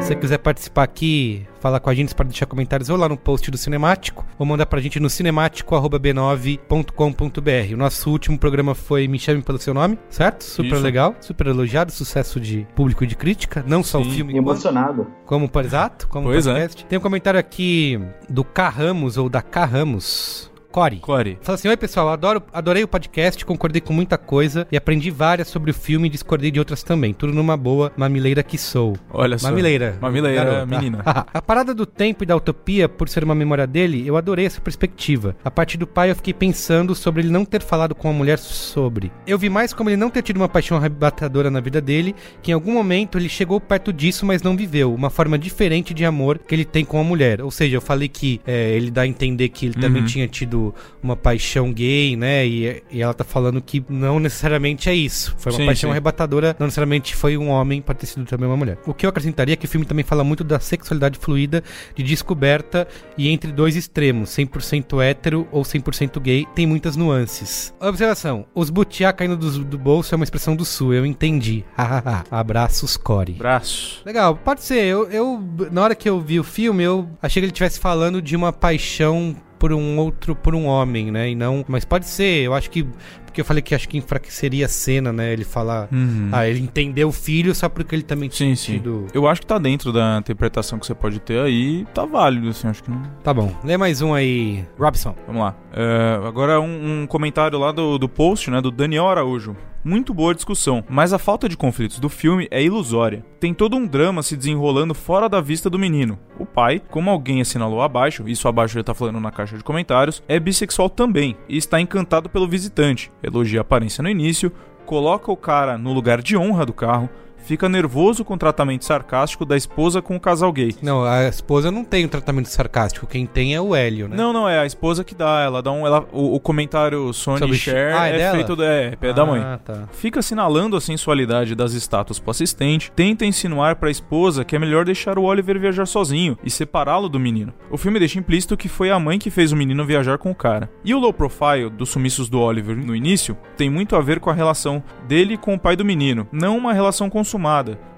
Se 0.00 0.06
você 0.08 0.16
quiser 0.16 0.38
participar 0.38 0.84
aqui, 0.84 1.46
falar 1.60 1.80
com 1.80 1.90
a 1.90 1.94
gente, 1.94 2.14
pode 2.14 2.30
deixar 2.30 2.46
comentários 2.46 2.88
ou 2.88 2.96
lá 2.96 3.10
no 3.10 3.18
post 3.18 3.50
do 3.50 3.58
Cinemático, 3.58 4.24
ou 4.38 4.46
mandar 4.46 4.64
pra 4.64 4.80
gente 4.80 4.98
no 4.98 5.10
cinemático.b9.com.br. 5.10 7.74
O 7.74 7.76
nosso 7.76 8.10
último 8.10 8.38
programa 8.38 8.74
foi 8.74 9.06
Me 9.06 9.18
Chame 9.18 9.42
Pelo 9.42 9.58
Seu 9.58 9.74
Nome, 9.74 9.98
certo? 10.08 10.42
Super 10.42 10.76
Isso. 10.76 10.82
legal, 10.82 11.14
super 11.20 11.48
elogiado, 11.48 11.92
sucesso 11.92 12.40
de 12.40 12.66
público 12.74 13.04
e 13.04 13.06
de 13.06 13.16
crítica, 13.16 13.62
não 13.68 13.82
só 13.82 14.00
o 14.00 14.04
Sim, 14.04 14.12
filme. 14.12 14.32
e 14.32 14.38
emocionado. 14.38 15.06
Como, 15.26 15.46
por 15.46 15.62
exato, 15.62 16.08
como 16.08 16.28
Pois 16.28 16.46
é. 16.46 16.52
podcast. 16.52 16.86
Tem 16.86 16.98
um 16.98 17.02
comentário 17.02 17.38
aqui 17.38 18.00
do 18.30 18.42
Carramos, 18.44 19.18
ou 19.18 19.28
da 19.28 19.42
Carramos. 19.42 20.50
Core. 20.76 20.96
Core. 21.00 21.38
Fala 21.40 21.54
assim: 21.54 21.68
Oi, 21.68 21.76
pessoal, 21.78 22.10
adoro, 22.10 22.42
adorei 22.52 22.84
o 22.84 22.88
podcast, 22.88 23.42
concordei 23.46 23.80
com 23.80 23.94
muita 23.94 24.18
coisa 24.18 24.68
e 24.70 24.76
aprendi 24.76 25.10
várias 25.10 25.48
sobre 25.48 25.70
o 25.70 25.74
filme 25.74 26.06
e 26.06 26.10
discordei 26.10 26.50
de 26.50 26.58
outras 26.58 26.82
também. 26.82 27.14
Tudo 27.14 27.32
numa 27.32 27.56
boa 27.56 27.90
mamileira 27.96 28.42
que 28.42 28.58
sou. 28.58 28.94
Olha 29.10 29.38
só. 29.38 29.48
Mamileira. 29.48 29.96
Mamileira, 30.02 30.44
Garota. 30.44 30.66
menina. 30.66 31.02
a 31.32 31.40
parada 31.40 31.74
do 31.74 31.86
tempo 31.86 32.24
e 32.24 32.26
da 32.26 32.36
utopia, 32.36 32.90
por 32.90 33.08
ser 33.08 33.24
uma 33.24 33.34
memória 33.34 33.66
dele, 33.66 34.06
eu 34.06 34.18
adorei 34.18 34.44
essa 34.44 34.60
perspectiva. 34.60 35.34
A 35.42 35.50
parte 35.50 35.78
do 35.78 35.86
pai, 35.86 36.10
eu 36.10 36.14
fiquei 36.16 36.34
pensando 36.34 36.94
sobre 36.94 37.22
ele 37.22 37.30
não 37.30 37.46
ter 37.46 37.62
falado 37.62 37.94
com 37.94 38.10
a 38.10 38.12
mulher 38.12 38.36
sobre. 38.38 39.10
Eu 39.26 39.38
vi 39.38 39.48
mais 39.48 39.72
como 39.72 39.88
ele 39.88 39.96
não 39.96 40.10
ter 40.10 40.20
tido 40.20 40.36
uma 40.36 40.48
paixão 40.48 40.76
arrebatadora 40.76 41.50
na 41.50 41.60
vida 41.60 41.80
dele, 41.80 42.14
que 42.42 42.50
em 42.50 42.54
algum 42.54 42.74
momento 42.74 43.16
ele 43.16 43.30
chegou 43.30 43.58
perto 43.58 43.94
disso, 43.94 44.26
mas 44.26 44.42
não 44.42 44.54
viveu. 44.54 44.92
Uma 44.94 45.08
forma 45.08 45.38
diferente 45.38 45.94
de 45.94 46.04
amor 46.04 46.38
que 46.38 46.54
ele 46.54 46.66
tem 46.66 46.84
com 46.84 47.00
a 47.00 47.02
mulher. 47.02 47.40
Ou 47.40 47.50
seja, 47.50 47.78
eu 47.78 47.80
falei 47.80 48.08
que 48.08 48.42
é, 48.46 48.72
ele 48.76 48.90
dá 48.90 49.00
a 49.00 49.06
entender 49.06 49.48
que 49.48 49.64
ele 49.64 49.74
também 49.80 50.02
Uhum. 50.02 50.06
tinha 50.08 50.28
tido 50.28 50.65
uma 51.02 51.16
paixão 51.16 51.72
gay, 51.72 52.16
né? 52.16 52.46
E, 52.46 52.82
e 52.90 53.02
ela 53.02 53.14
tá 53.14 53.24
falando 53.24 53.60
que 53.60 53.84
não 53.88 54.18
necessariamente 54.18 54.88
é 54.88 54.94
isso. 54.94 55.34
Foi 55.38 55.52
uma 55.52 55.58
Sim, 55.58 55.66
paixão 55.66 55.88
sim. 55.88 55.92
arrebatadora, 55.92 56.56
não 56.58 56.66
necessariamente 56.66 57.14
foi 57.14 57.36
um 57.36 57.48
homem 57.48 57.80
para 57.80 57.94
ter 57.94 58.06
sido 58.06 58.24
também 58.24 58.48
uma 58.48 58.56
mulher. 58.56 58.78
O 58.86 58.94
que 58.94 59.06
eu 59.06 59.10
acrescentaria 59.10 59.54
é 59.54 59.56
que 59.56 59.66
o 59.66 59.68
filme 59.68 59.86
também 59.86 60.04
fala 60.04 60.24
muito 60.24 60.44
da 60.44 60.58
sexualidade 60.60 61.18
fluida, 61.18 61.62
de 61.94 62.02
descoberta 62.02 62.86
e 63.16 63.28
entre 63.28 63.52
dois 63.52 63.76
extremos, 63.76 64.30
100% 64.30 65.02
hétero 65.02 65.46
ou 65.50 65.62
100% 65.62 66.20
gay, 66.20 66.46
tem 66.54 66.66
muitas 66.66 66.96
nuances. 66.96 67.74
Observação: 67.80 68.46
os 68.54 68.70
butiá 68.70 69.12
caindo 69.12 69.36
do, 69.36 69.64
do 69.64 69.78
bolso 69.78 70.14
é 70.14 70.16
uma 70.16 70.24
expressão 70.24 70.56
do 70.56 70.64
sul, 70.64 70.94
eu 70.94 71.06
entendi. 71.06 71.64
Hahaha. 71.76 72.24
Abraços, 72.30 72.96
Core. 72.96 73.32
Braço. 73.32 74.02
Legal, 74.04 74.36
pode 74.36 74.62
ser. 74.62 74.84
Eu, 74.84 75.10
eu, 75.10 75.42
na 75.70 75.82
hora 75.82 75.94
que 75.94 76.08
eu 76.08 76.20
vi 76.20 76.38
o 76.38 76.44
filme, 76.44 76.82
eu 76.82 77.08
achei 77.22 77.40
que 77.40 77.44
ele 77.44 77.52
estivesse 77.52 77.78
falando 77.78 78.20
de 78.20 78.36
uma 78.36 78.52
paixão 78.52 79.36
por 79.58 79.72
um 79.72 79.98
outro, 79.98 80.34
por 80.34 80.54
um 80.54 80.66
homem, 80.66 81.10
né? 81.10 81.30
E 81.30 81.34
não. 81.34 81.64
Mas 81.68 81.84
pode 81.84 82.06
ser, 82.06 82.44
eu 82.44 82.54
acho 82.54 82.70
que. 82.70 82.86
Porque 83.24 83.40
eu 83.40 83.44
falei 83.44 83.62
que 83.62 83.74
acho 83.74 83.88
que 83.88 83.98
enfraqueceria 83.98 84.64
a 84.64 84.68
cena, 84.68 85.12
né? 85.12 85.32
Ele 85.32 85.44
falar. 85.44 85.88
Uhum. 85.92 86.30
Ah, 86.32 86.48
ele 86.48 86.60
entendeu 86.60 87.08
o 87.08 87.12
filho 87.12 87.54
só 87.54 87.68
porque 87.68 87.94
ele 87.94 88.02
também 88.02 88.30
Sim, 88.30 88.36
tinha 88.36 88.56
sim. 88.56 88.72
tido. 88.74 89.06
Eu 89.12 89.28
acho 89.28 89.42
que 89.42 89.46
tá 89.46 89.58
dentro 89.58 89.92
da 89.92 90.18
interpretação 90.18 90.78
que 90.78 90.86
você 90.86 90.94
pode 90.94 91.20
ter 91.20 91.40
aí, 91.40 91.86
tá 91.92 92.06
válido, 92.06 92.48
assim, 92.48 92.68
acho 92.68 92.82
que 92.82 92.90
não. 92.90 93.02
Tá 93.22 93.34
bom. 93.34 93.54
Lê 93.62 93.76
mais 93.76 94.00
um 94.00 94.14
aí, 94.14 94.64
Robson. 94.78 95.14
Vamos 95.26 95.42
lá. 95.42 95.56
É, 95.72 96.26
agora 96.26 96.60
um, 96.60 97.02
um 97.02 97.06
comentário 97.06 97.58
lá 97.58 97.72
do, 97.72 97.98
do 97.98 98.08
post, 98.08 98.50
né, 98.50 98.60
do 98.60 98.70
Daniel 98.70 99.06
Araújo. 99.08 99.54
Muito 99.86 100.12
boa 100.12 100.34
discussão, 100.34 100.82
mas 100.88 101.12
a 101.12 101.18
falta 101.18 101.48
de 101.48 101.56
conflitos 101.56 102.00
do 102.00 102.08
filme 102.08 102.48
é 102.50 102.60
ilusória. 102.60 103.24
Tem 103.38 103.54
todo 103.54 103.76
um 103.76 103.86
drama 103.86 104.20
se 104.20 104.36
desenrolando 104.36 104.92
fora 104.94 105.28
da 105.28 105.40
vista 105.40 105.70
do 105.70 105.78
menino. 105.78 106.18
O 106.40 106.44
pai, 106.44 106.82
como 106.90 107.08
alguém 107.08 107.40
assinalou 107.40 107.80
abaixo, 107.80 108.28
isso 108.28 108.48
abaixo 108.48 108.76
ele 108.76 108.82
tá 108.82 108.92
falando 108.92 109.20
na 109.20 109.30
caixa 109.30 109.56
de 109.56 109.62
comentários, 109.62 110.24
é 110.26 110.40
bissexual 110.40 110.90
também 110.90 111.36
e 111.48 111.56
está 111.56 111.80
encantado 111.80 112.28
pelo 112.28 112.48
visitante. 112.48 113.12
Elogia 113.22 113.60
a 113.60 113.62
aparência 113.62 114.02
no 114.02 114.10
início, 114.10 114.50
coloca 114.84 115.30
o 115.30 115.36
cara 115.36 115.78
no 115.78 115.92
lugar 115.92 116.20
de 116.20 116.36
honra 116.36 116.66
do 116.66 116.72
carro, 116.72 117.08
fica 117.46 117.68
nervoso 117.68 118.24
com 118.24 118.34
o 118.34 118.38
tratamento 118.38 118.84
sarcástico 118.84 119.44
da 119.44 119.56
esposa 119.56 120.02
com 120.02 120.16
o 120.16 120.20
casal 120.20 120.52
gay. 120.52 120.74
Não, 120.82 121.04
a 121.04 121.28
esposa 121.28 121.70
não 121.70 121.84
tem 121.84 122.04
um 122.04 122.08
tratamento 122.08 122.48
sarcástico. 122.48 123.06
Quem 123.06 123.24
tem 123.24 123.54
é 123.54 123.60
o 123.60 123.74
Hélio, 123.74 124.08
né? 124.08 124.16
Não, 124.16 124.32
não, 124.32 124.48
é 124.48 124.58
a 124.58 124.66
esposa 124.66 125.04
que 125.04 125.14
dá. 125.14 125.40
Ela 125.40 125.62
dá 125.62 125.70
um. 125.70 125.86
Ela, 125.86 126.04
o, 126.12 126.34
o 126.34 126.40
comentário 126.40 127.12
Sony 127.12 127.38
Sobre- 127.38 127.56
Share 127.56 127.94
Ah, 127.94 128.08
é 128.08 128.20
é, 128.20 128.30
feito. 128.32 128.62
É, 128.62 128.96
é 129.00 129.12
da 129.12 129.24
mãe. 129.24 129.40
Ah, 129.40 129.58
tá. 129.64 129.88
Fica 129.92 130.20
assinalando 130.20 130.76
a 130.76 130.80
sensualidade 130.80 131.54
das 131.54 131.72
estátuas 131.72 132.18
pro 132.18 132.30
assistente, 132.30 132.90
tenta 132.94 133.24
insinuar 133.24 133.76
pra 133.76 133.90
esposa 133.90 134.44
que 134.44 134.56
é 134.56 134.58
melhor 134.58 134.84
deixar 134.84 135.18
o 135.18 135.22
Oliver 135.22 135.58
viajar 135.60 135.86
sozinho 135.86 136.36
e 136.42 136.50
separá-lo 136.50 137.08
do 137.08 137.20
menino. 137.20 137.52
O 137.70 137.76
filme 137.76 137.98
deixa 137.98 138.18
implícito 138.18 138.56
que 138.56 138.68
foi 138.68 138.90
a 138.90 138.98
mãe 138.98 139.18
que 139.18 139.30
fez 139.30 139.52
o 139.52 139.56
menino 139.56 139.84
viajar 139.84 140.18
com 140.18 140.30
o 140.30 140.34
cara. 140.34 140.68
E 140.84 140.94
o 140.94 140.98
low 140.98 141.12
profile 141.12 141.70
dos 141.70 141.90
sumiços 141.90 142.28
do 142.28 142.40
Oliver 142.40 142.76
no 142.76 142.94
início 142.96 143.36
tem 143.56 143.70
muito 143.70 143.94
a 143.94 144.00
ver 144.00 144.18
com 144.20 144.30
a 144.30 144.34
relação 144.34 144.82
dele 145.06 145.36
com 145.36 145.54
o 145.54 145.58
pai 145.58 145.76
do 145.76 145.84
menino. 145.84 146.26
Não 146.32 146.56
uma 146.56 146.72
relação 146.72 147.08
consumada, 147.08 147.35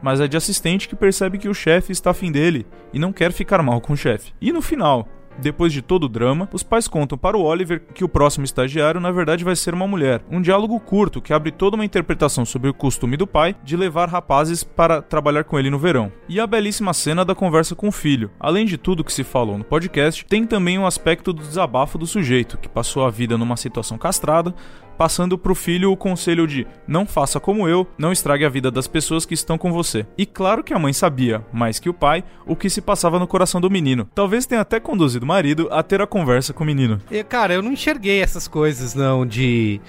mas 0.02 0.20
a 0.20 0.26
de 0.26 0.36
assistente 0.36 0.88
que 0.88 0.96
percebe 0.96 1.38
que 1.38 1.48
o 1.48 1.54
chefe 1.54 1.92
está 1.92 2.10
afim 2.10 2.30
dele 2.30 2.66
e 2.92 2.98
não 2.98 3.12
quer 3.12 3.32
ficar 3.32 3.62
mal 3.62 3.80
com 3.80 3.92
o 3.92 3.96
chefe. 3.96 4.32
E 4.40 4.52
no 4.52 4.62
final, 4.62 5.08
Depois 5.40 5.72
de 5.72 5.80
todo 5.80 6.04
o 6.04 6.08
drama, 6.08 6.48
os 6.52 6.64
pais 6.64 6.88
contam 6.88 7.16
para 7.16 7.38
o 7.38 7.42
Oliver 7.42 7.80
que 7.94 8.02
o 8.02 8.08
próximo 8.08 8.44
estagiário 8.44 9.00
na 9.00 9.12
verdade 9.12 9.44
vai 9.44 9.54
ser 9.54 9.72
uma 9.72 9.86
mulher. 9.86 10.20
Um 10.28 10.42
diálogo 10.42 10.78
curto 10.80 11.22
que 11.22 11.32
abre 11.32 11.52
toda 11.52 11.76
uma 11.76 11.84
interpretação 11.84 12.44
sobre 12.44 12.68
o 12.68 12.74
costume 12.74 13.16
do 13.16 13.26
pai 13.26 13.54
de 13.62 13.76
levar 13.76 14.08
rapazes 14.08 14.64
para 14.64 15.00
trabalhar 15.00 15.44
com 15.44 15.56
ele 15.56 15.70
no 15.70 15.78
verão. 15.78 16.12
E 16.28 16.40
a 16.40 16.46
belíssima 16.46 16.92
cena 16.92 17.24
da 17.24 17.36
conversa 17.36 17.76
com 17.76 17.86
o 17.86 17.92
filho. 17.92 18.32
Além 18.40 18.66
de 18.66 18.76
tudo 18.76 19.04
que 19.04 19.12
se 19.12 19.22
falou 19.22 19.56
no 19.56 19.62
podcast, 19.62 20.24
tem 20.26 20.44
também 20.44 20.76
um 20.76 20.86
aspecto 20.86 21.32
do 21.32 21.42
desabafo 21.42 21.98
do 21.98 22.06
sujeito, 22.06 22.58
que 22.58 22.68
passou 22.68 23.06
a 23.06 23.10
vida 23.10 23.38
numa 23.38 23.56
situação 23.56 23.96
castrada, 23.96 24.52
passando 24.98 25.38
pro 25.38 25.54
filho 25.54 25.92
o 25.92 25.96
conselho 25.96 26.46
de 26.46 26.66
não 26.86 27.06
faça 27.06 27.38
como 27.38 27.68
eu, 27.68 27.86
não 27.96 28.10
estrague 28.10 28.44
a 28.44 28.48
vida 28.48 28.68
das 28.68 28.88
pessoas 28.88 29.24
que 29.24 29.32
estão 29.32 29.56
com 29.56 29.72
você. 29.72 30.04
E 30.18 30.26
claro 30.26 30.64
que 30.64 30.74
a 30.74 30.78
mãe 30.78 30.92
sabia, 30.92 31.42
mais 31.52 31.78
que 31.78 31.88
o 31.88 31.94
pai, 31.94 32.24
o 32.44 32.56
que 32.56 32.68
se 32.68 32.82
passava 32.82 33.18
no 33.18 33.26
coração 33.28 33.60
do 33.60 33.70
menino. 33.70 34.08
Talvez 34.12 34.44
tenha 34.44 34.60
até 34.60 34.80
conduzido 34.80 35.24
o 35.24 35.28
marido 35.28 35.68
a 35.70 35.82
ter 35.84 36.02
a 36.02 36.06
conversa 36.06 36.52
com 36.52 36.64
o 36.64 36.66
menino. 36.66 37.00
E, 37.10 37.22
cara, 37.22 37.54
eu 37.54 37.62
não 37.62 37.72
enxerguei 37.72 38.20
essas 38.20 38.48
coisas, 38.48 38.94
não, 38.94 39.24
de. 39.24 39.80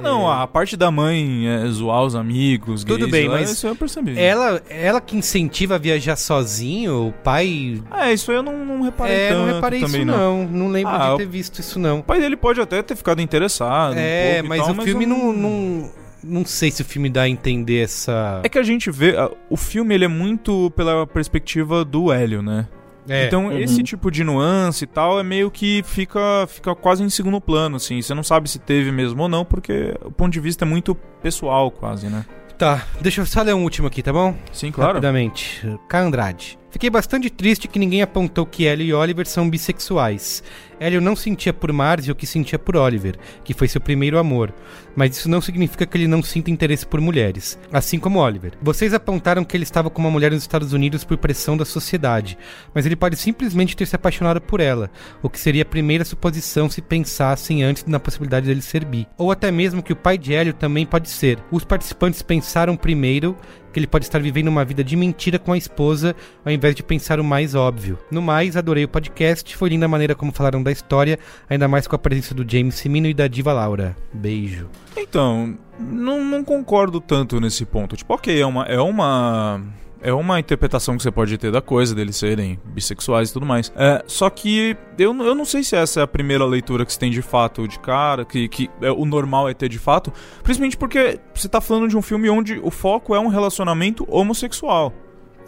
Não, 0.00 0.30
a 0.30 0.46
parte 0.46 0.76
da 0.76 0.90
mãe 0.90 1.46
é 1.48 1.66
zoar 1.68 2.02
os 2.02 2.14
amigos, 2.16 2.82
Tudo 2.84 3.00
gays, 3.00 3.10
bem, 3.12 3.28
mas 3.28 3.50
isso 3.52 3.66
eu 3.66 3.76
percebi. 3.76 4.18
Ela, 4.18 4.60
ela 4.68 5.00
que 5.00 5.16
incentiva 5.16 5.76
a 5.76 5.78
viajar 5.78 6.16
sozinho, 6.16 7.08
o 7.08 7.12
pai. 7.12 7.80
É, 7.92 8.12
isso 8.12 8.30
aí 8.30 8.36
eu 8.36 8.42
não, 8.42 8.64
não 8.64 8.82
reparei 8.82 9.14
É, 9.16 9.28
tanto 9.28 9.46
não 9.46 9.54
reparei 9.54 9.80
também, 9.80 10.02
isso 10.02 10.10
não. 10.10 10.44
Não 10.48 10.68
lembro 10.68 10.92
Ah, 10.92 11.08
de 11.08 11.14
o- 11.14 11.16
ter 11.18 11.26
visto 11.26 11.60
isso 11.60 11.78
não. 11.78 12.00
O 12.00 12.02
pai 12.02 12.20
dele 12.20 12.36
pode 12.36 12.60
até 12.60 12.82
ter 12.82 12.96
ficado 12.96 13.20
interessado. 13.22 13.94
um 13.94 13.98
É, 13.98 14.40
e 14.40 14.42
mas 14.42 14.60
tal, 14.62 14.72
o 14.72 14.82
filme 14.82 15.04
eu 15.04 15.08
não, 15.08 15.32
não. 15.32 15.90
Não 16.26 16.44
sei 16.44 16.70
se 16.70 16.80
o 16.80 16.84
filme 16.86 17.10
dá 17.10 17.22
a 17.22 17.28
entender 17.28 17.82
essa. 17.84 18.40
É 18.42 18.48
que 18.48 18.58
a 18.58 18.62
gente 18.62 18.90
vê. 18.90 19.14
O 19.50 19.56
filme 19.58 19.94
ele 19.94 20.06
é 20.06 20.08
muito 20.08 20.70
pela 20.74 21.06
perspectiva 21.06 21.84
do 21.84 22.10
Hélio, 22.10 22.40
né? 22.42 22.66
É. 23.08 23.26
Então, 23.26 23.46
Uhum. 23.48 23.58
esse 23.58 23.82
tipo 23.82 24.10
de 24.10 24.24
nuance 24.24 24.84
e 24.84 24.86
tal 24.86 25.20
é 25.20 25.22
meio 25.22 25.50
que 25.50 25.82
fica, 25.86 26.46
fica 26.48 26.74
quase 26.74 27.02
em 27.02 27.10
segundo 27.10 27.40
plano, 27.40 27.76
assim. 27.76 28.00
Você 28.00 28.14
não 28.14 28.22
sabe 28.22 28.48
se 28.48 28.58
teve 28.58 28.90
mesmo 28.90 29.22
ou 29.22 29.28
não, 29.28 29.44
porque 29.44 29.94
o 30.04 30.10
ponto 30.10 30.32
de 30.32 30.40
vista 30.40 30.64
é 30.64 30.66
muito 30.68 30.94
pessoal, 31.22 31.70
quase, 31.70 32.06
né? 32.08 32.24
Tá, 32.56 32.86
deixa 33.00 33.20
eu 33.20 33.26
só 33.26 33.42
ler 33.42 33.54
um 33.54 33.62
último 33.64 33.88
aqui, 33.88 34.02
tá 34.02 34.12
bom? 34.12 34.34
Sim, 34.52 34.70
claro. 34.70 34.92
Rapidamente. 34.92 35.60
K. 35.88 35.98
Andrade. 35.98 36.58
Fiquei 36.74 36.90
bastante 36.90 37.30
triste 37.30 37.68
que 37.68 37.78
ninguém 37.78 38.02
apontou 38.02 38.44
que 38.44 38.66
Hélio 38.66 38.84
e 38.84 38.92
Oliver 38.92 39.28
são 39.28 39.48
bissexuais. 39.48 40.42
Hélio 40.80 41.00
não 41.00 41.14
sentia 41.14 41.52
por 41.52 41.72
Marge 41.72 42.10
o 42.10 42.16
que 42.16 42.26
sentia 42.26 42.58
por 42.58 42.74
Oliver, 42.76 43.14
que 43.44 43.54
foi 43.54 43.68
seu 43.68 43.80
primeiro 43.80 44.18
amor. 44.18 44.52
Mas 44.96 45.16
isso 45.16 45.30
não 45.30 45.40
significa 45.40 45.86
que 45.86 45.96
ele 45.96 46.08
não 46.08 46.20
sinta 46.20 46.50
interesse 46.50 46.84
por 46.84 47.00
mulheres, 47.00 47.56
assim 47.72 47.96
como 48.00 48.18
Oliver. 48.18 48.54
Vocês 48.60 48.92
apontaram 48.92 49.44
que 49.44 49.56
ele 49.56 49.62
estava 49.62 49.88
com 49.88 50.00
uma 50.00 50.10
mulher 50.10 50.32
nos 50.32 50.42
Estados 50.42 50.72
Unidos 50.72 51.04
por 51.04 51.16
pressão 51.16 51.56
da 51.56 51.64
sociedade, 51.64 52.36
mas 52.74 52.84
ele 52.84 52.96
pode 52.96 53.14
simplesmente 53.14 53.76
ter 53.76 53.86
se 53.86 53.94
apaixonado 53.94 54.40
por 54.40 54.58
ela, 54.58 54.90
o 55.22 55.30
que 55.30 55.38
seria 55.38 55.62
a 55.62 55.66
primeira 55.66 56.04
suposição 56.04 56.68
se 56.68 56.82
pensassem 56.82 57.62
antes 57.62 57.84
na 57.84 58.00
possibilidade 58.00 58.46
dele 58.46 58.62
ser 58.62 58.84
bi. 58.84 59.06
Ou 59.16 59.30
até 59.30 59.52
mesmo 59.52 59.80
que 59.80 59.92
o 59.92 59.96
pai 59.96 60.18
de 60.18 60.34
Hélio 60.34 60.52
também 60.52 60.84
pode 60.84 61.08
ser. 61.08 61.38
Os 61.52 61.64
participantes 61.64 62.20
pensaram 62.20 62.76
primeiro 62.76 63.36
que 63.74 63.80
ele 63.80 63.86
pode 63.88 64.04
estar 64.04 64.22
vivendo 64.22 64.46
uma 64.46 64.64
vida 64.64 64.84
de 64.84 64.94
mentira 64.94 65.36
com 65.36 65.52
a 65.52 65.58
esposa, 65.58 66.14
ao 66.44 66.52
invés 66.52 66.76
de 66.76 66.82
pensar 66.82 67.18
o 67.18 67.24
mais 67.24 67.56
óbvio. 67.56 67.98
No 68.08 68.22
mais, 68.22 68.56
adorei 68.56 68.84
o 68.84 68.88
podcast, 68.88 69.56
foi 69.56 69.68
linda 69.68 69.86
a 69.86 69.88
maneira 69.88 70.14
como 70.14 70.32
falaram 70.32 70.62
da 70.62 70.70
história, 70.70 71.18
ainda 71.50 71.66
mais 71.66 71.88
com 71.88 71.96
a 71.96 71.98
presença 71.98 72.32
do 72.32 72.48
James 72.48 72.76
Simino 72.76 73.08
e 73.08 73.12
da 73.12 73.26
diva 73.26 73.52
Laura. 73.52 73.96
Beijo. 74.12 74.68
Então, 74.96 75.58
não, 75.78 76.24
não 76.24 76.44
concordo 76.44 77.00
tanto 77.00 77.40
nesse 77.40 77.64
ponto. 77.64 77.96
Tipo, 77.96 78.14
ok, 78.14 78.40
é 78.40 78.46
uma. 78.46 78.64
É 78.66 78.80
uma... 78.80 79.60
É 80.04 80.12
uma 80.12 80.38
interpretação 80.38 80.98
que 80.98 81.02
você 81.02 81.10
pode 81.10 81.38
ter 81.38 81.50
da 81.50 81.62
coisa, 81.62 81.94
deles 81.94 82.16
serem 82.16 82.60
bissexuais 82.62 83.30
e 83.30 83.32
tudo 83.32 83.46
mais. 83.46 83.72
É, 83.74 84.04
só 84.06 84.28
que 84.28 84.76
eu, 84.98 85.16
eu 85.16 85.34
não 85.34 85.46
sei 85.46 85.64
se 85.64 85.74
essa 85.74 86.00
é 86.00 86.02
a 86.02 86.06
primeira 86.06 86.44
leitura 86.44 86.84
que 86.84 86.92
você 86.92 86.98
tem 86.98 87.10
de 87.10 87.22
fato 87.22 87.66
de 87.66 87.78
cara, 87.78 88.22
que, 88.22 88.46
que 88.46 88.70
é, 88.82 88.90
o 88.90 89.06
normal 89.06 89.48
é 89.48 89.54
ter 89.54 89.70
de 89.70 89.78
fato. 89.78 90.12
Principalmente 90.42 90.76
porque 90.76 91.18
você 91.34 91.48
tá 91.48 91.58
falando 91.58 91.88
de 91.88 91.96
um 91.96 92.02
filme 92.02 92.28
onde 92.28 92.60
o 92.62 92.70
foco 92.70 93.14
é 93.14 93.18
um 93.18 93.28
relacionamento 93.28 94.06
homossexual. 94.06 94.92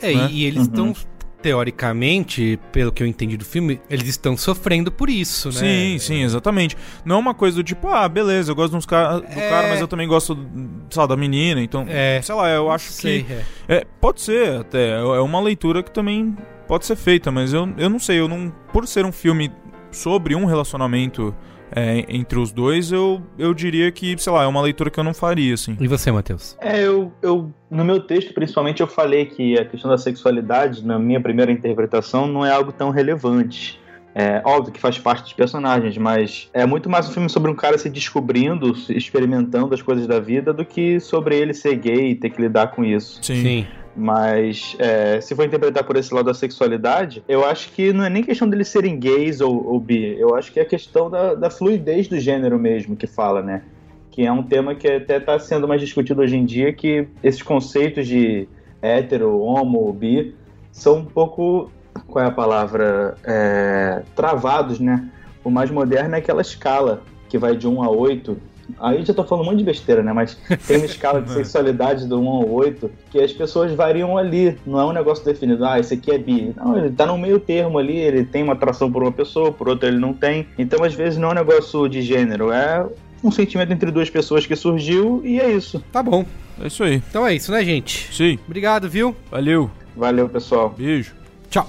É, 0.01 0.15
né? 0.15 0.29
e, 0.31 0.39
e 0.39 0.45
eles 0.47 0.63
estão, 0.63 0.95
teoricamente, 1.47 2.59
pelo 2.73 2.91
que 2.91 3.01
eu 3.01 3.07
entendi 3.07 3.37
do 3.37 3.45
filme, 3.45 3.81
eles 3.89 4.09
estão 4.09 4.37
sofrendo 4.37 4.91
por 4.91 5.09
isso, 5.09 5.49
né? 5.51 5.55
Sim, 5.55 5.99
sim, 6.01 6.23
exatamente. 6.25 6.77
Não 7.05 7.15
é 7.15 7.19
uma 7.21 7.35
coisa 7.35 7.57
do 7.57 7.63
tipo, 7.63 7.87
ah, 7.87 8.09
beleza, 8.09 8.51
eu 8.51 8.57
gosto 8.57 8.73
de 8.73 8.79
uns 8.79 8.85
cara, 8.87 9.21
do 9.21 9.27
É. 9.27 9.49
cara, 9.49 9.69
mas 9.69 9.81
eu 9.81 9.87
também 9.87 10.09
gosto, 10.09 10.37
sei 10.91 11.01
lá, 11.01 11.07
da 11.07 11.17
menina, 11.17 11.63
então, 11.63 11.87
É. 11.89 12.21
sei 12.21 12.35
lá, 12.35 12.49
eu 12.51 12.69
acho 12.69 12.91
sei, 12.91 13.23
que... 13.23 13.33
é. 13.33 13.45
É, 13.69 13.87
pode 14.01 14.23
ser 14.23 14.61
até, 14.61 14.99
é 14.99 15.21
uma 15.21 15.41
leitura 15.41 15.85
que 15.85 15.91
também 15.93 16.37
pode 16.67 16.85
ser 16.85 16.97
feita, 16.97 17.31
mas 17.31 17.53
eu, 17.53 17.69
eu 17.79 17.89
não 17.89 18.01
sei, 18.01 18.19
eu 18.19 18.27
não... 18.27 18.53
Por 18.73 18.85
ser 18.89 19.05
um 19.05 19.13
filme 19.13 19.53
sobre 19.93 20.35
um 20.35 20.47
relacionamento 20.47 21.33
é, 21.77 22.07
entre 22.09 22.39
os 22.39 22.53
dois, 22.53 22.91
eu, 22.91 23.20
eu 23.39 23.53
diria 23.53 23.93
que, 23.93 24.16
sei 24.16 24.33
lá, 24.33 24.45
é 24.45 24.47
uma 24.47 24.62
leitura 24.62 24.91
que 24.91 24.99
eu 24.99 25.05
não 25.05 25.12
faria, 25.12 25.53
assim. 25.53 25.77
E 25.79 25.87
você, 25.87 26.11
Matheus? 26.11 26.57
É, 26.59 26.83
eu, 26.83 27.12
eu. 27.20 27.53
No 27.70 27.85
meu 27.85 28.01
texto, 28.01 28.33
principalmente, 28.33 28.81
eu 28.81 28.87
falei 28.87 29.27
que 29.27 29.59
a 29.59 29.64
questão 29.66 29.91
da 29.91 29.99
sexualidade, 29.99 30.85
na 30.87 30.99
minha 30.99 31.20
primeira 31.20 31.53
interpretação, 31.53 32.27
não 32.27 32.47
é 32.47 32.51
algo 32.51 32.72
tão 32.72 32.89
relevante. 32.89 33.79
É 34.14 34.41
óbvio 34.47 34.72
que 34.72 34.81
faz 34.81 34.99
parte 34.99 35.24
dos 35.24 35.35
personagens, 35.35 35.99
mas 35.99 36.49
é 36.55 36.64
muito 36.64 36.89
mais 36.89 37.07
um 37.07 37.12
filme 37.12 37.29
sobre 37.29 37.51
um 37.51 37.55
cara 37.55 37.77
se 37.77 37.91
descobrindo, 37.91 38.74
experimentando 38.89 39.74
as 39.74 39.83
coisas 39.83 40.07
da 40.07 40.18
vida, 40.18 40.55
do 40.55 40.64
que 40.64 40.99
sobre 40.99 41.37
ele 41.37 41.53
ser 41.53 41.77
gay 41.77 42.12
e 42.12 42.14
ter 42.14 42.31
que 42.31 42.41
lidar 42.41 42.68
com 42.68 42.83
isso. 42.83 43.18
Sim. 43.20 43.66
Mas 43.97 44.77
é, 44.79 45.21
se 45.23 45.35
for 45.35 45.47
interpretar 45.47 45.83
por 45.83 45.97
esse 45.97 46.13
lado 46.13 46.27
da 46.27 46.35
sexualidade, 46.35 47.25
eu 47.27 47.47
acho 47.47 47.73
que 47.73 47.95
não 47.95 48.05
é 48.05 48.11
nem 48.11 48.23
questão 48.23 48.49
deles 48.49 48.69
serem 48.69 48.99
gays 48.99 49.41
ou, 49.41 49.67
ou 49.67 49.81
bi. 49.81 50.19
Eu 50.19 50.35
acho 50.35 50.53
que 50.53 50.61
é 50.61 50.63
a 50.63 50.67
questão 50.67 51.09
da, 51.09 51.35
da 51.35 51.49
fluidez 51.49 52.07
do 52.07 52.21
gênero 52.21 52.59
mesmo 52.59 52.95
que 52.95 53.07
fala, 53.07 53.41
né? 53.41 53.63
Que 54.11 54.27
é 54.27 54.31
um 54.31 54.43
tema 54.43 54.75
que 54.75 54.87
até 54.87 55.17
está 55.17 55.39
sendo 55.39 55.67
mais 55.67 55.81
discutido 55.81 56.21
hoje 56.21 56.37
em 56.37 56.45
dia, 56.45 56.73
que 56.75 57.09
esses 57.23 57.43
conceitos 57.43 58.07
de 58.07 58.47
hétero, 58.83 59.41
homo, 59.41 59.91
bi, 59.95 60.35
são 60.71 60.99
um 60.99 61.05
pouco, 61.05 61.71
qual 62.07 62.23
é 62.23 62.29
a 62.29 62.31
palavra? 62.31 63.17
É, 63.25 64.03
travados, 64.15 64.79
né? 64.79 65.09
O 65.43 65.51
mais 65.51 65.71
moderno 65.71 66.17
é 66.17 66.19
aquela 66.19 66.43
escala 66.43 67.03
que 67.31 67.39
vai 67.39 67.57
de 67.57 67.67
1 67.67 67.83
a 67.83 67.89
8. 67.89 68.37
Aí 68.81 69.05
já 69.05 69.14
tô 69.14 69.25
falando 69.25 69.45
um 69.45 69.51
monte 69.51 69.59
de 69.59 69.64
besteira, 69.64 70.03
né? 70.03 70.12
Mas 70.12 70.37
tem 70.67 70.79
uma 70.79 70.87
escala 70.87 71.23
de 71.23 71.31
sexualidade 71.35 72.07
do 72.07 72.21
1 72.21 72.29
ao 72.29 72.51
8 72.51 72.91
que 73.11 73.21
as 73.21 73.33
pessoas 73.33 73.73
variam 73.73 74.17
ali. 74.19 74.59
Não 74.67 74.81
é 74.81 74.85
um 74.85 74.93
negócio 74.93 75.25
definido, 75.25 75.64
ah, 75.64 75.79
esse 75.79 75.95
aqui 75.95 76.11
é 76.11 76.19
bi. 76.19 76.53
Não, 76.57 76.77
ele 76.77 76.91
tá 76.91 77.07
no 77.07 77.17
meio 77.19 77.39
termo 77.39 77.79
ali, 77.79 77.97
ele 77.97 78.25
tem 78.25 78.43
uma 78.43 78.53
atração 78.53 78.91
por 78.91 79.03
uma 79.03 79.12
pessoa, 79.12 79.53
por 79.53 79.69
outra 79.69 79.89
ele 79.89 79.99
não 79.99 80.12
tem. 80.12 80.47
Então, 80.59 80.85
às 80.85 80.95
vezes, 80.95 81.19
não 81.19 81.29
é 81.29 81.33
um 81.33 81.35
negócio 81.35 81.89
de 81.89 82.03
gênero, 82.03 82.51
é 82.51 82.87
um 83.23 83.31
sentimento 83.31 83.73
entre 83.73 83.91
duas 83.91 84.11
pessoas 84.11 84.47
que 84.47 84.55
surgiu 84.55 85.21
e 85.25 85.41
é 85.41 85.51
isso. 85.51 85.83
Tá 85.93 86.03
bom. 86.03 86.25
É 86.61 86.67
isso 86.69 86.83
aí. 86.83 87.03
Então 87.09 87.27
é 87.27 87.35
isso, 87.35 87.53
né, 87.53 87.64
gente? 87.64 88.14
Sim. 88.14 88.39
Obrigado, 88.47 88.89
viu? 88.89 89.14
Valeu. 89.31 89.71
Valeu, 89.97 90.29
pessoal. 90.29 90.75
Beijo. 90.77 91.14
Tchau. 91.51 91.69